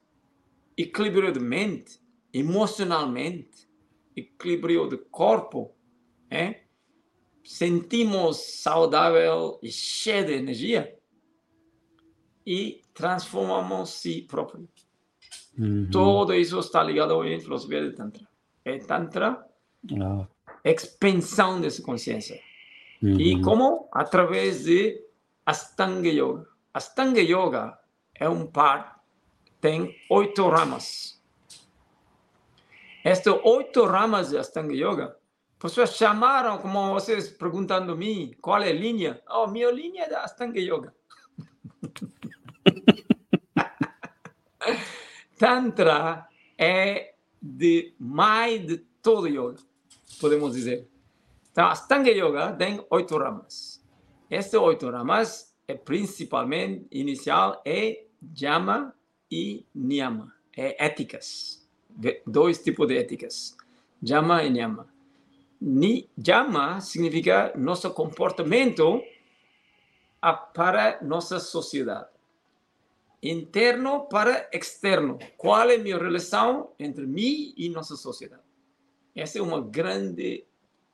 equilíbrio 0.78 1.32
de 1.32 1.40
mente, 1.40 2.00
emocionalmente, 2.32 3.68
equilíbrio 4.16 4.88
do 4.88 5.00
corpo, 5.00 5.74
é? 6.30 6.62
sentimos 7.44 8.62
saudável 8.62 9.60
e 9.62 9.72
cheio 9.72 10.26
de 10.26 10.34
energia 10.34 10.96
e 12.46 12.82
transformamos 12.94 13.90
si 13.90 14.22
próprio. 14.22 14.70
Uhum. 15.58 15.88
Tudo 15.92 16.34
isso 16.34 16.60
está 16.60 16.84
ligado 16.84 17.24
em 17.26 17.40
filosofia 17.40 17.82
de 17.90 17.96
Tantra. 17.96 18.28
É 18.66 18.78
Tantra, 18.80 19.46
oh. 19.92 20.26
expansão 20.64 21.62
dessa 21.62 21.82
consciência. 21.82 22.40
Uhum. 23.02 23.20
E 23.20 23.42
como? 23.42 23.90
Através 23.92 24.64
de 24.64 25.02
Astanga 25.46 26.10
Yoga. 26.10 26.48
Astanga 26.74 27.22
Yoga 27.22 27.78
é 28.16 28.28
um 28.28 28.48
par, 28.48 29.04
tem 29.60 29.96
oito 30.10 30.48
ramas. 30.48 31.22
Estas 33.04 33.38
oito 33.44 33.86
ramas 33.86 34.30
de 34.30 34.38
Astanga 34.38 34.74
Yoga, 34.74 35.18
pessoas 35.60 35.96
chamaram, 35.96 36.58
como 36.58 36.94
vocês 36.94 37.30
perguntando 37.30 37.92
a 37.92 37.96
mim, 37.96 38.34
qual 38.42 38.62
é 38.62 38.70
a 38.70 38.74
linha? 38.74 39.22
Oh, 39.30 39.48
minha 39.48 39.70
linha 39.70 40.06
é 40.06 40.10
da 40.10 40.24
Astanga 40.24 40.60
Yoga. 40.60 40.94
Tantra 45.38 46.28
é 46.58 47.14
de 47.42 47.94
mais 48.00 48.66
de 48.66 48.78
todo 49.02 49.28
yoga, 49.28 49.60
podemos 50.20 50.54
dizer. 50.54 50.88
Então, 51.52 51.68
Astanga 51.68 52.10
Yoga 52.10 52.54
tem 52.54 52.84
oito 52.90 53.18
ramas. 53.18 53.84
Estas 54.30 54.60
oito 54.60 54.90
ramas, 54.90 55.54
é 55.68 55.76
principalmente, 55.76 56.88
inicial, 56.92 57.62
é 57.66 58.06
Jama 58.34 58.96
e 59.30 59.66
Niyama. 59.76 60.34
É 60.56 60.86
éticas. 60.86 61.68
Dois 62.26 62.64
tipos 62.64 62.88
de 62.88 62.98
éticas. 62.98 63.56
Jama 64.02 64.44
e 64.44 64.50
Niyama. 64.50 64.88
Ni, 65.62 66.10
Jama 66.18 66.82
significa 66.82 67.54
nosso 67.56 67.92
comportamento 67.92 69.02
para 70.54 71.00
nossa 71.04 71.40
sociedade 71.40 72.13
interno 73.24 74.02
para 74.02 74.50
externo. 74.52 75.18
Qual 75.38 75.70
é 75.70 75.76
a 75.76 75.80
minha 75.80 75.98
relação 75.98 76.72
entre 76.78 77.06
mim 77.08 77.54
e 77.56 77.70
nossa 77.70 77.96
sociedade? 77.96 78.44
Essa 79.16 79.40
é 79.40 79.42
uma 79.42 79.62
grande 79.62 80.44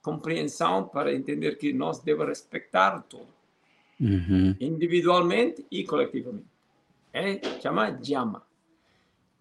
compreensão 0.01 0.88
para 0.88 1.13
entender 1.13 1.57
que 1.57 1.73
nós 1.73 1.99
devemos 1.99 2.30
respeitar 2.30 3.01
tudo, 3.09 3.27
uhum. 3.99 4.55
individualmente 4.59 5.65
e 5.71 5.84
coletivamente. 5.84 6.47
É 7.11 7.59
chama 7.59 7.99
Yama. 8.05 8.43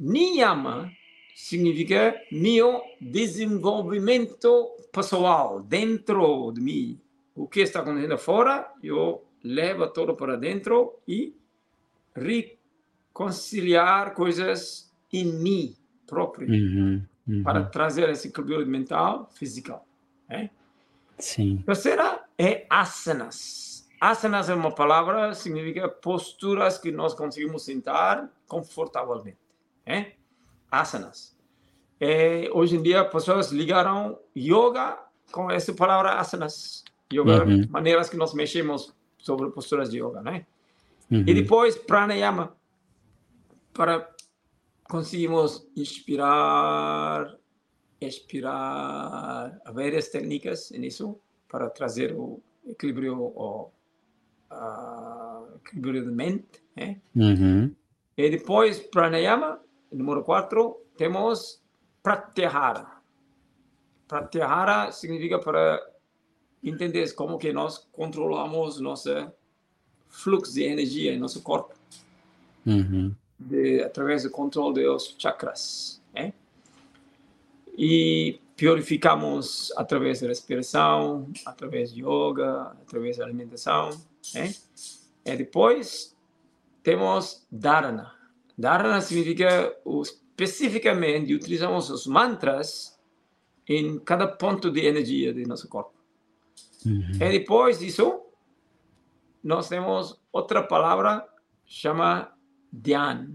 Niyama 0.01 0.91
significa 1.35 2.15
meu 2.33 2.83
desenvolvimento 3.01 4.71
pessoal 4.91 5.61
dentro 5.61 6.51
de 6.53 6.61
mim. 6.61 7.01
O 7.35 7.47
que 7.47 7.61
está 7.61 7.81
acontecendo 7.81 8.17
fora, 8.17 8.73
eu 8.83 9.25
levo 9.45 9.87
tudo 9.89 10.15
para 10.17 10.37
dentro 10.37 10.95
e 11.07 11.35
conciliar 13.19 14.15
coisas 14.15 14.89
em 15.13 15.25
mim 15.25 15.77
próprio 16.07 16.49
uhum, 16.49 17.03
uhum. 17.27 17.43
para 17.43 17.65
trazer 17.65 18.09
esse 18.11 18.29
equilíbrio 18.29 18.65
mental 18.65 19.29
físico. 19.35 19.81
É? 20.29 20.49
Sim. 21.19 21.61
Terceira 21.67 22.21
é 22.39 22.65
asanas. 22.71 23.89
Asanas 24.01 24.49
é 24.49 24.55
uma 24.55 24.73
palavra 24.73 25.35
significa 25.35 25.89
posturas 25.89 26.79
que 26.79 26.93
nós 26.93 27.13
conseguimos 27.13 27.65
sentar 27.65 28.31
confortavelmente. 28.47 29.37
É? 29.85 30.13
Asanas. 30.71 31.37
É, 31.99 32.49
hoje 32.53 32.77
em 32.77 32.83
dia, 32.83 33.05
pessoas 33.05 33.51
ligaram 33.51 34.17
yoga 34.37 34.97
com 35.33 35.51
essa 35.51 35.75
palavra 35.75 36.21
asanas. 36.21 36.85
Yoga, 37.13 37.45
uhum. 37.45 37.67
maneiras 37.69 38.09
que 38.09 38.17
nós 38.17 38.33
mexemos 38.33 38.95
sobre 39.19 39.51
posturas 39.51 39.91
de 39.91 39.99
yoga, 39.99 40.23
né? 40.23 40.47
Uhum. 41.11 41.25
E 41.27 41.35
depois, 41.35 41.75
pranayama 41.75 42.57
para 43.79 44.13
conseguirmos 44.83 45.71
inspirar, 45.77 47.39
expirar, 48.01 49.57
várias 49.73 50.09
técnicas 50.09 50.73
nisso 50.73 51.21
para 51.49 51.71
trazer 51.71 52.13
o 52.13 52.43
equilíbrio, 52.67 53.17
o 53.17 53.71
uh, 54.51 55.57
equilíbrio 55.59 56.07
de 56.07 56.11
mente. 56.11 56.61
Né? 56.75 57.01
Uhum. 57.15 57.73
E 58.17 58.31
depois, 58.31 58.81
pranayama, 58.81 59.61
número 59.93 60.25
4, 60.25 60.77
temos 60.97 61.63
pratyahara. 62.03 62.99
Pratyahara 64.09 64.91
significa 64.91 65.39
para 65.39 65.81
entender 66.65 67.15
como 67.15 67.39
que 67.39 67.53
nós 67.53 67.79
controlamos 67.93 68.81
nosso 68.81 69.31
fluxo 70.09 70.53
de 70.53 70.65
energia 70.65 71.13
em 71.13 71.19
nosso 71.19 71.41
corpo. 71.43 71.77
Uhum 72.67 73.15
de, 73.39 73.83
através 73.83 74.23
do 74.23 74.31
controle 74.31 74.83
dos 74.83 75.15
chakras. 75.19 76.03
Né? 76.13 76.33
E 77.77 78.41
purificamos 78.57 79.73
através 79.77 80.21
da 80.21 80.29
respiração, 80.29 81.31
através 81.47 81.93
de 81.93 82.03
yoga, 82.03 82.73
através 82.83 83.19
da 83.19 83.25
alimentação. 83.25 83.91
Né? 84.35 84.53
E 85.25 85.37
depois 85.37 86.17
temos 86.83 87.47
dharana. 87.51 88.13
Dharana 88.57 89.01
significa 89.01 89.77
especificamente 90.39 91.35
utilizamos 91.35 91.91
os 91.91 92.07
mantras 92.07 92.99
em 93.67 93.99
cada 93.99 94.27
ponto 94.27 94.71
de 94.71 94.87
energia 94.87 95.33
do 95.33 95.41
nosso 95.47 95.69
corpo. 95.69 95.93
Uhum. 96.87 97.13
E 97.15 97.31
depois 97.31 97.81
disso, 97.81 98.23
nós 99.43 99.69
temos 99.69 100.21
outra 100.33 100.63
palavra 100.63 101.29
chama 101.67 102.33
Dhyan. 102.73 103.31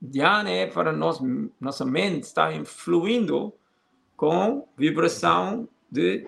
Dhyan 0.00 0.48
é 0.48 0.66
para 0.66 0.92
nós, 0.92 1.20
nossa 1.60 1.84
mente 1.84 2.24
estar 2.24 2.54
influindo 2.54 3.52
com 4.16 4.66
vibração 4.76 5.68
de 5.90 6.26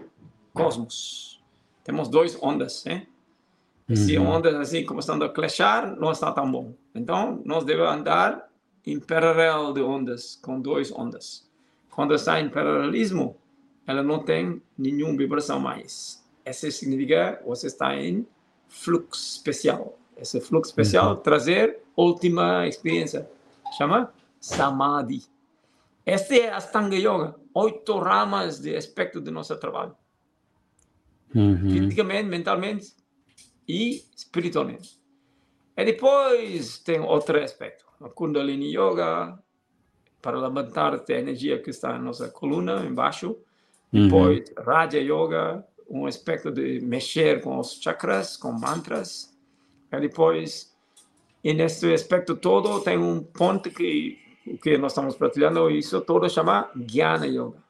cosmos. 0.52 1.42
Temos 1.82 2.08
duas 2.08 2.36
ondas, 2.42 2.84
né? 2.84 3.06
Se 3.92 4.16
uhum. 4.16 4.28
ondas 4.28 4.54
assim 4.54 4.84
começando 4.84 5.24
a 5.24 5.28
clashar, 5.28 5.94
não 5.96 6.10
está 6.10 6.32
tão 6.32 6.50
bom. 6.50 6.74
Então, 6.94 7.42
nós 7.44 7.64
devemos 7.64 7.92
andar 7.92 8.48
em 8.86 8.98
paralelo 8.98 9.74
de 9.74 9.82
ondas, 9.82 10.36
com 10.36 10.58
duas 10.58 10.90
ondas. 10.90 11.46
Quando 11.90 12.14
está 12.14 12.40
em 12.40 12.48
paralelismo, 12.48 13.36
ela 13.86 14.02
não 14.02 14.20
tem 14.20 14.62
nenhuma 14.76 15.16
vibração 15.16 15.60
mais. 15.60 16.24
Isso 16.46 16.70
significa 16.72 17.36
que 17.36 17.46
você 17.46 17.66
está 17.66 17.94
em 17.94 18.26
fluxo 18.68 19.36
especial. 19.36 19.98
Esse 20.16 20.40
fluxo 20.40 20.70
especial 20.70 21.10
uhum. 21.10 21.16
trazer 21.16 21.80
última 21.96 22.66
experiência. 22.66 23.28
Chama 23.76 24.12
Samadhi. 24.40 25.24
Esta 26.06 26.36
é 26.36 26.50
a 26.50 26.56
Astanga 26.56 26.96
Yoga. 26.96 27.34
Oito 27.54 27.98
ramas 27.98 28.60
de 28.60 28.76
aspecto 28.76 29.20
do 29.20 29.30
nosso 29.30 29.56
trabalho. 29.56 29.96
Uhum. 31.34 31.70
Fisicamente, 31.70 32.28
mentalmente 32.28 32.94
e 33.66 34.04
espiritualmente. 34.16 34.98
E 35.76 35.84
depois 35.84 36.78
tem 36.78 37.00
outro 37.00 37.42
aspecto. 37.42 37.84
A 38.00 38.08
Kundalini 38.08 38.76
Yoga, 38.76 39.38
para 40.22 40.38
levantar 40.38 40.94
a 40.94 41.12
energia 41.12 41.60
que 41.60 41.70
está 41.70 41.92
na 41.92 41.98
nossa 41.98 42.28
coluna, 42.28 42.84
embaixo. 42.84 43.36
Uhum. 43.92 44.04
Depois, 44.04 44.52
Raja 44.58 44.98
Yoga, 44.98 45.66
um 45.88 46.06
aspecto 46.06 46.50
de 46.50 46.80
mexer 46.80 47.40
com 47.40 47.58
os 47.58 47.80
chakras, 47.80 48.36
com 48.36 48.52
mantras. 48.52 49.33
E 49.98 50.00
depois, 50.00 50.74
e 51.42 51.52
nesse 51.52 51.92
aspecto 51.92 52.36
todo, 52.36 52.80
tem 52.80 52.98
um 52.98 53.22
ponto 53.22 53.70
que 53.70 54.18
que 54.62 54.76
nós 54.76 54.92
estamos 54.92 55.16
praticando, 55.16 55.70
isso 55.70 56.00
todo 56.02 56.28
chama 56.28 56.70
Jnana 56.76 57.26
Yoga. 57.26 57.62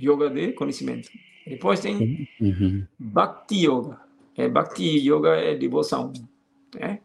Yoga 0.00 0.30
de 0.30 0.52
conhecimento. 0.52 1.08
Depois 1.46 1.80
tem 1.80 2.28
uhum. 2.40 2.86
Bhakti 2.98 3.66
Yoga. 3.66 4.00
É, 4.36 4.48
Bhakti 4.48 4.98
Yoga 4.98 5.36
é 5.36 5.54
devoção. 5.54 6.12
Né? 6.74 7.00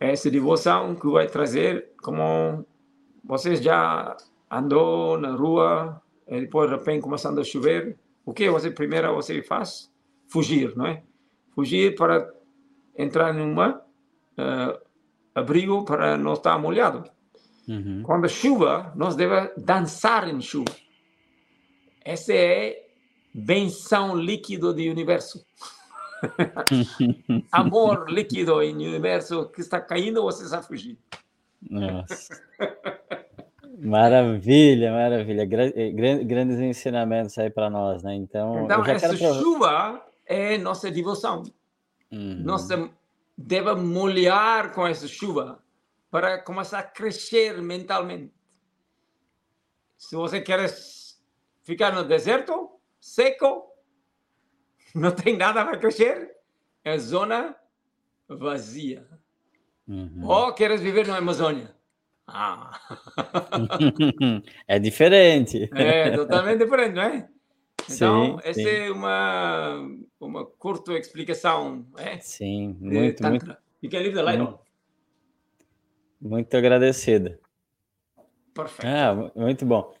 É 0.00 0.10
essa 0.10 0.30
devoção 0.30 0.94
que 0.94 1.06
vai 1.06 1.26
trazer 1.26 1.90
como 2.02 2.64
vocês 3.22 3.60
já 3.60 4.16
andou 4.50 5.18
na 5.18 5.34
rua 5.34 6.00
e 6.26 6.40
depois 6.40 6.70
de 6.70 6.76
repente 6.76 7.02
começando 7.02 7.40
a 7.40 7.44
chover, 7.44 7.96
o 8.24 8.32
que 8.32 8.48
você 8.50 8.70
primeiro 8.70 9.14
você 9.14 9.42
faz? 9.42 9.92
Fugir, 10.28 10.76
não 10.76 10.86
é? 10.86 11.02
Fugir 11.54 11.94
para 11.94 12.28
entrar 12.96 13.32
numa 13.32 13.80
uh, 14.38 14.78
abrigo 15.34 15.84
para 15.84 16.16
não 16.16 16.34
estar 16.34 16.58
molhado. 16.58 17.04
Uhum. 17.68 18.02
Quando 18.02 18.28
chuva, 18.28 18.92
nós 18.94 19.16
devemos 19.16 19.50
dançar 19.56 20.28
em 20.28 20.40
chuva. 20.40 20.74
Essa 22.04 22.34
é 22.34 22.84
benção 23.34 24.14
líquido 24.14 24.72
do 24.72 24.80
universo. 24.82 25.44
Amor 27.50 28.10
líquido 28.10 28.62
em 28.62 28.74
universo 28.74 29.48
que 29.50 29.60
está 29.60 29.80
caindo, 29.80 30.22
você 30.22 30.44
está 30.44 30.62
fugindo. 30.62 30.98
Nossa. 31.68 32.40
Maravilha, 33.78 34.92
maravilha. 34.92 35.42
Eh, 35.74 35.90
grandes 36.24 36.58
ensinamentos 36.58 37.36
aí 37.38 37.50
para 37.50 37.68
nós, 37.68 38.02
né? 38.02 38.14
Então, 38.14 38.64
então 38.64 38.84
essa 38.86 39.16
chuva 39.16 40.02
é 40.26 40.56
nossa 40.58 40.90
devoção. 40.90 41.42
Uhum. 42.14 42.42
Nós 42.44 42.68
devemos 43.36 43.82
molhar 43.82 44.72
com 44.72 44.86
essa 44.86 45.08
chuva 45.08 45.62
para 46.10 46.38
começar 46.38 46.78
a 46.78 46.84
crescer 46.84 47.60
mentalmente. 47.60 48.32
Se 49.98 50.14
você 50.14 50.40
quer 50.40 50.72
ficar 51.64 51.92
no 51.92 52.04
deserto, 52.04 52.70
seco, 53.00 53.66
não 54.94 55.10
tem 55.10 55.36
nada 55.36 55.64
para 55.64 55.78
crescer, 55.78 56.30
é 56.84 56.96
zona 56.98 57.56
vazia. 58.28 59.08
Uhum. 59.88 60.24
Ou 60.24 60.54
queres 60.54 60.80
viver 60.80 61.06
na 61.06 61.16
Amazônia? 61.16 61.74
Ah. 62.26 62.80
é 64.66 64.78
diferente. 64.78 65.68
É 65.74 66.16
totalmente 66.16 66.64
diferente, 66.64 66.94
não 66.94 67.02
é? 67.02 67.28
Então, 67.90 68.38
sim, 68.38 68.40
essa 68.44 68.60
sim. 68.60 68.66
é 68.66 68.90
uma, 68.90 69.88
uma 70.18 70.46
curta 70.46 70.92
explicação. 70.94 71.86
É? 71.98 72.18
Sim, 72.20 72.76
muito, 72.80 73.22
muito. 73.22 73.56
Livre 73.82 74.12
da 74.12 74.36
muito, 74.36 74.60
muito 76.20 76.56
agradecido. 76.56 77.38
Perfeito. 78.54 78.86
Ah, 78.86 79.32
muito 79.36 79.66
bom. 79.66 79.92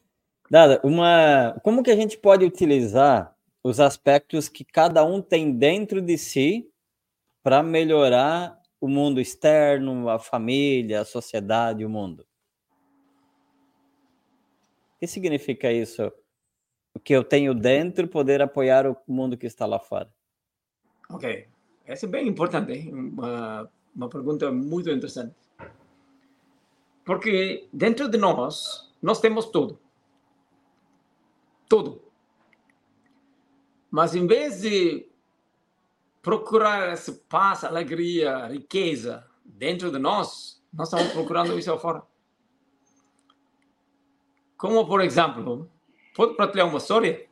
Dada, 0.50 0.80
uma, 0.82 1.58
como 1.62 1.82
que 1.82 1.90
a 1.90 1.96
gente 1.96 2.16
pode 2.16 2.44
utilizar 2.44 3.34
os 3.62 3.80
aspectos 3.80 4.48
que 4.48 4.64
cada 4.64 5.04
um 5.04 5.20
tem 5.20 5.52
dentro 5.52 6.00
de 6.00 6.16
si 6.16 6.70
para 7.42 7.62
melhorar 7.62 8.58
o 8.80 8.88
mundo 8.88 9.20
externo, 9.20 10.08
a 10.08 10.18
família, 10.18 11.00
a 11.00 11.04
sociedade, 11.04 11.84
o 11.84 11.90
mundo? 11.90 12.26
O 14.94 14.98
que 15.00 15.06
significa 15.06 15.70
isso? 15.72 16.10
Que 17.04 17.12
eu 17.12 17.22
tenho 17.22 17.54
dentro 17.54 18.08
poder 18.08 18.42
apoiar 18.42 18.86
o 18.86 18.96
mundo 19.06 19.36
que 19.36 19.46
está 19.46 19.66
lá 19.66 19.78
fora? 19.78 20.10
Ok, 21.10 21.46
essa 21.84 22.06
é 22.06 22.08
bem 22.08 22.26
importante, 22.26 22.90
uma, 22.90 23.70
uma 23.94 24.08
pergunta 24.08 24.50
muito 24.50 24.90
interessante. 24.90 25.34
Porque 27.04 27.68
dentro 27.70 28.08
de 28.08 28.16
nós, 28.16 28.90
nós 29.02 29.20
temos 29.20 29.46
tudo. 29.46 29.78
Tudo. 31.68 32.02
Mas 33.90 34.14
em 34.14 34.26
vez 34.26 34.62
de 34.62 35.06
procurar 36.22 36.88
essa 36.88 37.12
paz, 37.28 37.62
alegria, 37.62 38.46
riqueza 38.46 39.28
dentro 39.44 39.92
de 39.92 39.98
nós, 39.98 40.64
nós 40.72 40.88
estamos 40.88 41.12
procurando 41.12 41.58
isso 41.58 41.78
fora. 41.78 42.02
Como, 44.56 44.86
por 44.86 45.02
exemplo, 45.02 45.70
pode 46.14 46.36
partilhar 46.36 46.68
uma 46.68 46.78
história? 46.78 47.28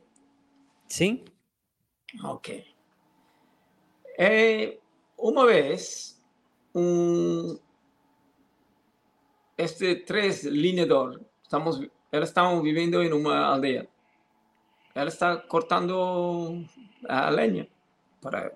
Sim. 0.87 1.23
Ok. 2.23 2.65
É, 4.17 4.77
uma 5.17 5.47
vez, 5.47 6.21
um, 6.75 7.57
este 9.57 9.95
três 9.95 10.43
linhador, 10.43 11.19
estamos, 11.41 11.81
elas 12.11 12.29
estavam 12.29 12.61
vivendo 12.61 13.01
em 13.01 13.11
uma 13.11 13.37
aldeia. 13.37 13.87
Ela 14.93 15.09
está 15.09 15.37
cortando 15.37 16.63
a 17.07 17.29
lenha 17.29 17.67
para 18.21 18.53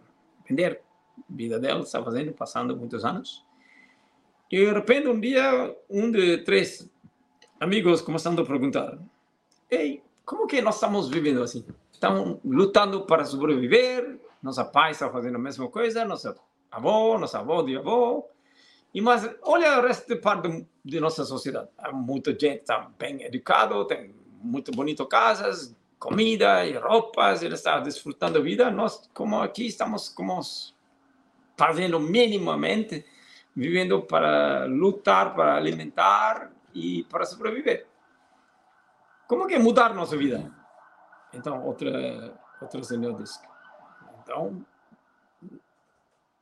vender. 0.48 0.82
A 1.18 1.34
vida 1.34 1.60
dela 1.60 1.82
está 1.82 2.04
fazendo, 2.04 2.32
passando 2.34 2.78
muitos 2.78 3.04
anos. 3.04 3.44
E 4.52 4.58
de 4.58 4.72
repente, 4.72 5.08
um 5.08 5.20
dia, 5.20 5.76
um 5.90 6.12
de 6.12 6.38
três 6.44 6.88
amigos 7.60 8.02
começando 8.02 8.42
a 8.42 8.46
perguntar: 8.46 9.00
Ei, 9.70 10.04
como 10.28 10.46
que 10.46 10.62
nós 10.62 10.76
estamos 10.76 11.08
vivendo 11.08 11.42
assim? 11.42 11.66
Estamos 11.90 12.40
lutando 12.44 13.06
para 13.06 13.24
sobreviver, 13.24 14.20
nossa 14.44 14.66
pai 14.66 14.92
está 14.92 15.10
fazendo 15.10 15.36
a 15.36 15.40
mesma 15.40 15.70
coisa, 15.70 16.04
nossa 16.04 16.36
avó, 16.70 17.18
nossa 17.18 17.40
avó 17.40 17.62
de 17.62 17.78
avó. 17.78 18.28
E 18.94 19.00
mas 19.00 19.28
olha 19.42 19.80
o 19.80 19.88
resto 19.88 20.06
de 20.06 20.18
parte 20.18 20.68
de 20.84 21.00
nossa 21.00 21.24
sociedade. 21.24 21.70
Há 21.78 21.94
muita 21.94 22.32
gente 22.32 22.60
está 22.60 22.92
bem 23.00 23.24
educado, 23.24 23.86
tem 23.86 24.14
muito 24.44 24.70
bonito 24.74 25.06
casas, 25.06 25.74
comida 25.98 26.66
e 26.66 26.74
roupas, 26.74 27.42
ele 27.42 27.56
está 27.56 27.80
desfrutando 27.80 28.38
a 28.38 28.42
vida. 28.42 28.70
Nós, 28.70 29.10
como 29.14 29.40
aqui, 29.42 29.68
estamos 29.68 30.10
como 30.10 30.42
fazendo 31.56 32.02
minimamente, 32.02 33.06
vivendo 33.56 34.02
para 34.02 34.66
lutar, 34.66 35.34
para 35.34 35.56
alimentar 35.56 36.52
e 36.76 37.06
para 37.06 37.26
sobreviver. 37.26 37.88
Como 39.28 39.48
que 39.48 39.60
mudar 39.60 39.94
nossa 39.94 40.16
vida? 40.16 40.52
Então, 41.34 41.66
outra, 41.66 42.40
outra 42.62 42.84
senhor 42.84 43.16
disse, 43.22 43.40
então, 44.24 44.66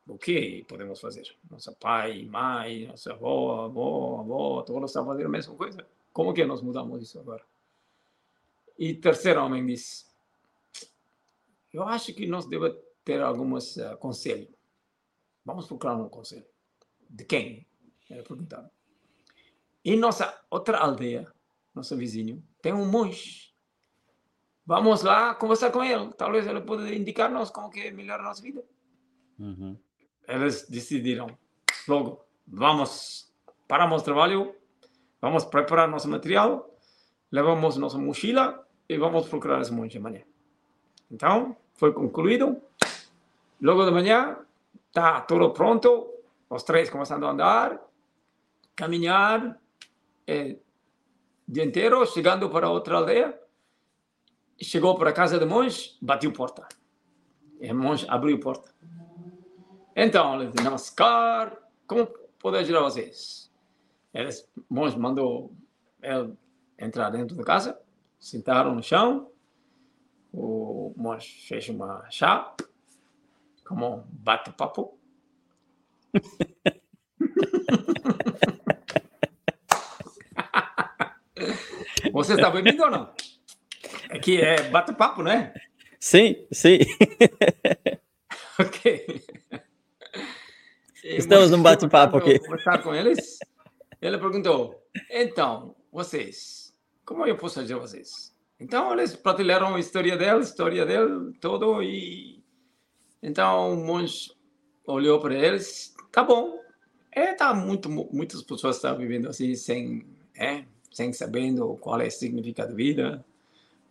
o 0.07 0.17
que 0.17 0.63
podemos 0.67 1.01
fazer? 1.01 1.36
Nossa 1.49 1.71
pai, 1.71 2.25
mãe, 2.25 2.88
nossa 2.88 3.11
avó, 3.11 3.65
avó, 3.65 4.19
avó, 4.19 4.61
todos 4.61 4.91
estão 4.91 5.05
fazendo 5.05 5.25
a 5.25 5.29
mesma 5.29 5.55
coisa. 5.55 5.86
Como 6.13 6.33
que 6.33 6.45
nós 6.45 6.61
mudamos 6.61 7.01
isso 7.01 7.19
agora? 7.19 7.43
E 8.77 8.93
terceiro 8.93 9.43
homem 9.43 9.65
disse: 9.65 10.05
Eu 11.73 11.83
acho 11.83 12.13
que 12.13 12.27
nós 12.27 12.45
devemos 12.45 12.77
ter 13.03 13.21
alguns 13.21 13.77
uh, 13.77 13.97
conselhos. 13.97 14.53
Vamos 15.43 15.67
procurar 15.67 15.95
um 15.95 16.09
conselho. 16.09 16.45
De 17.09 17.25
quem? 17.25 17.65
Ele 18.09 18.23
perguntava. 18.23 18.71
Em 19.83 19.97
nossa 19.97 20.43
outra 20.49 20.79
aldeia, 20.79 21.31
nosso 21.73 21.95
vizinho, 21.95 22.43
tem 22.66 22.74
um 22.74 22.84
monge. 22.84 23.53
Vamos 24.66 25.03
lá 25.03 25.36
conversar 25.36 25.72
com 25.72 25.84
ele. 25.84 26.11
Talvez 26.13 26.47
ele 26.47 26.61
possa 26.61 26.91
indicar-nos 26.91 27.51
como 27.51 27.70
que 27.70 27.91
melhora 27.91 28.24
a 28.24 28.26
nossa 28.26 28.41
vida. 28.41 28.63
Uhum. 29.38 29.78
Eles 30.28 30.68
decidiram 30.68 31.28
logo, 31.88 32.26
vamos, 32.47 33.32
paramos 33.68 34.01
o 34.01 34.05
trabalho, 34.05 34.55
vamos 35.22 35.45
preparar 35.45 35.88
nosso 35.88 36.07
material, 36.07 36.76
levamos 37.32 37.78
nossa 37.78 37.99
mochila 37.99 38.68
e 38.89 38.97
vamos 38.97 39.30
procurar 39.30 39.61
esse 39.61 39.72
monte 39.72 39.99
amanhã. 39.99 40.24
Então, 41.11 41.55
foi 41.76 41.93
concluído. 41.93 42.59
Logo 43.61 43.86
de 43.86 43.91
manhã, 43.91 44.39
está 44.88 45.22
tudo 45.22 45.51
pronto. 45.51 46.11
Os 46.49 46.63
três 46.63 46.89
começando 46.89 47.28
a 47.28 47.30
andar, 47.30 47.80
caminhar, 48.76 49.55
é, 50.26 50.57
dia 51.47 51.63
inteiro, 51.63 52.05
chegando 52.05 52.49
para 52.49 52.69
outra 52.69 52.97
aldeia. 52.97 53.39
Chegou 54.61 54.95
para 54.95 55.09
a 55.09 55.13
casa 55.13 55.37
do 55.37 55.47
monge, 55.47 55.97
bateu 56.01 56.31
porta. 56.31 56.67
E 57.59 57.71
o 57.71 57.75
monge 57.75 58.05
abriu 58.09 58.39
porta. 58.39 58.73
Então, 59.95 60.35
ele 60.35 60.51
disse, 60.51 60.63
Namaskar, 60.63 61.57
como 61.87 62.07
posso 62.39 62.57
ajudar 62.57 62.81
vocês? 62.81 63.51
Eles, 64.13 64.49
o 64.57 64.73
monge 64.73 64.97
mandou 64.97 65.53
ele 66.01 66.33
entrar 66.77 67.09
dentro 67.09 67.35
da 67.35 67.43
casa 67.43 67.85
sentaram 68.25 68.73
no 68.73 68.81
chão, 68.81 69.31
o 70.33 70.93
monge 70.97 71.45
fez 71.47 71.69
uma 71.69 72.09
chá, 72.09 72.55
como 73.63 73.97
um 73.97 74.03
bate-papo. 74.07 74.97
Você 82.16 82.34
está 82.34 82.49
bebendo 82.49 82.84
ou 82.84 82.91
não? 82.91 83.13
Aqui 84.09 84.41
é 84.41 84.70
bate-papo, 84.70 85.22
né? 85.22 85.53
Sim, 85.99 86.47
sim. 86.51 86.80
ok. 88.59 89.24
Estamos 91.03 91.51
num 91.51 91.61
bate-papo 91.61 92.18
aqui. 92.18 92.39
Conversar 92.39 92.82
com 92.82 92.95
eles. 92.95 93.38
Ele 94.01 94.18
perguntou: 94.18 94.82
então, 95.09 95.76
vocês 95.91 96.66
como 97.05 97.26
eu 97.26 97.38
posso 97.38 97.59
ajudar 97.59 97.80
vocês? 97.80 98.34
Então, 98.59 98.91
eles 98.91 99.16
partilharam 99.16 99.76
a 99.76 99.80
história 99.80 100.18
dele, 100.18 100.32
a 100.32 100.39
história 100.39 100.86
dele, 100.86 101.34
todo, 101.39 101.84
e 101.84 102.43
então 103.22 103.74
o 103.74 103.86
monge 103.86 104.32
olhou 104.88 105.20
para 105.20 105.36
eles, 105.36 105.93
tá 106.11 106.24
bom, 106.24 106.59
é, 107.11 107.34
tá 107.34 107.53
muito, 107.53 107.89
muitas 107.89 108.41
pessoas 108.41 108.78
estão 108.78 108.97
vivendo 108.97 109.28
assim, 109.28 109.55
sem, 109.55 110.05
é, 110.36 110.66
sem 110.95 111.11
sabendo 111.11 111.75
qual 111.81 111.99
é 111.99 112.07
o 112.07 112.11
significado 112.11 112.69
da 112.69 112.75
vida, 112.75 113.25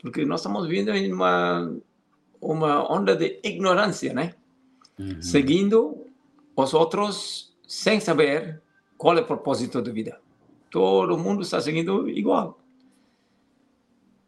porque 0.01 0.25
nós 0.25 0.41
estamos 0.41 0.67
vivendo 0.67 0.89
em 0.89 1.13
uma, 1.13 1.71
uma 2.41 2.91
onda 2.91 3.15
de 3.15 3.41
ignorância, 3.43 4.15
né? 4.15 4.35
Uhum. 4.99 5.21
Seguindo 5.21 6.07
os 6.57 6.73
outros 6.73 7.55
sem 7.69 8.01
saber 8.01 8.63
qual 8.97 9.19
é 9.19 9.21
o 9.21 9.27
propósito 9.27 9.83
da 9.83 9.93
vida. 9.93 10.19
Todo 10.71 11.19
mundo 11.19 11.43
está 11.43 11.61
seguindo 11.61 12.09
igual. 12.09 12.59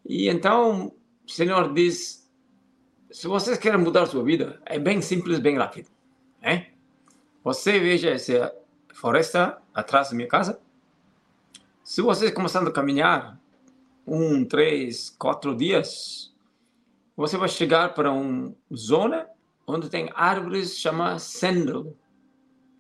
E 0.05 0.29
então 0.29 0.93
o 1.27 1.31
Senhor 1.31 1.73
diz: 1.73 2.31
se 3.11 3.27
vocês 3.27 3.57
querem 3.57 3.81
mudar 3.81 4.05
sua 4.05 4.23
vida, 4.23 4.61
é 4.67 4.79
bem 4.79 5.01
simples, 5.01 5.39
bem 5.39 5.57
rápido. 5.57 5.89
Né? 6.43 6.73
Você 7.43 7.81
veja 7.81 8.11
essa 8.11 8.55
floresta 8.93 9.63
atrás 9.73 10.11
da 10.11 10.15
minha 10.15 10.29
casa. 10.29 10.61
Se 11.87 12.03
vocês 12.03 12.33
começando 12.33 12.67
a 12.67 12.73
caminhar 12.73 13.41
um, 14.05 14.45
três, 14.45 15.09
quatro 15.09 15.55
dias, 15.55 16.35
você 17.17 17.37
vai 17.37 17.49
chegar 17.49 17.95
para 17.95 18.11
uma 18.11 18.53
zona 18.75 19.29
onde 19.65 19.89
tem 19.89 20.11
árvores 20.13 20.77
chama 20.77 21.17
sandal. 21.21 21.95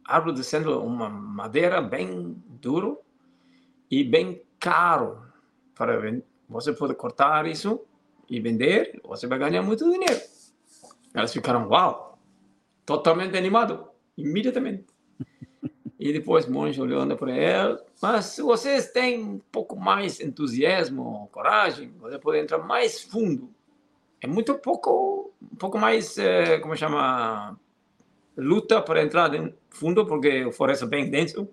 Árvore 0.04 0.34
de 0.34 0.42
sandal, 0.42 0.84
uma 0.84 1.08
madeira 1.08 1.80
bem 1.80 2.42
duro 2.60 2.98
e 3.88 4.02
bem 4.02 4.42
caro 4.58 5.22
para 5.72 6.20
você 6.48 6.72
pode 6.72 6.96
cortar 6.96 7.46
isso 7.46 7.80
e 8.28 8.40
vender, 8.40 9.00
você 9.04 9.28
vai 9.28 9.38
ganhar 9.38 9.62
muito 9.62 9.88
dinheiro. 9.88 10.20
Elas 11.14 11.32
ficaram, 11.32 11.68
uau, 11.68 12.18
totalmente 12.84 13.36
animado, 13.36 13.86
imediatamente. 14.18 14.95
E 15.98 16.12
depois 16.12 16.46
monge 16.46 16.80
olhando 16.80 17.16
para 17.16 17.34
ela, 17.34 17.82
mas 18.02 18.26
se 18.26 18.42
vocês 18.42 18.90
têm 18.90 19.22
um 19.22 19.38
pouco 19.50 19.76
mais 19.76 20.20
entusiasmo, 20.20 21.28
coragem, 21.32 21.92
você 21.98 22.18
pode 22.18 22.38
entrar 22.38 22.58
mais 22.58 23.00
fundo. 23.00 23.50
É 24.20 24.26
muito 24.26 24.54
pouco, 24.58 25.32
um 25.40 25.56
pouco 25.56 25.78
mais, 25.78 26.18
é, 26.18 26.58
como 26.58 26.76
chama, 26.76 27.58
luta 28.36 28.82
para 28.82 29.02
entrar 29.02 29.30
fundo, 29.70 30.06
porque 30.06 30.44
o 30.44 30.52
floresta 30.52 30.84
é 30.84 30.88
bem 30.88 31.08
denso. 31.08 31.48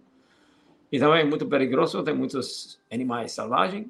E 0.91 0.99
também 0.99 1.21
é 1.21 1.25
muito 1.25 1.47
perigoso, 1.47 2.03
tem 2.03 2.13
muitos 2.13 2.79
animais 2.91 3.31
selvagens. 3.31 3.87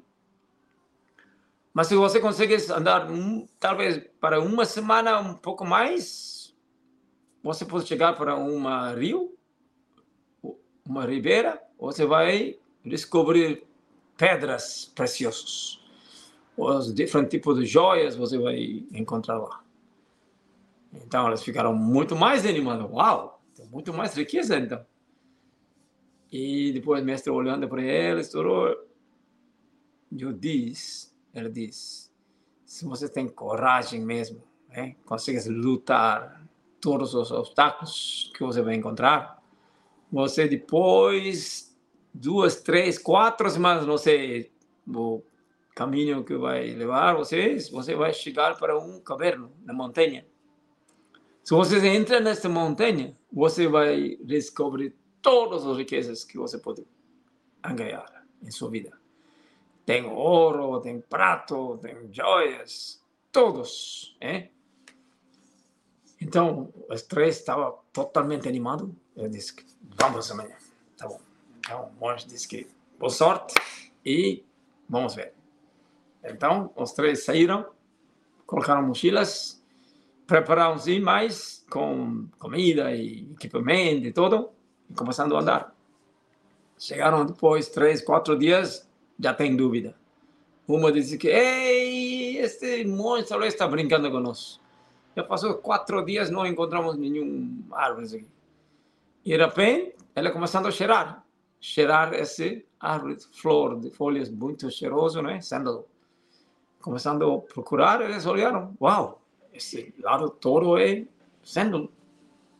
Mas 1.72 1.88
se 1.88 1.96
você 1.96 2.20
consegue 2.20 2.54
andar 2.72 3.10
um, 3.10 3.46
talvez 3.58 4.00
para 4.20 4.40
uma 4.40 4.64
semana 4.64 5.18
um 5.18 5.34
pouco 5.34 5.64
mais, 5.64 6.54
você 7.42 7.64
pode 7.64 7.86
chegar 7.88 8.16
para 8.16 8.36
uma 8.36 8.94
rio, 8.94 9.33
uma 10.86 11.04
ribeira, 11.06 11.62
você 11.78 12.04
vai 12.04 12.58
descobrir 12.84 13.64
pedras 14.16 14.92
preciosas. 14.94 15.80
Os 16.56 16.94
diferentes 16.94 17.30
tipos 17.30 17.58
de 17.58 17.66
joias 17.66 18.14
você 18.16 18.38
vai 18.38 18.84
encontrar 18.92 19.38
lá. 19.38 19.64
Então 20.92 21.26
eles 21.26 21.42
ficaram 21.42 21.74
muito 21.74 22.14
mais 22.14 22.46
animados. 22.46 22.90
Uau, 22.90 23.42
tem 23.54 23.66
muito 23.66 23.92
mais 23.92 24.14
riqueza 24.14 24.56
então. 24.58 24.84
E 26.30 26.72
depois 26.72 27.02
o 27.02 27.04
mestre 27.04 27.30
olhando 27.30 27.68
para 27.68 27.82
eles, 27.82 28.32
eu 28.34 28.42
disse, 30.32 31.12
ele 31.32 31.48
diz: 31.48 32.12
se 32.64 32.84
você 32.84 33.08
tem 33.08 33.28
coragem 33.28 34.00
mesmo, 34.00 34.42
né, 34.68 34.96
lutar 35.46 36.44
todos 36.80 37.14
os 37.14 37.30
obstáculos 37.30 38.30
que 38.34 38.42
você 38.42 38.60
vai 38.62 38.74
encontrar, 38.74 39.42
você 40.10 40.48
depois, 40.48 41.76
duas, 42.12 42.62
três, 42.62 42.98
quatro 42.98 43.48
semanas, 43.50 43.86
não 43.86 43.98
sei 43.98 44.52
o 44.86 45.22
caminho 45.74 46.24
que 46.24 46.36
vai 46.36 46.70
levar 46.70 47.14
vocês, 47.14 47.68
você 47.68 47.94
vai 47.94 48.12
chegar 48.12 48.56
para 48.58 48.78
um 48.78 49.00
caverna 49.00 49.50
na 49.64 49.72
montanha. 49.72 50.26
Se 51.42 51.52
você 51.52 51.84
entra 51.88 52.20
nessa 52.20 52.48
montanha, 52.48 53.14
você 53.32 53.66
vai 53.66 54.16
descobrir 54.22 54.94
todas 55.20 55.66
as 55.66 55.76
riquezas 55.76 56.24
que 56.24 56.38
você 56.38 56.58
pode 56.58 56.86
ganhar 57.74 58.24
em 58.42 58.50
sua 58.50 58.70
vida. 58.70 58.92
Tem 59.84 60.06
ouro, 60.06 60.80
tem 60.80 61.00
prato, 61.00 61.78
tem 61.82 62.08
joias, 62.10 63.02
todos. 63.30 64.16
hein? 64.20 64.50
Então, 66.20 66.72
os 66.88 67.02
três 67.02 67.38
estavam 67.38 67.78
totalmente 67.92 68.48
animados. 68.48 68.88
Eu 69.16 69.28
disse, 69.28 69.54
vamos 70.00 70.30
amanhã. 70.30 70.56
Tá 70.96 71.06
bom. 71.08 71.20
Então, 71.58 71.90
o 71.96 72.00
monge 72.00 72.26
disse 72.26 72.48
que 72.48 72.66
boa 72.98 73.10
sorte 73.10 73.54
e 74.04 74.44
vamos 74.88 75.14
ver. 75.14 75.32
Então, 76.24 76.72
os 76.74 76.92
três 76.92 77.24
saíram, 77.24 77.66
colocaram 78.46 78.82
mochilas, 78.82 79.62
prepararam-se 80.26 80.98
mais 81.00 81.64
com 81.70 82.26
comida 82.38 82.94
e 82.94 83.30
equipamento 83.32 84.06
e 84.06 84.12
tudo, 84.12 84.50
e 84.90 84.94
começando 84.94 85.36
a 85.36 85.40
andar. 85.40 85.74
Chegaram 86.78 87.24
depois, 87.24 87.68
três, 87.68 88.02
quatro 88.02 88.38
dias, 88.38 88.88
já 89.18 89.32
tem 89.32 89.54
dúvida. 89.54 89.94
Uma 90.66 90.90
disse 90.90 91.18
que, 91.18 91.28
ei, 91.28 92.38
este 92.38 92.84
monstro 92.84 93.44
está 93.44 93.68
brincando 93.68 94.10
conosco. 94.10 94.62
Já 95.14 95.22
passou 95.22 95.54
quatro 95.54 96.04
dias, 96.04 96.30
não 96.30 96.46
encontramos 96.46 96.96
nenhum 96.96 97.64
árvore 97.70 98.06
aqui. 98.06 98.33
E 99.24 99.30
de 99.30 99.44
repente, 99.44 99.96
ela 100.14 100.30
começando 100.30 100.66
a 100.66 100.70
cheirar. 100.70 101.24
Cheirar 101.60 102.12
esse 102.14 102.66
árvore, 102.78 103.16
flor 103.32 103.80
de 103.80 103.90
folhas 103.90 104.30
muito 104.30 104.70
cheiroso, 104.70 105.22
né? 105.22 105.40
Sândalo. 105.40 105.86
Começando 106.80 107.30
a 107.32 107.40
procurar, 107.40 108.02
eles 108.02 108.26
olharam. 108.26 108.76
Uau, 108.80 109.22
esse 109.52 109.94
lado 110.02 110.28
todo 110.28 110.76
é 110.76 111.06
sândalo. 111.42 111.90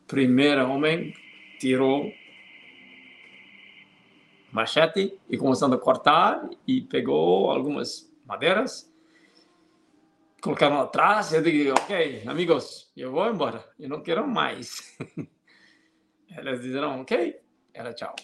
Primeiro 0.06 0.66
homem 0.70 1.14
tirou 1.58 2.10
machete 4.54 5.18
e 5.28 5.36
começando 5.36 5.74
a 5.74 5.78
cortar 5.78 6.48
e 6.66 6.80
pegou 6.80 7.50
algumas 7.50 8.08
madeiras, 8.24 8.88
colocaram 10.40 10.80
atrás 10.80 11.32
eu 11.32 11.42
digo, 11.42 11.72
ok, 11.72 12.22
amigos, 12.24 12.88
eu 12.96 13.10
vou 13.10 13.28
embora, 13.28 13.68
eu 13.80 13.88
não 13.88 14.00
quero 14.00 14.26
mais. 14.26 14.96
Elas 16.30 16.60
disseram, 16.60 17.00
ok, 17.00 17.40
era 17.72 17.92
tchau. 17.92 18.14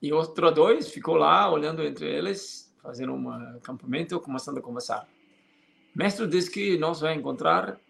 E 0.00 0.12
outros 0.12 0.54
dois 0.54 0.90
ficou 0.90 1.16
lá 1.16 1.50
olhando 1.50 1.82
entre 1.82 2.06
eles, 2.06 2.74
fazendo 2.82 3.12
um 3.12 3.30
acampamento, 3.30 4.20
começando 4.20 4.58
a 4.58 4.62
conversar. 4.62 5.08
Mestre 5.94 6.26
disse 6.28 6.50
que 6.50 6.78
nós 6.78 7.00
vamos 7.00 7.18
encontrar 7.18 7.80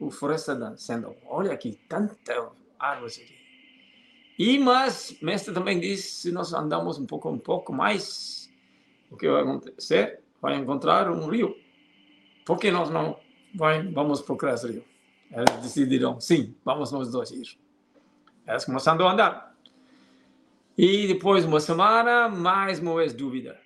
o 0.00 0.10
floresta 0.10 0.54
da 0.54 0.76
Sendo. 0.76 1.14
Olha 1.26 1.52
aqui, 1.52 1.78
tanta 1.88 2.50
árvore 2.78 3.12
aqui. 3.12 3.36
E 4.38 4.58
mas 4.58 5.16
mestre 5.22 5.54
também 5.54 5.80
disse, 5.80 6.10
se 6.22 6.32
nós 6.32 6.52
andamos 6.52 6.98
um 6.98 7.06
pouco 7.06 7.30
um 7.30 7.38
pouco 7.38 7.72
mais, 7.72 8.52
o 9.10 9.16
que 9.16 9.30
vai 9.30 9.42
acontecer? 9.42 10.20
Vai 10.42 10.56
encontrar 10.56 11.10
um 11.10 11.26
rio. 11.28 11.56
Por 12.44 12.58
que 12.58 12.70
nós 12.70 12.90
não 12.90 13.18
vai, 13.54 13.86
vamos 13.92 14.20
procurar 14.20 14.54
esse 14.54 14.70
rio? 14.70 14.84
Eles 15.30 15.62
decidiram, 15.62 16.20
sim, 16.20 16.54
vamos 16.64 16.92
nós 16.92 17.10
dois 17.10 17.30
ir. 17.30 17.58
Eles 18.46 18.64
começando 18.64 19.04
a 19.04 19.12
andar. 19.12 19.56
E 20.78 21.06
depois 21.08 21.42
de 21.42 21.48
uma 21.48 21.58
semana, 21.58 22.28
mais 22.28 22.78
uma 22.78 22.96
vez 22.96 23.12
dúvida. 23.12 23.58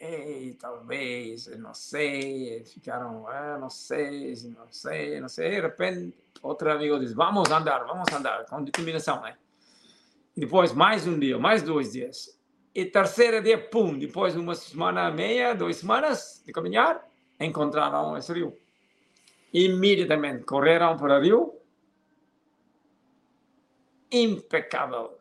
Ei, 0.00 0.56
talvez, 0.58 1.46
não 1.58 1.74
sei, 1.74 2.64
ficaram, 2.64 3.26
ah, 3.28 3.58
não 3.60 3.68
sei, 3.68 4.34
não 4.56 4.66
sei, 4.70 5.20
não 5.20 5.28
sei. 5.28 5.50
De 5.50 5.60
repente, 5.60 6.16
outro 6.42 6.72
amigo 6.72 6.98
diz, 6.98 7.12
vamos 7.12 7.50
andar, 7.50 7.84
vamos 7.84 8.10
andar, 8.12 8.46
com 8.46 8.64
determinação, 8.64 9.20
né? 9.22 9.36
E 10.36 10.40
depois 10.40 10.72
mais 10.72 11.06
um 11.06 11.18
dia, 11.18 11.38
mais 11.38 11.62
dois 11.62 11.92
dias. 11.92 12.40
E 12.74 12.86
terceiro 12.86 13.42
dia, 13.42 13.58
pum, 13.58 13.98
depois 13.98 14.32
de 14.32 14.40
uma 14.40 14.54
semana 14.54 15.10
e 15.10 15.12
meia, 15.12 15.54
duas 15.54 15.76
semanas 15.76 16.42
de 16.46 16.52
caminhar, 16.52 17.06
encontraram 17.38 18.16
esse 18.16 18.32
rio. 18.32 18.56
Imediatamente 19.52 20.44
correram 20.44 20.96
para 20.96 21.18
o 21.18 21.22
rio. 21.22 21.61
Impecável. 24.12 25.18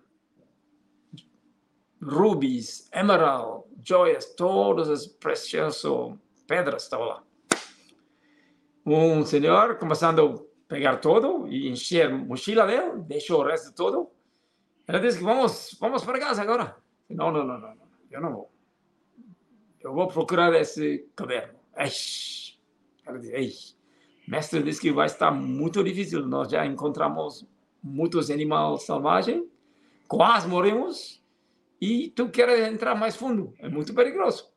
Rubis, 2.02 2.89
emerald, 2.92 3.64
joias, 3.84 4.34
todas 4.36 4.89
as 4.89 5.08
preciosas 5.08 5.84
pedras 6.48 6.84
estavam 6.84 7.08
lá. 7.08 7.24
Um 8.86 9.24
senhor 9.24 9.78
começando 9.78 10.20
a 10.22 10.68
pegar 10.68 10.98
todo 10.98 11.48
e 11.48 11.70
encher 11.70 12.08
a 12.08 12.18
mochila 12.18 12.66
dele, 12.66 13.04
deixou 13.04 13.42
o 13.42 13.46
resto 13.46 13.74
todo 13.74 14.12
ela 14.92 15.00
disse 15.00 15.20
que 15.20 15.24
vamos, 15.24 15.78
vamos 15.80 16.04
para 16.04 16.20
casa 16.20 16.42
agora. 16.42 16.76
Não, 17.10 17.32
não, 17.32 17.46
não, 17.46 17.58
não, 17.58 17.76
não. 17.76 17.88
eu 18.10 18.20
não 18.20 18.34
vou. 18.34 18.52
Eu 19.80 19.94
vou 19.94 20.08
procurar 20.10 20.54
esse 20.54 21.10
caderno. 21.16 21.58
Eish. 21.78 22.60
Ela 23.06 23.18
disse, 23.18 23.78
mestre 24.28 24.62
disse 24.62 24.82
que 24.82 24.92
vai 24.92 25.06
estar 25.06 25.32
muito 25.32 25.82
difícil. 25.82 26.28
Nós 26.28 26.52
já 26.52 26.66
encontramos 26.66 27.48
muitos 27.82 28.30
animais 28.30 28.84
selvagens, 28.84 29.44
quase 30.08 30.48
morremos, 30.48 31.22
e 31.80 32.10
tu 32.10 32.30
queres 32.30 32.68
entrar 32.68 32.96
mais 32.96 33.16
fundo. 33.16 33.54
É 33.58 33.68
muito 33.68 33.94
perigoso. 33.94 34.52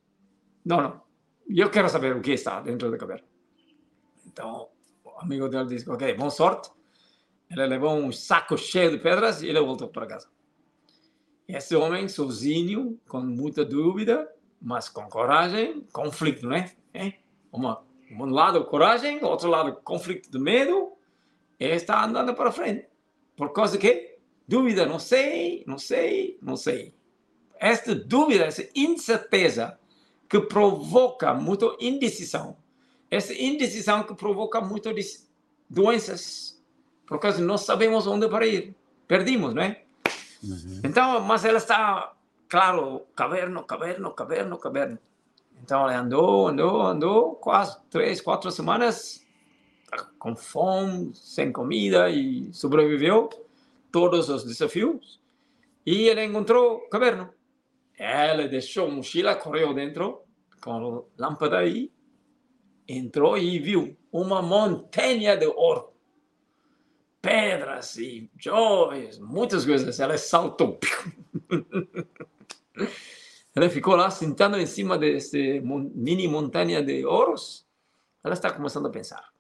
Não, 0.64 0.81
não. 0.81 1.03
Eu 1.49 1.70
quero 1.70 1.89
saber 1.89 2.14
o 2.16 2.20
que 2.20 2.33
está 2.33 2.61
dentro 2.61 2.91
da 2.91 2.99
caverna. 2.99 3.27
Então, 4.27 4.68
o 5.03 5.11
amigo 5.20 5.49
dele 5.49 5.66
disse, 5.66 5.89
ok, 5.89 6.14
boa 6.14 6.31
sorte. 6.31 6.70
Ele 7.51 7.66
levou 7.66 7.95
um 7.95 8.11
saco 8.11 8.59
cheio 8.59 8.91
de 8.91 8.99
pedras 8.99 9.43
e 9.43 9.49
ele 9.49 9.61
voltou 9.61 9.89
para 9.89 10.07
casa. 10.07 10.29
Esse 11.47 11.77
homem, 11.77 12.09
sozinho, 12.09 12.99
com 13.07 13.20
muita 13.20 13.64
dúvida, 13.64 14.31
mas 14.61 14.89
com 14.89 15.07
coragem, 15.09 15.87
conflito, 15.93 16.49
né? 16.49 16.72
É? 16.93 17.14
Uma 17.53 17.85
Um 18.11 18.27
lado 18.27 18.64
coragem, 18.64 19.22
outro 19.22 19.49
lado 19.49 19.75
conflito 19.83 20.31
de 20.31 20.39
medo, 20.39 20.93
está 21.59 22.05
andando 22.05 22.35
para 22.35 22.51
frente. 22.51 22.89
Por 23.37 23.53
causa 23.53 23.78
que 23.78 24.18
dúvida, 24.47 24.87
não 24.87 24.99
sei, 24.99 25.64
não 25.66 25.78
sei, 25.78 26.39
não 26.41 26.57
sei. 26.57 26.95
Esta 27.59 27.95
dúvida, 27.95 28.45
essa 28.45 28.68
incerteza 28.74 29.78
que 30.28 30.41
provoca 30.41 31.32
muita 31.35 31.76
indecisão. 31.80 32.57
Essa 33.11 33.32
indecisão 33.35 34.03
que 34.03 34.14
provoca 34.14 34.61
muitas 34.61 35.28
doenças, 35.68 36.61
por 37.07 37.18
causa 37.18 37.43
não 37.43 37.59
sabemos 37.59 38.07
onde 38.07 38.28
para 38.28 38.47
ir. 38.47 38.74
Perdimos, 39.07 39.55
não 39.55 39.62
é? 39.62 39.82
Uhum. 40.43 40.80
Então, 40.85 41.20
mas 41.20 41.45
ela 41.45 41.59
está, 41.59 42.12
claro, 42.49 43.07
caverno, 43.14 43.64
caverno, 43.64 44.11
caverno, 44.12 44.59
caverno. 44.59 44.99
Então 45.62 45.89
ela 45.89 45.99
andou, 45.99 46.49
andou, 46.49 46.82
andou, 46.82 47.35
quase 47.37 47.78
três, 47.89 48.20
quatro 48.20 48.51
semanas 48.51 49.24
com 50.18 50.34
fome, 50.36 51.12
sem 51.14 51.53
comida 51.53 52.11
e 52.11 52.53
sobreviveu 52.53 53.28
todos 53.90 54.28
os 54.28 54.45
desafios. 54.45 55.20
E 55.86 56.09
ela 56.09 56.24
encontrou 56.24 56.88
caverna. 56.88 57.32
Ela 57.97 58.49
deixou 58.49 58.86
a 58.88 58.90
mochila, 58.90 59.36
correu 59.36 59.72
dentro 59.72 60.22
com 60.61 60.72
a 60.72 61.03
lâmpada 61.18 61.59
aí, 61.59 61.92
entrou 62.88 63.36
e 63.36 63.59
viu 63.59 63.97
uma 64.11 64.40
montanha 64.40 65.36
de 65.36 65.47
ouro. 65.47 65.92
Pedras 67.20 67.97
e 67.97 68.30
joias, 68.38 69.18
muitas 69.18 69.64
coisas. 69.64 70.01
Ela 70.01 70.18
saltou. 70.18 70.78
Ela 73.55 73.70
ficou 73.70 73.95
lá 73.95 74.11
sentada 74.11 74.61
em 74.61 74.66
cima 74.66 74.99
desse 74.99 75.61
mini 75.61 76.26
montanha 76.26 76.82
de 76.82 77.07
ouros. 77.07 77.64
Ela 78.22 78.34
está 78.34 78.51
começando 78.51 78.86
a 78.86 78.90
pensar: 78.90 79.32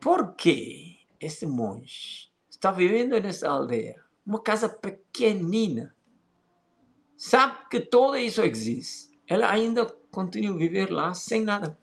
por 0.00 0.34
que 0.34 0.98
esse 1.20 1.46
monge 1.46 2.30
está 2.48 2.70
vivendo 2.70 3.20
nessa 3.20 3.48
aldeia? 3.48 4.02
Uma 4.26 4.40
casa 4.40 4.68
pequenina. 4.68 5.94
Sabe 7.16 7.56
que 7.70 7.80
tudo 7.80 8.16
isso 8.16 8.42
existe. 8.42 9.18
Ela 9.26 9.50
ainda 9.50 9.86
continua 10.10 10.54
a 10.54 10.58
viver 10.58 10.90
lá 10.90 11.14
sem 11.14 11.42
nada. 11.42 11.76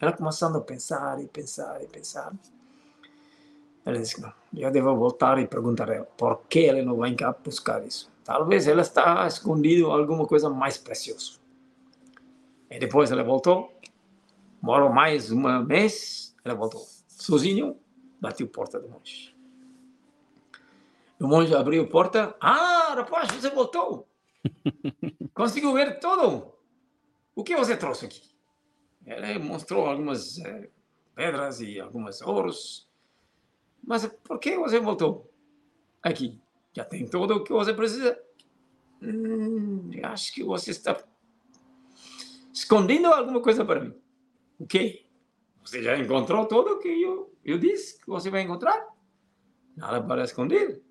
Ela 0.00 0.12
começando 0.12 0.56
a 0.56 0.60
pensar 0.60 1.20
e 1.22 1.26
pensar 1.26 1.82
e 1.82 1.86
pensar. 1.88 2.32
Ela 3.84 3.98
disse: 3.98 4.22
eu 4.54 4.70
devo 4.70 4.94
voltar 4.96 5.38
e 5.38 5.46
perguntar 5.46 5.90
a 5.90 5.94
ela 5.94 6.04
por 6.16 6.42
que 6.48 6.66
ela 6.66 6.82
não 6.82 6.98
vem 6.98 7.16
cá 7.16 7.32
buscar 7.32 7.84
isso. 7.86 8.10
Talvez 8.22 8.68
ela 8.68 8.82
está 8.82 9.26
escondida 9.26 9.86
alguma 9.86 10.26
coisa 10.26 10.50
mais 10.50 10.76
preciosa. 10.76 11.38
E 12.70 12.78
depois 12.78 13.10
ela 13.10 13.24
voltou, 13.24 13.72
morou 14.60 14.90
mais 14.90 15.32
um 15.32 15.64
mês, 15.64 16.34
ela 16.44 16.54
voltou. 16.54 16.97
Sozinho, 17.18 17.76
bateu 18.20 18.46
a 18.46 18.50
porta 18.50 18.78
do 18.78 18.88
monge. 18.88 19.36
O 21.20 21.26
monge 21.26 21.52
abriu 21.54 21.82
a 21.82 21.86
porta. 21.86 22.36
Ah, 22.40 22.94
rapaz, 22.94 23.28
você 23.32 23.50
voltou. 23.50 24.08
Conseguiu 25.34 25.72
ver 25.72 25.98
tudo. 25.98 26.54
O 27.34 27.42
que 27.42 27.56
você 27.56 27.76
trouxe 27.76 28.06
aqui? 28.06 28.22
Ela 29.04 29.38
mostrou 29.40 29.86
algumas 29.86 30.38
é, 30.38 30.70
pedras 31.14 31.60
e 31.60 31.80
algumas 31.80 32.22
ouros. 32.22 32.88
Mas 33.82 34.06
por 34.22 34.38
que 34.38 34.56
você 34.56 34.78
voltou 34.78 35.28
aqui? 36.00 36.40
Já 36.72 36.84
tem 36.84 37.04
tudo 37.08 37.34
o 37.36 37.44
que 37.44 37.52
você 37.52 37.74
precisa. 37.74 38.16
Hum, 39.02 39.90
acho 40.04 40.32
que 40.32 40.44
você 40.44 40.70
está 40.70 41.02
escondendo 42.52 43.06
alguma 43.08 43.40
coisa 43.40 43.64
para 43.64 43.80
mim. 43.80 43.94
O 44.58 44.66
quê? 44.66 45.07
Você 45.64 45.82
já 45.82 45.98
encontrou 45.98 46.46
tudo 46.46 46.72
o 46.72 46.78
que 46.78 46.88
eu, 46.88 47.34
eu 47.44 47.58
disse 47.58 48.00
que 48.00 48.06
você 48.06 48.30
vai 48.30 48.42
encontrar? 48.42 48.86
Nada 49.76 50.02
para 50.02 50.24
esconder. 50.24 50.82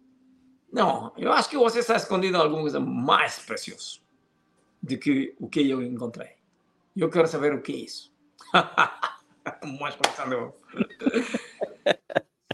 Não, 0.72 1.14
eu 1.18 1.32
acho 1.32 1.50
que 1.50 1.58
você 1.58 1.80
está 1.80 1.96
escondendo 1.96 2.38
alguma 2.38 2.62
coisa 2.62 2.80
mais 2.80 3.40
preciosa 3.40 4.00
do 4.82 4.98
que 4.98 5.36
o 5.40 5.48
que 5.48 5.70
eu 5.70 5.82
encontrei. 5.82 6.32
Eu 6.96 7.10
quero 7.10 7.28
saber 7.28 7.54
o 7.54 7.62
que 7.62 7.74
é 7.74 7.76
isso. 7.78 8.14
mais 9.80 9.96
pensando. 9.96 10.54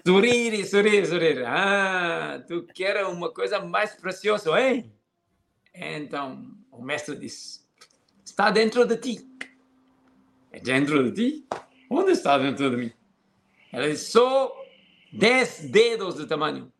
Suriri, 0.06 0.66
suriri, 0.66 1.06
suriri. 1.06 1.44
Ah, 1.46 2.44
tu 2.48 2.68
quer 2.74 3.06
uma 3.06 3.32
coisa 3.32 3.60
mais 3.60 3.96
preciosa, 3.96 4.60
hein? 4.60 4.94
Então, 5.74 6.56
o 6.72 6.82
mestre 6.82 7.16
diz: 7.16 7.68
está 8.24 8.52
dentro 8.52 8.86
de 8.86 8.98
ti. 8.98 9.30
É 10.52 10.60
dentro 10.60 11.12
de 11.12 11.12
ti? 11.14 11.48
Onde 11.90 12.12
está 12.12 12.38
dentro 12.38 12.70
de 12.70 12.78
mim? 12.78 12.94
Ela 13.72 13.90
diz: 13.90 14.02
só 14.02 14.54
dez 15.12 15.70
dedos 15.70 16.16
de 16.16 16.28
tamanho. 16.28 16.72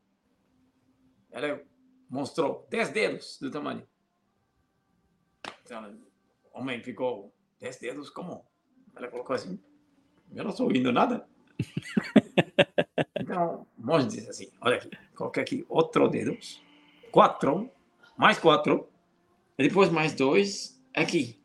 Ela 1.32 1.62
mostrou 2.10 2.68
dez 2.70 2.90
dedos 2.90 3.40
de 3.42 3.50
tamanho. 3.50 3.88
Então, 5.64 5.98
o 6.52 6.60
homem 6.60 6.82
ficou: 6.82 7.34
dez 7.60 7.78
dedos? 7.78 8.10
Como? 8.10 8.46
Ela 8.96 9.08
colocou 9.08 9.36
assim: 9.36 9.60
eu 10.34 10.44
não 10.44 10.52
estou 10.52 10.68
ouvindo 10.68 10.92
nada. 10.92 11.28
Então, 13.20 13.66
o 13.78 13.86
monge 13.86 14.08
diz 14.10 14.28
assim: 14.28 14.50
olha 14.60 14.76
aqui, 14.76 14.90
coloca 15.16 15.40
aqui 15.40 15.66
outro 15.70 16.10
dedo, 16.10 16.38
quatro, 17.10 17.72
mais 18.18 18.38
quatro, 18.38 18.90
e 19.58 19.68
depois 19.68 19.90
mais 19.90 20.14
dois, 20.14 20.80
aqui. 20.94 21.42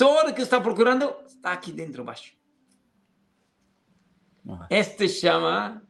Todo 0.00 0.32
que 0.32 0.40
está 0.40 0.58
procurando 0.62 1.14
está 1.26 1.52
aqui 1.52 1.70
dentro, 1.70 2.02
baixo. 2.02 2.34
Este 4.70 5.06
chama 5.10 5.82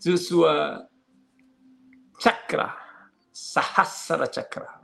de 0.00 0.16
sua 0.16 0.88
chakra, 2.18 2.74
Sahasrara 3.30 4.32
Chakra, 4.32 4.80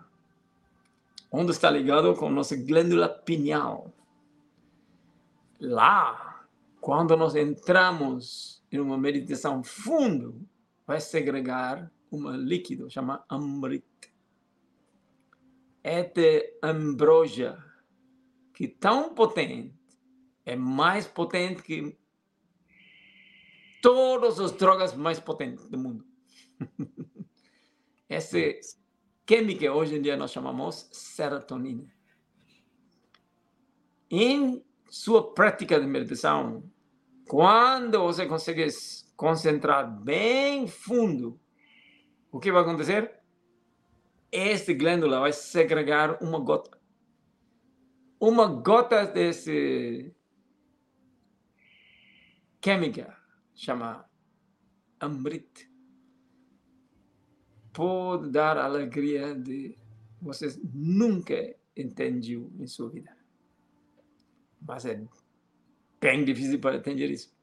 onde 1.33 1.53
está 1.53 1.71
ligado 1.71 2.15
com 2.15 2.29
nossa 2.29 2.55
glândula 2.55 3.09
pineal. 3.09 3.95
Lá 5.59 6.45
quando 6.83 7.17
nós 7.17 7.35
entramos 7.35 8.63
em 8.71 8.79
uma 8.79 8.99
meditação 8.99 9.65
fundo, 9.65 10.47
vai 10.87 11.01
segregar 11.01 11.91
um 12.13 12.31
líquido 12.33 12.91
chamado 12.91 13.25
Amrit. 13.27 13.87
Este 15.83 16.59
ambrosia, 16.63 17.70
que 18.61 18.69
tão 18.69 19.15
potente, 19.15 19.75
é 20.45 20.55
mais 20.55 21.07
potente 21.07 21.63
que 21.63 21.99
todas 23.81 24.39
as 24.39 24.53
drogas 24.53 24.95
mais 24.95 25.19
potentes 25.19 25.67
do 25.71 25.79
mundo. 25.79 26.05
Essa 28.07 28.37
química 29.25 29.73
hoje 29.73 29.97
em 29.97 30.03
dia 30.03 30.15
nós 30.15 30.31
chamamos 30.31 30.91
serotonina. 30.93 31.91
Em 34.11 34.63
sua 34.91 35.33
prática 35.33 35.81
de 35.81 35.87
meditação, 35.87 36.63
quando 37.27 37.99
você 38.03 38.27
consegue 38.27 38.67
concentrar 39.17 39.91
bem 39.91 40.69
fundo, 40.69 41.41
o 42.31 42.39
que 42.39 42.53
vai 42.53 42.61
acontecer? 42.61 43.11
Este 44.31 44.75
glândula 44.75 45.21
vai 45.21 45.33
segregar 45.33 46.23
uma 46.23 46.39
gota. 46.39 46.80
Uma 48.21 48.47
gota 48.47 49.07
desse 49.07 50.15
química 52.61 53.17
chama 53.55 54.05
Amrit 55.01 55.71
pode 57.73 58.31
dar 58.31 58.59
alegria 58.59 59.35
de 59.35 59.79
vocês 60.21 60.61
nunca 60.63 61.35
entendiam 61.75 62.53
em 62.59 62.67
sua 62.67 62.91
vida. 62.91 63.17
Mas 64.61 64.85
é 64.85 65.03
bem 65.99 66.23
difícil 66.23 66.61
para 66.61 66.77
entender 66.77 67.11
isso. 67.11 67.35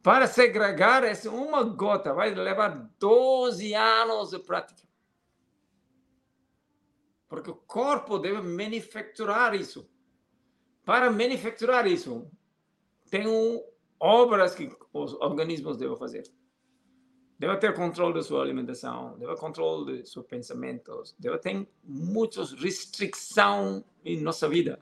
Para 0.00 0.28
segregar 0.28 1.02
essa 1.02 1.28
uma 1.28 1.64
gota 1.64 2.14
vai 2.14 2.32
levar 2.32 2.88
12 3.00 3.74
anos 3.74 4.30
de 4.30 4.38
prática. 4.38 4.85
Porque 7.28 7.50
o 7.50 7.54
corpo 7.54 8.18
deve 8.18 8.40
manufacturar 8.40 9.54
isso. 9.54 9.88
Para 10.84 11.10
manufacturar 11.10 11.86
isso, 11.86 12.30
tem 13.10 13.26
obras 13.98 14.54
que 14.54 14.70
os 14.92 15.14
organismos 15.14 15.76
devem 15.76 15.96
fazer. 15.96 16.24
Deve 17.38 17.56
ter 17.58 17.74
controle 17.74 18.14
da 18.14 18.22
sua 18.22 18.42
alimentação, 18.42 19.18
deve 19.18 19.34
ter 19.34 19.40
controle 19.40 20.02
de 20.02 20.08
seus 20.08 20.24
pensamentos, 20.26 21.14
deve 21.18 21.38
ter 21.38 21.68
muitas 21.84 22.52
restrições 22.52 23.84
em 24.04 24.20
nossa 24.22 24.48
vida. 24.48 24.80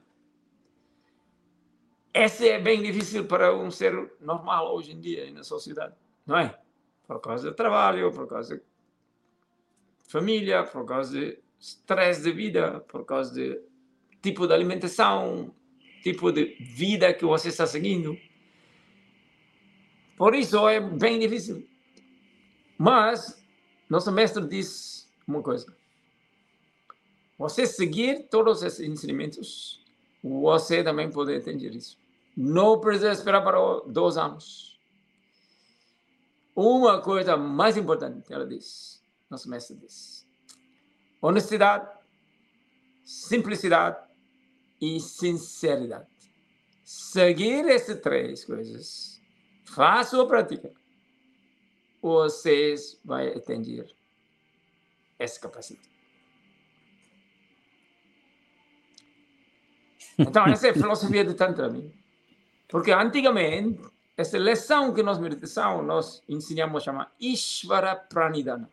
Essa 2.12 2.46
é 2.46 2.60
bem 2.60 2.80
difícil 2.80 3.26
para 3.26 3.52
um 3.56 3.72
ser 3.72 4.14
normal 4.20 4.72
hoje 4.72 4.92
em 4.92 5.00
dia 5.00 5.28
na 5.32 5.42
sociedade, 5.42 5.96
não 6.24 6.38
é? 6.38 6.56
Por 7.08 7.18
causa 7.20 7.50
do 7.50 7.56
trabalho, 7.56 8.12
por 8.12 8.28
causa 8.28 8.56
de 8.56 8.62
família, 10.04 10.62
por 10.62 10.84
causa 10.84 11.18
de 11.18 11.43
estresse 11.64 12.22
de 12.22 12.30
vida, 12.30 12.80
por 12.88 13.06
causa 13.06 13.32
de 13.32 13.58
tipo 14.20 14.46
de 14.46 14.52
alimentação, 14.52 15.54
tipo 16.02 16.30
de 16.30 16.56
vida 16.60 17.14
que 17.14 17.24
você 17.24 17.48
está 17.48 17.66
seguindo. 17.66 18.18
Por 20.16 20.34
isso 20.34 20.68
é 20.68 20.78
bem 20.78 21.18
difícil. 21.18 21.66
Mas 22.76 23.42
nosso 23.88 24.12
mestre 24.12 24.46
diz 24.46 25.10
uma 25.26 25.42
coisa: 25.42 25.74
você 27.38 27.66
seguir 27.66 28.28
todos 28.28 28.62
esses 28.62 28.86
ensinamentos, 28.86 29.82
você 30.22 30.84
também 30.84 31.10
pode 31.10 31.34
entender 31.34 31.74
isso. 31.74 31.98
Não 32.36 32.78
precisa 32.78 33.12
esperar 33.12 33.42
para 33.42 33.58
dois 33.86 34.18
anos. 34.18 34.78
Uma 36.54 37.00
coisa 37.00 37.36
mais 37.36 37.76
importante, 37.76 38.32
ela 38.32 38.46
diz, 38.46 39.02
nosso 39.30 39.48
mestre 39.48 39.76
diz: 39.76 40.23
honestidade, 41.26 41.88
simplicidade 43.02 43.96
e 44.80 45.00
sinceridade. 45.00 46.06
Seguir 46.84 47.66
essas 47.66 47.98
três 48.00 48.44
coisas, 48.44 49.22
faça 49.64 50.20
a 50.20 50.26
prática, 50.26 50.70
vocês 52.02 53.00
vão 53.02 53.16
atender 53.16 53.96
essa 55.18 55.40
capacidade. 55.40 55.88
Então, 60.18 60.46
essa 60.46 60.68
é 60.68 60.70
a 60.70 60.74
filosofia 60.74 61.24
de 61.24 61.32
Tantra. 61.32 61.72
Porque 62.68 62.92
antigamente, 62.92 63.80
essa 64.14 64.36
lição 64.36 64.92
que 64.92 65.02
nós 65.02 65.18
meditação, 65.18 65.82
nós 65.82 66.22
ensinamos 66.28 66.82
a 66.82 66.84
chamar 66.84 67.14
Ishvara 67.18 67.96
Pranidhana. 67.96 68.70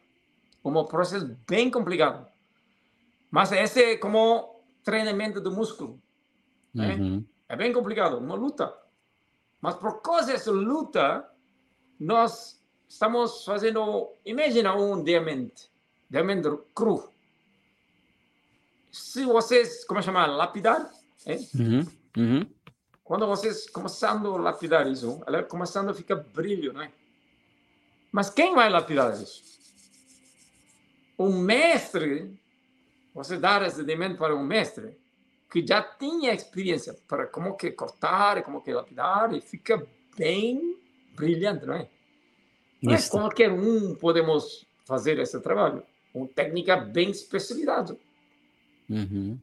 Um 0.64 0.84
processo 0.84 1.36
bem 1.48 1.72
complicado. 1.72 2.31
Mas 3.32 3.52
esse 3.54 3.82
é 3.82 3.98
como 3.98 4.62
treinamento 4.84 5.40
do 5.40 5.52
músculo. 5.52 6.00
Né? 6.74 6.96
Uhum. 6.96 7.26
É 7.48 7.56
bem 7.56 7.72
complicado, 7.72 8.18
uma 8.18 8.36
luta. 8.36 8.78
Mas 9.62 9.76
por 9.76 10.02
causa 10.02 10.34
dessa 10.34 10.52
luta, 10.52 11.28
nós 12.00 12.62
estamos 12.88 13.46
fazendo. 13.46 14.14
Imagina 14.26 14.76
um 14.76 15.02
diamante, 15.02 15.72
diamante 16.10 16.50
cru. 16.76 17.10
Se 18.92 19.26
vocês, 19.26 19.86
como 19.86 20.02
chamar, 20.02 20.26
lapidar, 20.28 20.92
é? 21.26 21.36
Uhum. 21.56 21.88
Uhum. 22.18 22.50
Quando 23.04 23.28
vocês 23.28 23.70
começando 23.70 24.34
a 24.34 24.40
lapidar 24.40 24.88
isso, 24.88 25.22
ela 25.26 25.44
começando 25.44 25.90
a 25.90 25.94
ficar 25.94 26.16
brilho, 26.16 26.74
né? 26.74 26.92
Mas 28.12 28.30
quem 28.30 28.54
vai 28.54 28.70
lapidar 28.70 29.14
isso? 29.14 29.44
O 31.18 31.30
mestre, 31.30 32.41
você 33.14 33.38
dá 33.38 33.66
esse 33.66 33.82
elemento 33.82 34.18
para 34.18 34.36
um 34.36 34.44
mestre 34.44 34.98
que 35.52 35.66
já 35.66 35.82
tinha 35.82 36.34
experiência 36.34 36.96
para 37.08 37.28
como 37.28 37.56
que 37.56 37.72
cortar, 37.72 38.42
como 38.44 38.62
que 38.62 38.72
lapidar, 38.74 39.34
e 39.34 39.42
fica 39.42 39.86
bem 40.18 40.78
brilhante, 41.14 41.66
não 41.66 41.74
é? 41.74 41.90
Não 42.82 42.94
é 42.94 43.02
qualquer 43.10 43.52
um 43.52 43.94
podemos 43.96 44.66
fazer 44.86 45.20
esse 45.20 45.40
trabalho. 45.42 45.84
Uma 46.14 46.28
técnica 46.28 46.78
bem 46.78 47.12
especializada. 47.12 47.98
Uhum. 48.90 49.38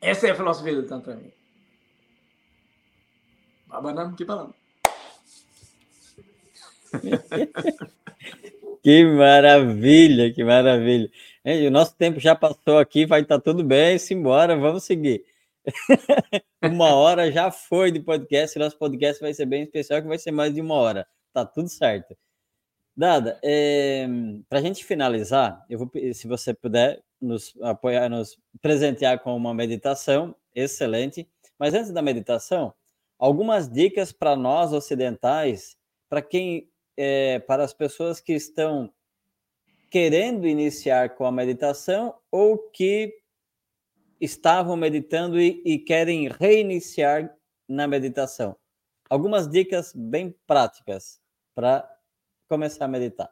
Essa 0.00 0.26
é 0.28 0.30
a 0.30 0.34
filosofia 0.34 0.74
do 0.74 0.86
Tantra. 0.86 1.20
Abanando 3.70 4.16
que 4.16 4.24
falando. 4.24 4.54
que 8.82 9.04
maravilha, 9.04 10.32
que 10.34 10.44
maravilha. 10.44 11.10
O 11.44 11.70
nosso 11.70 11.96
tempo 11.96 12.20
já 12.20 12.34
passou 12.34 12.78
aqui, 12.78 13.04
vai 13.04 13.22
estar 13.22 13.38
tá 13.38 13.42
tudo 13.42 13.64
bem, 13.64 13.98
simbora, 13.98 14.56
vamos 14.56 14.84
seguir. 14.84 15.24
uma 16.62 16.94
hora 16.94 17.30
já 17.30 17.50
foi 17.50 17.90
de 17.90 18.00
podcast, 18.00 18.58
nosso 18.58 18.78
podcast 18.78 19.20
vai 19.20 19.34
ser 19.34 19.46
bem 19.46 19.62
especial, 19.62 20.02
que 20.02 20.08
vai 20.08 20.18
ser 20.18 20.30
mais 20.30 20.54
de 20.54 20.60
uma 20.60 20.74
hora. 20.74 21.06
Tá 21.32 21.44
tudo 21.44 21.68
certo. 21.68 22.16
Dada, 22.96 23.38
é, 23.42 24.06
para 24.48 24.58
a 24.58 24.62
gente 24.62 24.84
finalizar, 24.84 25.64
eu 25.68 25.78
vou, 25.78 25.90
se 26.12 26.26
você 26.26 26.52
puder 26.52 27.02
nos 27.20 27.54
apoiar, 27.62 28.08
nos 28.08 28.38
presentear 28.60 29.20
com 29.20 29.34
uma 29.34 29.54
meditação, 29.54 30.34
excelente. 30.54 31.26
Mas 31.58 31.74
antes 31.74 31.90
da 31.90 32.02
meditação, 32.02 32.74
algumas 33.18 33.68
dicas 33.68 34.12
para 34.12 34.36
nós 34.36 34.72
ocidentais, 34.72 35.76
para 36.08 36.20
quem, 36.20 36.68
é, 36.96 37.38
para 37.38 37.64
as 37.64 37.72
pessoas 37.72 38.20
que 38.20 38.32
estão 38.34 38.92
querendo 39.92 40.46
iniciar 40.46 41.16
com 41.16 41.26
a 41.26 41.30
meditação 41.30 42.18
ou 42.30 42.56
que 42.70 43.14
estavam 44.18 44.74
meditando 44.74 45.38
e, 45.38 45.60
e 45.66 45.78
querem 45.78 46.28
reiniciar 46.28 47.36
na 47.68 47.86
meditação. 47.86 48.56
Algumas 49.10 49.46
dicas 49.46 49.92
bem 49.94 50.34
práticas 50.46 51.20
para 51.54 51.86
começar 52.48 52.86
a 52.86 52.88
meditar. 52.88 53.30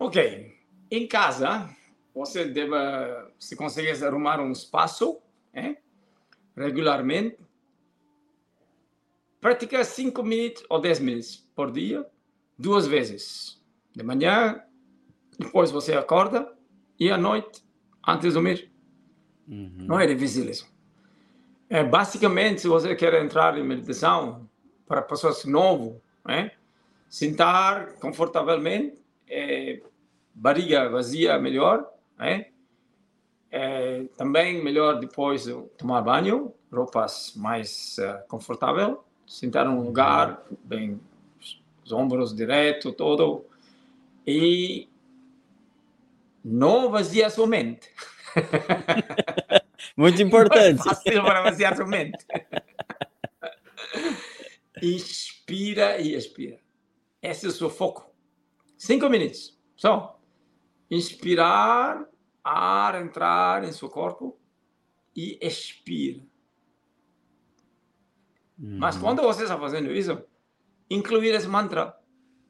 Ok. 0.00 0.52
Em 0.90 1.06
casa, 1.06 1.70
você 2.12 2.44
deve, 2.44 2.74
se 3.38 3.54
conseguir 3.54 4.04
arrumar 4.04 4.40
um 4.40 4.50
espaço 4.50 5.22
é, 5.54 5.76
regularmente, 6.56 7.38
praticar 9.40 9.84
5 9.84 10.24
minutos 10.24 10.66
ou 10.68 10.80
10 10.80 10.98
minutos 10.98 11.48
por 11.54 11.70
dia, 11.70 12.04
duas 12.58 12.88
vezes. 12.88 13.55
De 13.96 14.02
manhã, 14.04 14.60
depois 15.38 15.70
você 15.70 15.94
acorda, 15.94 16.52
e 17.00 17.10
à 17.10 17.16
noite, 17.16 17.64
antes 18.06 18.28
de 18.28 18.34
dormir. 18.34 18.70
Uhum. 19.48 19.86
Não 19.88 19.98
é 19.98 20.06
difícil 20.06 20.44
isso. 20.50 20.70
É, 21.70 21.82
basicamente, 21.82 22.60
se 22.60 22.68
você 22.68 22.94
quer 22.94 23.14
entrar 23.14 23.56
em 23.56 23.64
meditação 23.64 24.46
para 24.86 25.00
pessoas 25.00 25.46
novas, 25.46 25.96
é, 26.28 26.50
sentar 27.08 27.94
confortavelmente, 27.94 29.02
é, 29.26 29.80
barriga 30.34 30.90
vazia 30.90 31.38
melhor, 31.38 31.90
né? 32.18 32.48
É, 33.50 34.04
também 34.18 34.62
melhor 34.62 35.00
depois 35.00 35.46
tomar 35.78 36.02
banho, 36.02 36.52
roupas 36.70 37.32
mais 37.34 37.96
uh, 37.98 38.28
confortável, 38.28 39.02
sentar 39.26 39.64
num 39.64 39.80
lugar 39.82 40.42
bem 40.62 41.00
os 41.82 41.92
ombros 41.92 42.34
direto, 42.34 42.92
todo 42.92 43.46
e 44.26 44.88
não 46.44 46.90
vaziar 46.90 47.30
sua 47.30 47.46
mente. 47.46 47.90
Muito 49.96 50.20
importante. 50.22 50.78
Não 50.84 50.92
é 50.92 50.94
fácil 50.94 51.22
para 51.24 51.42
vaziar 51.42 51.76
sua 51.76 51.86
mente. 51.86 52.24
Inspira 54.82 55.98
e 56.00 56.14
expira. 56.14 56.58
Esse 57.22 57.46
é 57.46 57.48
o 57.48 57.52
seu 57.52 57.70
foco. 57.70 58.14
Cinco 58.76 59.08
minutos. 59.08 59.58
Só 59.76 60.16
inspirar 60.90 62.06
ar 62.42 62.94
entrar 63.02 63.64
em 63.64 63.72
seu 63.72 63.88
corpo 63.88 64.38
e 65.14 65.38
expira. 65.40 66.22
Uhum. 68.58 68.78
Mas 68.78 68.96
quando 68.96 69.22
você 69.22 69.42
está 69.42 69.58
fazendo 69.58 69.92
isso, 69.92 70.22
incluir 70.88 71.34
esse 71.34 71.48
mantra 71.48 71.98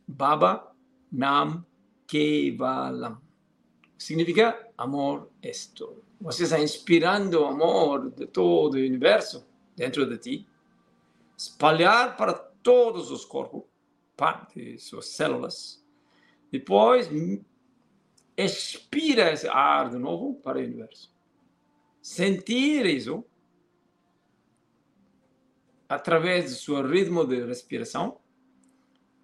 Baba 0.06 0.75
Nam 1.10 1.64
Kevalam. 2.06 3.20
Significa 3.98 4.70
amor 4.76 5.30
esto. 5.42 6.02
Você 6.20 6.44
está 6.44 6.60
inspirando 6.60 7.44
amor 7.44 8.10
de 8.10 8.26
todo 8.26 8.74
o 8.74 8.78
universo 8.78 9.46
dentro 9.74 10.06
de 10.06 10.18
ti, 10.18 10.48
espalhar 11.36 12.16
para 12.16 12.32
todos 12.32 13.10
os 13.10 13.24
corpos, 13.24 13.64
parte 14.16 14.72
de 14.72 14.78
suas 14.78 15.06
células. 15.08 15.84
Depois, 16.50 17.10
expira 18.36 19.32
esse 19.32 19.48
ar 19.48 19.90
de 19.90 19.98
novo 19.98 20.34
para 20.36 20.58
o 20.58 20.62
universo. 20.62 21.14
Sentir 22.00 22.86
isso 22.86 23.24
através 25.88 26.50
do 26.50 26.56
seu 26.56 26.86
ritmo 26.86 27.24
de 27.24 27.44
respiração, 27.44 28.18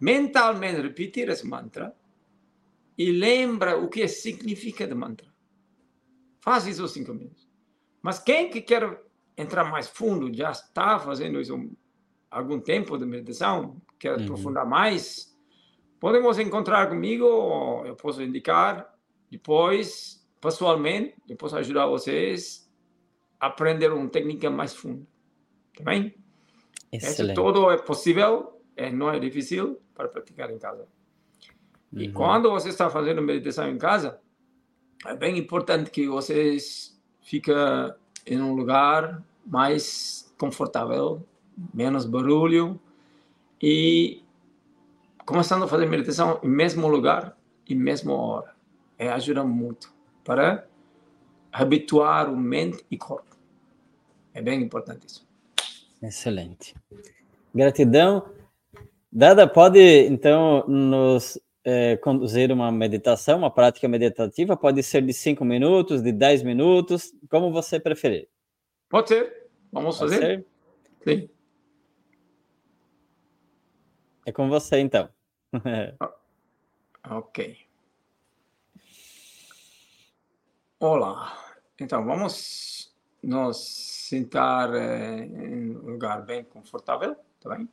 mentalmente 0.03 0.81
repetir 0.81 1.29
esse 1.29 1.47
mantra 1.47 1.95
e 2.99 3.13
lembra 3.13 3.79
o 3.79 3.89
que 3.89 4.09
significa 4.09 4.85
de 4.85 4.97
mantra. 4.97 5.33
Faz 6.41 6.67
isso 6.67 6.89
cinco 6.89 7.15
minutos. 7.15 7.49
Mas 8.03 8.19
quem 8.19 8.51
que 8.51 8.63
quer 8.63 9.01
entrar 9.39 9.63
mais 9.71 9.89
fundo, 9.89 10.35
já 10.35 10.51
está 10.51 10.99
fazendo 10.99 11.41
isso 11.41 11.55
há 12.29 12.39
algum 12.39 12.59
tempo 12.59 12.99
de 12.99 13.07
meditação, 13.07 13.81
quer 13.97 14.17
uhum. 14.17 14.25
aprofundar 14.25 14.67
mais, 14.67 15.39
podemos 16.01 16.37
encontrar 16.37 16.89
comigo, 16.89 17.85
eu 17.87 17.95
posso 17.95 18.21
indicar 18.25 18.93
depois, 19.31 20.29
pessoalmente, 20.41 21.15
eu 21.29 21.37
posso 21.37 21.57
ajudar 21.57 21.87
vocês 21.87 22.69
a 23.39 23.47
aprender 23.47 23.93
uma 23.93 24.09
técnica 24.09 24.51
mais 24.51 24.75
funda. 24.75 25.07
Tá 25.77 25.85
bem? 25.85 26.13
Excelente. 26.91 27.35
Isso 27.35 27.35
tudo 27.35 27.71
é 27.71 27.79
possível, 27.79 28.61
é, 28.77 28.91
não 28.91 29.09
é 29.09 29.21
difícil 29.21 29.81
para 29.95 30.09
praticar 30.09 30.51
em 30.51 30.59
casa. 30.59 30.87
E 31.93 32.07
uhum. 32.07 32.13
quando 32.13 32.51
você 32.51 32.69
está 32.69 32.89
fazendo 32.89 33.21
meditação 33.21 33.69
em 33.69 33.77
casa, 33.77 34.19
é 35.05 35.15
bem 35.15 35.39
importante 35.39 35.91
que 35.91 36.09
vocês 36.09 36.99
fiquem 37.21 37.55
em 38.27 38.41
um 38.41 38.55
lugar 38.55 39.23
mais 39.47 40.33
confortável, 40.39 41.27
menos 41.75 42.05
barulho 42.05 42.81
e 43.61 44.23
começando 45.27 45.65
a 45.65 45.69
fazer 45.69 45.87
meditação 45.87 46.41
em 46.43 46.49
mesmo 46.49 46.89
lugar 46.89 47.37
e 47.69 47.75
mesma 47.75 48.15
hora. 48.15 48.55
É, 48.99 49.09
ajuda 49.11 49.45
muito 49.45 49.93
para 50.25 50.67
habituar 51.53 52.33
o 52.33 52.37
mente 52.37 52.85
e 52.91 52.97
corpo. 52.97 53.37
É 54.33 54.41
bem 54.41 54.63
importante 54.63 55.07
isso. 55.07 55.27
Excelente. 56.03 56.75
Gratidão. 57.55 58.25
Dada, 59.15 59.47
pode 59.47 59.79
então 59.79 60.67
nos 60.67 61.39
é, 61.63 61.99
conduzir 61.99 62.51
uma 62.51 62.73
meditação, 62.73 63.37
uma 63.37 63.51
prática 63.51 63.87
meditativa? 63.87 64.57
Pode 64.57 64.83
ser 64.83 65.03
de 65.03 65.13
cinco 65.13 65.45
minutos, 65.45 66.03
de 66.03 66.11
dez 66.11 66.43
minutos, 66.43 67.13
como 67.29 67.53
você 67.53 67.79
preferir. 67.79 68.27
Pode 68.89 69.09
ser. 69.09 69.51
Vamos 69.71 69.99
pode 69.99 70.15
fazer? 70.15 70.27
Ser? 70.27 70.47
Sim. 71.05 71.31
É 74.25 74.33
com 74.33 74.49
você 74.49 74.79
então. 74.79 75.11
ok. 77.05 77.59
Olá. 80.81 81.37
Então, 81.79 82.03
vamos 82.03 82.95
nos 83.23 83.59
sentar 84.09 84.75
eh, 84.75 85.27
em 85.27 85.77
um 85.77 85.91
lugar 85.93 86.25
bem 86.25 86.45
confortável, 86.45 87.15
tá 87.41 87.55
bem? 87.55 87.69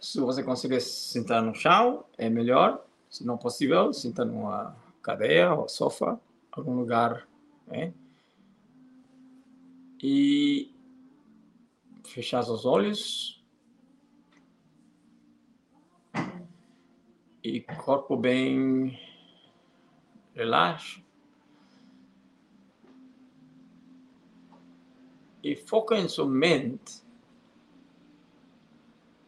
Se 0.00 0.18
você 0.18 0.42
conseguir 0.42 0.80
sentar 0.80 1.42
no 1.42 1.54
chão, 1.54 2.04
é 2.16 2.28
melhor. 2.30 2.84
Se 3.08 3.24
não 3.24 3.36
possível, 3.36 3.92
sentar 3.92 4.24
numa 4.24 4.76
cadeira 5.02 5.54
ou 5.54 5.68
sofá, 5.68 6.18
algum 6.52 6.74
lugar, 6.74 7.28
né? 7.66 7.92
E 10.02 10.72
fechar 12.06 12.40
os 12.40 12.64
olhos. 12.64 13.42
E 17.42 17.60
corpo 17.60 18.16
bem 18.16 18.98
relaxa. 20.34 21.02
e 25.42 25.56
foca 25.56 25.96
em 25.96 26.08
sua 26.08 26.26
mente 26.26 27.02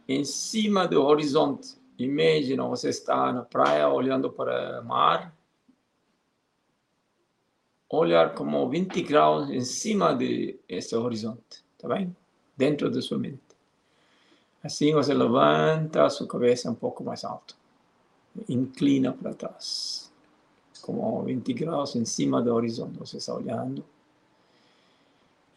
em 0.07 0.23
cima 0.25 0.87
do 0.87 1.01
horizonte. 1.03 1.75
Imagina 1.97 2.67
você 2.67 2.89
está 2.89 3.31
na 3.31 3.43
praia 3.43 3.87
olhando 3.87 4.29
para 4.29 4.81
o 4.81 4.85
mar. 4.85 5.35
Olhar 7.89 8.33
como 8.33 8.67
20 8.69 9.01
graus 9.03 9.49
em 9.49 9.61
cima 9.61 10.15
de 10.15 10.59
esse 10.67 10.95
horizonte, 10.95 11.63
tá 11.77 11.87
bem? 11.87 12.15
Dentro 12.57 12.89
da 12.89 13.01
sua 13.01 13.19
mente. 13.19 13.41
Assim 14.63 14.93
você 14.93 15.13
levanta 15.13 16.05
a 16.05 16.09
sua 16.09 16.27
cabeça 16.27 16.71
um 16.71 16.75
pouco 16.75 17.03
mais 17.03 17.23
alto. 17.23 17.55
Inclina 18.49 19.13
para 19.13 19.33
trás. 19.33 20.11
Como 20.81 21.21
20 21.23 21.53
graus 21.53 21.95
em 21.95 22.05
cima 22.05 22.41
do 22.41 22.53
horizonte. 22.53 22.97
Você 22.97 23.17
está 23.17 23.35
olhando 23.35 23.85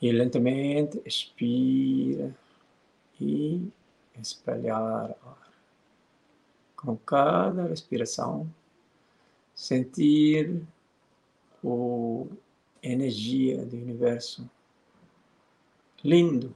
e 0.00 0.12
lentamente 0.12 1.00
expira 1.04 2.34
e 3.20 3.66
espalhar 4.20 5.10
ar. 5.10 5.46
Com 6.76 6.96
cada 6.96 7.64
respiração, 7.64 8.48
sentir 9.54 10.62
a 11.64 12.86
energia 12.86 13.64
do 13.64 13.76
universo 13.76 14.48
lindo, 16.04 16.54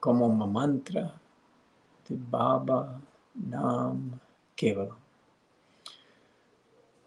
como 0.00 0.26
uma 0.26 0.46
mantra 0.46 1.14
de 2.04 2.14
Baba 2.14 3.00
Nam 3.34 4.20
Kevalam. 4.54 4.98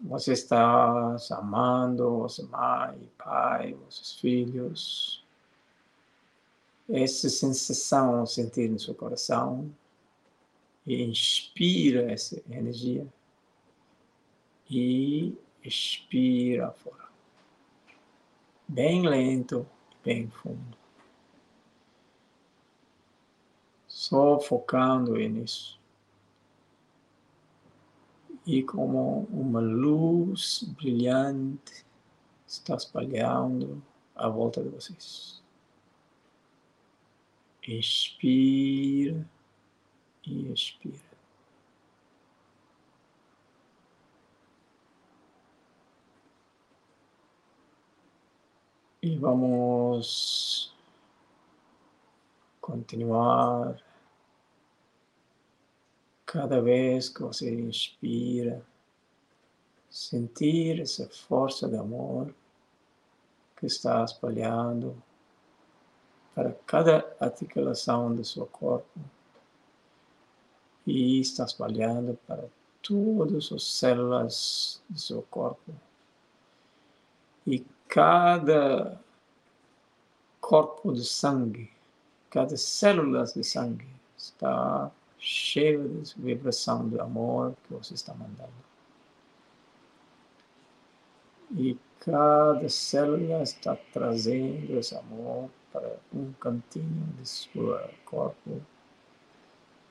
Você 0.02 0.34
está 0.34 1.16
amando, 1.32 2.20
você 2.20 2.44
mãe, 2.44 3.10
pai, 3.18 3.78
seus 3.90 4.20
filhos. 4.20 5.17
Essa 6.90 7.30
sensação 7.30 8.26
sentir 8.26 8.70
no 8.70 8.80
seu 8.80 8.96
coração 8.96 9.70
e 10.86 11.04
inspira 11.04 12.12
essa 12.12 12.42
energia 12.50 13.06
e 14.70 15.38
expira 15.64 16.72
fora. 16.72 17.08
Bem 18.68 19.08
lento 19.08 19.68
bem 20.08 20.30
fundo. 20.30 20.78
Só 23.90 24.40
focando 24.40 25.18
nisso 25.18 25.78
e 28.46 28.64
como 28.64 29.28
uma 29.30 29.60
luz 29.60 30.64
brilhante 30.78 31.86
está 32.48 32.76
espalhando 32.76 33.84
à 34.16 34.30
volta 34.30 34.64
de 34.64 34.70
vocês. 34.70 35.44
Expira 37.68 39.28
e 40.26 40.52
expira. 40.52 41.08
E 49.02 49.18
vamos 49.18 50.74
continuar 52.62 53.78
Cada 56.28 56.62
vez 56.62 57.08
que 57.08 57.22
você 57.22 57.50
inspira, 57.50 58.62
sentir 59.90 60.82
essa 60.82 61.08
força 61.08 61.70
de 61.70 61.78
amor 61.78 62.36
que 63.56 63.66
está 63.66 64.04
espalhando 64.04 65.02
para 66.38 66.54
cada 66.68 67.16
articulação 67.20 68.14
do 68.14 68.24
seu 68.24 68.46
corpo 68.46 69.00
e 70.86 71.20
está 71.20 71.46
espalhando 71.46 72.16
para 72.28 72.46
todas 72.84 73.52
as 73.52 73.64
células 73.64 74.80
do 74.88 75.00
seu 75.00 75.24
corpo. 75.32 75.74
E 77.48 77.66
cada 77.88 79.02
corpo 80.40 80.94
de 80.94 81.04
sangue, 81.04 81.72
cada 82.30 82.56
célula 82.56 83.24
de 83.24 83.44
sangue 83.44 83.88
está 84.16 84.92
cheio 85.18 86.04
de 86.04 86.14
vibração 86.22 86.88
do 86.88 87.02
amor 87.02 87.56
que 87.64 87.74
você 87.74 87.96
está 87.96 88.14
mandando. 88.14 88.54
E 91.50 91.76
cada 92.00 92.70
célula 92.70 93.42
está 93.42 93.76
trazendo 93.92 94.78
esse 94.78 94.96
amor 94.96 95.50
para 95.72 95.98
um 96.14 96.32
cantinho 96.34 97.08
de 97.20 97.28
seu 97.28 97.80
corpo, 98.06 98.62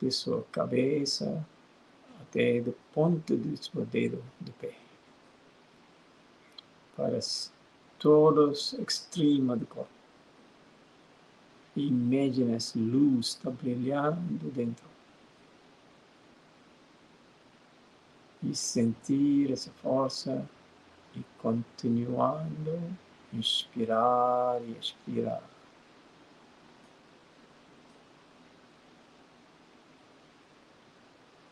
de 0.00 0.10
sua 0.10 0.42
cabeça, 0.52 1.44
até 2.20 2.60
do 2.60 2.72
ponto 2.92 3.36
do 3.36 3.56
seu 3.56 3.84
dedo 3.86 4.22
do 4.40 4.52
pé. 4.52 4.74
Para 6.96 7.18
todos 7.98 8.72
extremos 8.74 9.58
do 9.58 9.66
corpo. 9.66 9.90
Imagine 11.76 12.54
essa 12.54 12.78
luz 12.78 13.28
está 13.28 13.50
brilhando 13.50 14.50
dentro 14.50 14.86
e 18.42 18.54
sentir 18.54 19.52
essa 19.52 19.70
força 19.82 20.48
e 21.14 21.22
continuando, 21.38 22.80
inspirar 23.32 24.60
e 24.62 24.72
expirar. 24.72 25.42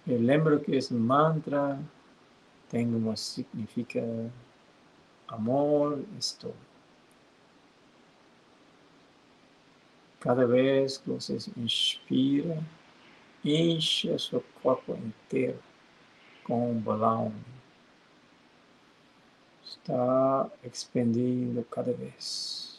Eu 0.06 0.20
lembro 0.20 0.60
que 0.60 0.72
esse 0.72 0.92
mantra 0.92 1.78
tem 2.68 2.86
uma 2.94 3.16
significa 3.16 4.00
amor 5.28 6.02
estou. 6.18 6.54
Cada 10.20 10.46
vez 10.46 10.98
que 10.98 11.10
você 11.10 11.38
inspira, 11.56 12.62
enche 13.44 14.10
o 14.10 14.18
seu 14.18 14.44
corpo 14.62 14.94
inteiro 14.94 15.58
com 16.44 16.72
o 16.72 16.74
balão 16.74 17.32
está 19.64 20.50
expandindo 20.62 21.64
cada 21.64 21.92
vez. 21.92 22.78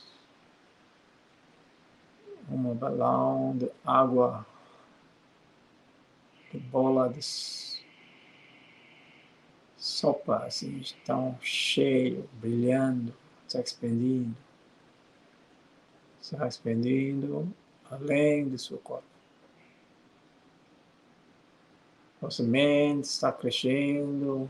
Um 2.50 2.76
balão 2.76 3.58
de 3.58 3.72
água, 3.84 4.46
de 6.56 6.64
bola 6.68 7.10
de 7.10 7.22
sopa, 9.78 10.38
assim, 10.46 10.82
tão 11.06 11.38
cheio, 11.42 12.30
brilhando, 12.40 13.14
está 13.48 13.60
expandindo 13.60 14.36
está 16.34 16.48
expandindo 16.48 17.48
além 17.92 18.50
do 18.50 18.58
seu 18.58 18.80
corpo. 18.80 19.06
Nossa 22.20 22.42
mente 22.42 23.06
está 23.06 23.32
crescendo 23.32 24.50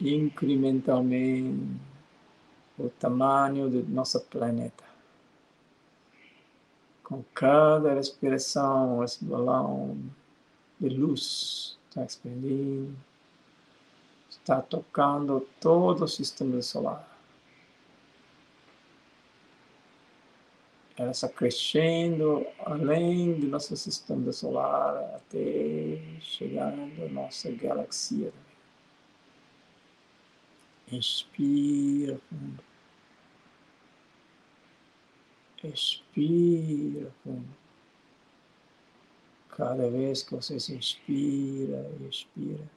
incrementalmente 0.00 1.76
o 2.78 2.90
tamanho 2.90 3.70
do 3.70 3.84
nosso 3.88 4.20
planeta. 4.22 4.85
Com 7.06 7.22
cada 7.36 7.94
respiração, 7.94 9.04
esse 9.04 9.24
balão 9.24 9.96
de 10.80 10.88
luz 10.88 11.78
está 11.88 12.04
expandindo, 12.04 12.96
está 14.28 14.60
tocando 14.60 15.46
todo 15.60 16.02
o 16.02 16.08
sistema 16.08 16.60
solar. 16.60 17.08
Ela 20.96 21.12
está 21.12 21.28
crescendo 21.28 22.44
além 22.64 23.38
do 23.38 23.46
nosso 23.46 23.76
sistema 23.76 24.32
solar 24.32 24.96
até 25.14 26.02
chegar 26.20 26.72
à 26.72 27.08
nossa 27.08 27.52
galáxia. 27.52 28.32
Inspira 30.90 32.18
fundo. 32.28 32.65
Expira 35.72 37.10
fundo. 37.22 37.56
Cada 39.50 39.90
vez 39.90 40.22
que 40.22 40.34
você 40.34 40.60
se 40.60 40.74
inspira 40.74 41.90
expira, 42.08 42.68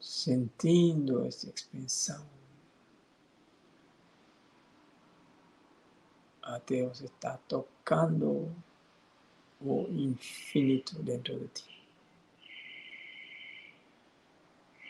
sentindo 0.00 1.26
essa 1.26 1.50
expansão, 1.50 2.26
até 6.42 6.82
você 6.82 7.04
estar 7.04 7.36
tá 7.36 7.40
tocando 7.46 8.50
o 9.60 9.86
infinito 9.90 11.02
dentro 11.02 11.38
de 11.38 11.48
ti. 11.48 11.80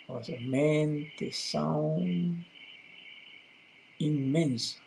Nossa 0.09 0.39
mente 0.41 1.33
são 1.33 1.99
imensa. 4.01 4.81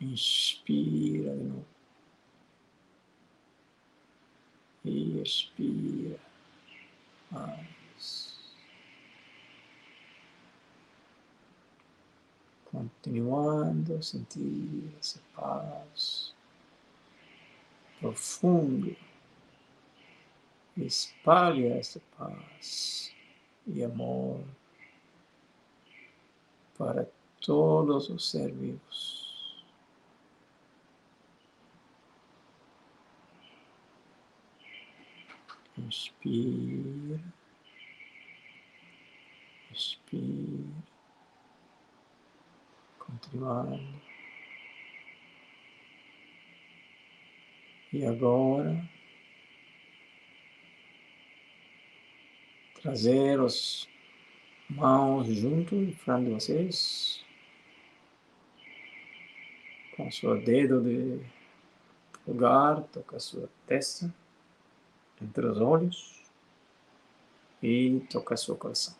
Inspira 0.00 1.36
de 1.36 1.44
novo. 1.44 1.66
E 4.84 5.20
expira. 5.20 6.20
Mais. 7.30 8.36
Continuando 12.64 13.96
a 13.96 14.02
sentir 14.02 14.94
essa 15.00 15.20
paz 15.34 16.36
profundo 18.00 18.94
espalhe 20.76 21.66
essa 21.66 22.00
paz 22.16 23.12
e 23.66 23.82
amor 23.82 24.44
para 26.76 27.06
todos 27.40 28.08
os 28.10 28.30
seres 28.30 28.56
vivos. 28.56 29.26
Inspira, 35.78 37.20
expira, 39.70 40.82
continuando. 42.98 44.06
E 47.92 48.04
agora 48.04 48.88
trazer 52.82 53.40
as 53.40 53.88
mãos 54.68 55.26
junto 55.28 55.74
em 55.74 55.92
frente 55.92 56.26
de 56.26 56.30
vocês, 56.32 57.24
com 59.96 60.08
o 60.08 60.12
seu 60.12 60.40
dedo 60.42 60.82
de 60.82 61.20
lugar, 62.26 62.82
toca 62.92 63.18
sua 63.18 63.48
testa, 63.66 64.12
entre 65.22 65.46
os 65.46 65.60
olhos 65.60 66.22
e 67.62 68.00
toca 68.10 68.36
seu 68.36 68.56
coração. 68.56 68.94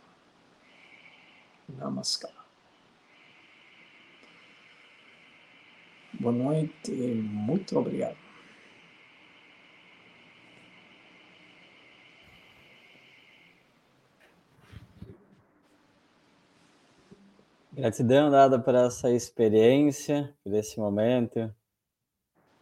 Namaskar. 1.69 2.33
Boa 6.19 6.33
noite 6.33 6.91
e 6.91 7.15
muito 7.15 7.79
obrigado. 7.79 8.26
Gratidão 17.77 18.31
dada 18.31 18.59
por 18.59 18.75
essa 18.75 19.11
experiência, 19.11 20.35
por 20.43 20.55
esse 20.55 20.81
momento, 20.81 21.55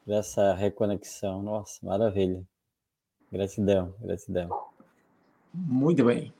por 0.05 0.13
essa 0.13 0.53
reconexão. 0.55 1.41
Nossa, 1.41 1.79
maravilha. 1.87 2.43
Gratidão, 3.31 3.95
gratidão. 4.01 4.51
Muito 5.55 6.05
bem. 6.05 6.35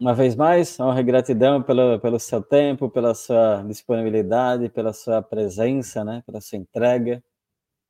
Uma 0.00 0.12
vez 0.14 0.34
mais, 0.34 0.80
honra 0.80 0.98
e 0.98 1.04
gratidão 1.04 1.62
pelo, 1.62 2.00
pelo 2.00 2.18
seu 2.18 2.42
tempo, 2.42 2.90
pela 2.90 3.14
sua 3.14 3.62
disponibilidade, 3.62 4.68
pela 4.68 4.92
sua 4.92 5.22
presença, 5.22 6.02
né? 6.02 6.24
pela 6.26 6.40
sua 6.40 6.58
entrega. 6.58 7.22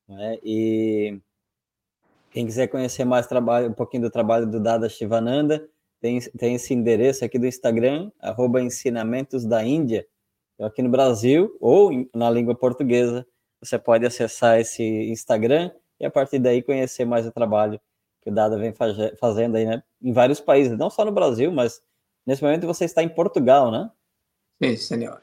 Né? 0.07 0.39
E 0.45 1.19
quem 2.31 2.45
quiser 2.45 2.67
conhecer 2.67 3.07
mais 3.07 3.27
trabalho, 3.27 3.71
um 3.71 3.73
pouquinho 3.73 4.03
do 4.03 4.11
trabalho 4.11 4.47
do 4.47 4.61
Dada 4.61 4.91
Shivananda, 4.91 5.67
tem, 6.03 6.21
tem 6.37 6.57
esse 6.57 6.75
endereço 6.75 7.25
aqui 7.25 7.39
do 7.39 7.47
Instagram, 7.47 8.11
arroba 8.21 8.61
ensinamentos 8.61 9.47
da 9.47 9.65
Índia. 9.65 10.05
Então, 10.55 10.67
aqui 10.67 10.83
no 10.83 10.91
Brasil, 10.91 11.57
ou 11.61 11.93
na 12.13 12.29
língua 12.29 12.57
portuguesa, 12.57 13.25
você 13.63 13.79
pode 13.79 14.05
acessar 14.05 14.59
esse 14.59 14.83
Instagram 14.83 15.71
e 16.01 16.05
a 16.05 16.11
partir 16.11 16.41
daí 16.41 16.61
conhecer 16.61 17.05
mais 17.05 17.25
o 17.25 17.31
trabalho 17.31 17.81
que 18.21 18.31
o 18.31 18.35
Dada 18.35 18.59
vem 18.59 18.75
fazendo 19.19 19.57
aí, 19.57 19.65
né? 19.65 19.83
Em 20.03 20.13
vários 20.13 20.41
países, 20.41 20.77
não 20.77 20.91
só 20.91 21.05
no 21.05 21.13
Brasil, 21.13 21.53
mas 21.53 21.81
nesse 22.27 22.43
momento 22.43 22.67
você 22.67 22.85
está 22.85 23.03
em 23.03 23.09
Portugal, 23.09 23.71
né? 23.71 23.89
Sim, 24.61 24.77
senhor. 24.77 25.23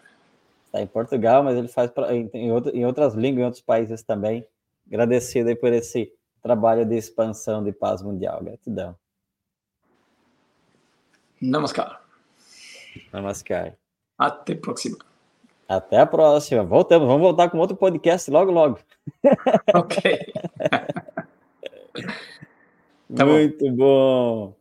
Está 0.66 0.82
em 0.82 0.88
Portugal, 0.88 1.44
mas 1.44 1.58
ele 1.58 1.68
faz 1.68 1.92
pra, 1.92 2.16
em, 2.16 2.30
em, 2.34 2.48
em 2.48 2.86
outras 2.86 3.14
línguas, 3.16 3.42
em 3.42 3.46
outros 3.46 3.64
países 3.64 4.02
também. 4.02 4.46
Agradecido 4.88 5.50
aí 5.50 5.56
por 5.56 5.74
esse 5.74 6.12
trabalho 6.42 6.86
de 6.86 6.96
expansão 6.96 7.64
de 7.64 7.74
paz 7.74 8.02
mundial. 8.02 8.42
Gratidão. 8.42 8.96
Namaskar. 11.42 12.02
Namaskar. 13.12 13.76
Até 14.18 14.54
a 14.54 14.58
próxima. 14.58 14.98
Até 15.68 15.98
a 15.98 16.06
próxima. 16.06 16.64
Voltamos. 16.64 17.08
Vamos 17.08 17.22
voltar 17.22 17.50
com 17.50 17.58
outro 17.58 17.78
podcast 17.78 18.30
logo, 18.30 18.52
logo. 18.52 18.80
Ok. 19.74 20.02
tá 23.16 23.26
Muito 23.26 23.66
bom. 23.72 23.76
bom. 23.76 24.60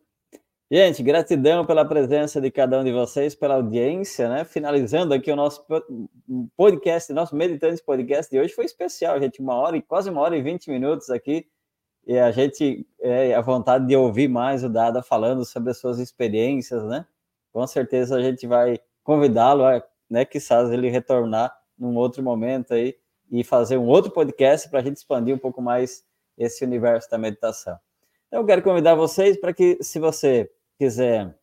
Gente, 0.71 1.01
gratidão 1.01 1.65
pela 1.65 1.83
presença 1.83 2.39
de 2.39 2.51
cada 2.51 2.79
um 2.79 2.83
de 2.83 2.91
vocês, 2.91 3.33
pela 3.33 3.55
audiência, 3.55 4.29
né? 4.29 4.45
Finalizando 4.45 5.15
aqui 5.15 5.31
o 5.31 5.35
nosso 5.35 5.65
podcast, 6.55 7.11
nosso 7.11 7.35
Meditantes 7.35 7.81
Podcast 7.81 8.31
de 8.31 8.39
hoje 8.39 8.53
foi 8.53 8.65
especial, 8.65 9.19
gente. 9.19 9.41
Uma 9.41 9.55
hora 9.55 9.77
e 9.77 9.81
quase 9.81 10.11
uma 10.11 10.21
hora 10.21 10.37
e 10.37 10.43
vinte 10.43 10.69
minutos 10.69 11.09
aqui 11.09 11.47
e 12.05 12.17
a 12.17 12.31
gente 12.31 12.87
é 12.99 13.35
a 13.35 13.41
vontade 13.41 13.87
de 13.87 13.95
ouvir 13.95 14.27
mais 14.27 14.63
o 14.63 14.69
Dada 14.69 15.01
falando 15.01 15.45
sobre 15.45 15.71
as 15.71 15.77
suas 15.77 15.99
experiências, 15.99 16.83
né? 16.85 17.05
Com 17.51 17.65
certeza 17.67 18.17
a 18.17 18.21
gente 18.21 18.47
vai 18.47 18.79
convidá-lo, 19.03 19.63
né? 20.09 20.25
Quizás 20.25 20.71
ele 20.71 20.89
retornar 20.89 21.55
num 21.77 21.95
outro 21.95 22.21
momento 22.23 22.73
aí 22.73 22.95
e 23.31 23.43
fazer 23.43 23.77
um 23.77 23.87
outro 23.87 24.11
podcast 24.11 24.69
para 24.69 24.79
a 24.79 24.83
gente 24.83 24.97
expandir 24.97 25.35
um 25.35 25.39
pouco 25.39 25.61
mais 25.61 26.03
esse 26.37 26.63
universo 26.65 27.09
da 27.09 27.17
meditação. 27.17 27.77
Então, 28.27 28.41
eu 28.41 28.45
quero 28.45 28.61
convidar 28.61 28.95
vocês 28.95 29.37
para 29.39 29.53
que, 29.53 29.77
se 29.81 29.99
você 29.99 30.51
quiser 30.77 31.35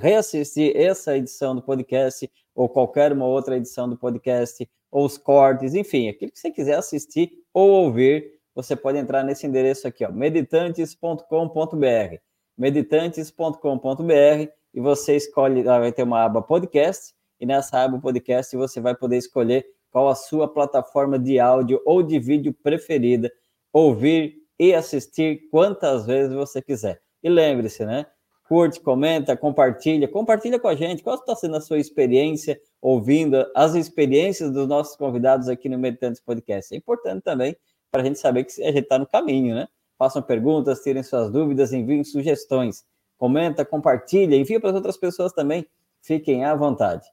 reassistir 0.00 0.76
essa 0.76 1.16
edição 1.16 1.54
do 1.54 1.62
podcast 1.62 2.30
ou 2.54 2.68
qualquer 2.68 3.12
uma 3.12 3.26
outra 3.26 3.56
edição 3.56 3.88
do 3.88 3.96
podcast, 3.96 4.68
ou 4.90 5.06
os 5.06 5.16
cortes, 5.16 5.74
enfim, 5.74 6.10
aquilo 6.10 6.30
que 6.30 6.38
você 6.38 6.50
quiser 6.50 6.74
assistir 6.74 7.32
ou 7.54 7.70
ouvir, 7.70 8.38
você 8.54 8.76
pode 8.76 8.98
entrar 8.98 9.22
nesse 9.22 9.46
endereço 9.46 9.86
aqui, 9.86 10.04
ó, 10.04 10.12
meditantes.com.br. 10.12 12.16
Meditantes.com.br 12.56 14.52
e 14.74 14.80
você 14.80 15.16
escolhe, 15.16 15.62
vai 15.62 15.92
ter 15.92 16.02
uma 16.02 16.24
aba 16.24 16.42
podcast, 16.42 17.14
e 17.40 17.46
nessa 17.46 17.82
aba 17.82 17.98
podcast 17.98 18.56
você 18.56 18.80
vai 18.80 18.94
poder 18.94 19.16
escolher 19.16 19.64
qual 19.90 20.08
a 20.08 20.14
sua 20.14 20.52
plataforma 20.52 21.18
de 21.18 21.38
áudio 21.38 21.80
ou 21.84 22.02
de 22.02 22.18
vídeo 22.18 22.54
preferida, 22.62 23.30
ouvir 23.72 24.36
e 24.58 24.74
assistir 24.74 25.48
quantas 25.50 26.06
vezes 26.06 26.32
você 26.32 26.62
quiser. 26.62 27.00
E 27.22 27.28
lembre-se, 27.28 27.84
né? 27.84 28.06
curte, 28.52 28.80
comenta, 28.80 29.34
compartilha, 29.34 30.06
compartilha 30.06 30.58
com 30.58 30.68
a 30.68 30.74
gente. 30.74 31.02
Qual 31.02 31.16
está 31.16 31.34
sendo 31.34 31.56
a 31.56 31.60
sua 31.62 31.78
experiência 31.78 32.60
ouvindo 32.82 33.50
as 33.56 33.74
experiências 33.74 34.52
dos 34.52 34.68
nossos 34.68 34.94
convidados 34.94 35.48
aqui 35.48 35.70
no 35.70 35.78
Meditantes 35.78 36.20
Podcast? 36.20 36.74
É 36.74 36.76
importante 36.76 37.22
também 37.22 37.56
para 37.92 38.00
a 38.00 38.04
gente 38.04 38.18
saber 38.18 38.44
que 38.44 38.62
a 38.62 38.72
gente 38.72 38.84
está 38.84 38.98
no 38.98 39.06
caminho, 39.06 39.54
né? 39.54 39.68
Façam 39.98 40.22
perguntas, 40.22 40.80
tirem 40.80 41.02
suas 41.02 41.30
dúvidas, 41.30 41.74
enviem 41.74 42.02
sugestões. 42.02 42.84
Comenta, 43.18 43.66
compartilha, 43.66 44.34
envia 44.34 44.58
para 44.58 44.70
as 44.70 44.74
outras 44.74 44.96
pessoas 44.96 45.32
também. 45.32 45.66
Fiquem 46.00 46.44
à 46.44 46.54
vontade. 46.54 47.06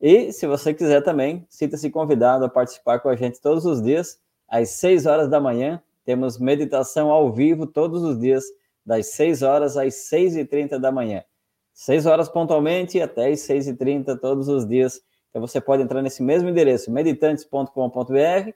E 0.00 0.32
se 0.32 0.46
você 0.46 0.74
quiser 0.74 1.00
também, 1.02 1.46
sinta-se 1.48 1.88
convidado 1.88 2.44
a 2.44 2.48
participar 2.48 2.98
com 2.98 3.08
a 3.08 3.16
gente 3.16 3.40
todos 3.40 3.64
os 3.64 3.80
dias, 3.80 4.18
às 4.48 4.70
6 4.70 5.06
horas 5.06 5.30
da 5.30 5.40
manhã. 5.40 5.80
Temos 6.04 6.38
meditação 6.38 7.10
ao 7.10 7.32
vivo 7.32 7.66
todos 7.66 8.02
os 8.02 8.18
dias 8.18 8.44
das 8.84 9.06
6 9.12 9.42
horas 9.42 9.76
às 9.76 9.94
6 9.94 10.36
e 10.36 10.44
30 10.44 10.78
da 10.78 10.90
manhã. 10.90 11.22
6 11.72 12.04
horas 12.04 12.28
pontualmente 12.28 13.00
até 13.00 13.28
as 13.28 13.40
6 13.40 13.68
e 13.68 13.74
30 13.74 14.16
todos 14.16 14.48
os 14.48 14.66
dias. 14.66 15.00
Então 15.30 15.40
você 15.40 15.60
pode 15.60 15.82
entrar 15.82 16.02
nesse 16.02 16.22
mesmo 16.22 16.48
endereço, 16.48 16.90
meditantes.com.br, 16.90 18.52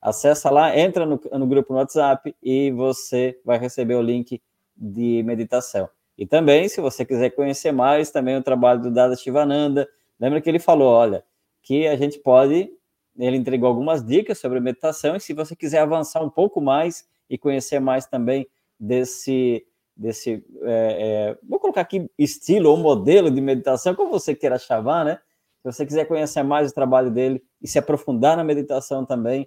acessa 0.00 0.50
lá, 0.50 0.76
entra 0.78 1.04
no, 1.04 1.20
no 1.32 1.46
grupo 1.46 1.72
no 1.72 1.78
WhatsApp 1.78 2.34
e 2.42 2.70
você 2.70 3.38
vai 3.44 3.58
receber 3.58 3.94
o 3.94 4.02
link 4.02 4.40
de 4.76 5.22
meditação. 5.24 5.88
E 6.16 6.26
também, 6.26 6.68
se 6.68 6.80
você 6.80 7.04
quiser 7.04 7.30
conhecer 7.30 7.72
mais 7.72 8.10
também 8.10 8.36
o 8.36 8.42
trabalho 8.42 8.80
do 8.80 8.90
Dada 8.90 9.16
Shivananda, 9.16 9.88
lembra 10.18 10.40
que 10.40 10.48
ele 10.48 10.58
falou, 10.58 10.88
olha, 10.88 11.24
que 11.62 11.86
a 11.86 11.96
gente 11.96 12.18
pode, 12.18 12.70
ele 13.18 13.36
entregou 13.36 13.68
algumas 13.68 14.04
dicas 14.04 14.38
sobre 14.38 14.60
meditação, 14.60 15.16
e 15.16 15.20
se 15.20 15.32
você 15.32 15.54
quiser 15.54 15.80
avançar 15.80 16.22
um 16.22 16.30
pouco 16.30 16.60
mais 16.60 17.06
e 17.28 17.36
conhecer 17.36 17.80
mais 17.80 18.06
também 18.06 18.46
desse, 18.78 19.64
desse 19.96 20.44
é, 20.62 21.34
é, 21.34 21.38
vou 21.46 21.60
colocar 21.60 21.82
aqui 21.82 22.10
estilo 22.18 22.70
ou 22.70 22.76
modelo 22.76 23.30
de 23.30 23.40
meditação, 23.40 23.94
como 23.94 24.10
você 24.10 24.34
queira 24.34 24.58
chamar, 24.58 25.04
né? 25.04 25.18
Se 25.62 25.72
você 25.72 25.84
quiser 25.84 26.06
conhecer 26.06 26.42
mais 26.42 26.70
o 26.70 26.74
trabalho 26.74 27.10
dele 27.10 27.42
e 27.60 27.68
se 27.68 27.78
aprofundar 27.78 28.36
na 28.36 28.42
meditação 28.42 29.04
também, 29.04 29.46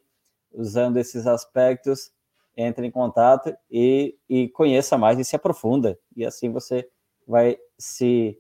usando 0.54 0.98
esses 0.98 1.28
aspectos, 1.28 2.12
entre 2.56 2.86
em 2.86 2.92
contato 2.92 3.56
e, 3.70 4.16
e 4.30 4.48
conheça 4.50 4.98
mais 4.98 5.20
e 5.20 5.24
se 5.24 5.36
aprofunda. 5.36 5.98
E 6.16 6.26
assim 6.26 6.52
você 6.52 6.88
vai 7.28 7.58
se 7.78 8.38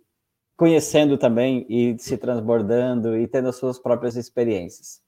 conhecendo 0.56 1.18
também 1.18 1.66
e 1.68 1.98
se 2.00 2.18
transbordando 2.18 3.18
e 3.18 3.28
tendo 3.28 3.50
as 3.50 3.56
suas 3.56 3.80
próprias 3.80 4.16
experiências. 4.16 5.02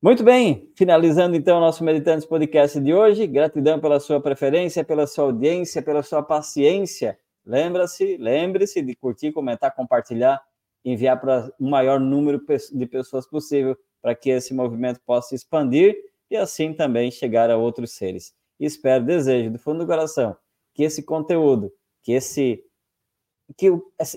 Muito 0.00 0.22
bem, 0.22 0.70
finalizando 0.76 1.34
então 1.36 1.56
o 1.56 1.60
nosso 1.60 1.82
Meditantes 1.82 2.26
Podcast 2.26 2.78
de 2.78 2.92
hoje. 2.92 3.26
Gratidão 3.26 3.80
pela 3.80 3.98
sua 3.98 4.20
preferência, 4.20 4.84
pela 4.84 5.06
sua 5.06 5.24
audiência, 5.24 5.82
pela 5.82 6.02
sua 6.02 6.22
paciência. 6.22 7.18
Lembra-se, 7.44 8.16
lembre-se 8.18 8.82
de 8.82 8.94
curtir, 8.94 9.32
comentar, 9.32 9.74
compartilhar, 9.74 10.40
enviar 10.84 11.18
para 11.18 11.50
o 11.58 11.68
maior 11.68 11.98
número 11.98 12.40
de 12.72 12.86
pessoas 12.86 13.26
possível 13.26 13.76
para 14.00 14.14
que 14.14 14.30
esse 14.30 14.54
movimento 14.54 15.00
possa 15.04 15.34
expandir 15.34 15.96
e 16.30 16.36
assim 16.36 16.72
também 16.72 17.10
chegar 17.10 17.50
a 17.50 17.56
outros 17.56 17.92
seres. 17.92 18.34
Espero, 18.58 19.04
desejo 19.04 19.50
do 19.50 19.58
fundo 19.58 19.80
do 19.80 19.86
coração 19.86 20.36
que 20.76 20.84
esse 20.84 21.02
conteúdo, 21.02 21.72
que 22.02 22.12
esse 22.12 22.62
que 23.56 23.68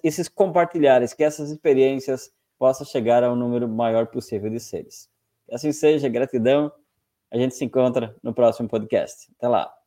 esses 0.03 0.27
compartilhares, 0.27 1.13
que 1.13 1.23
essas 1.23 1.51
experiências 1.51 2.31
possam 2.57 2.85
chegar 2.85 3.23
ao 3.23 3.35
número 3.35 3.67
maior 3.67 4.07
possível 4.07 4.49
de 4.49 4.59
seres. 4.59 5.07
Que 5.47 5.55
assim 5.55 5.71
seja, 5.71 6.09
gratidão. 6.09 6.71
A 7.31 7.37
gente 7.37 7.55
se 7.55 7.63
encontra 7.63 8.15
no 8.21 8.33
próximo 8.33 8.67
podcast. 8.67 9.31
Até 9.37 9.47
lá. 9.47 9.78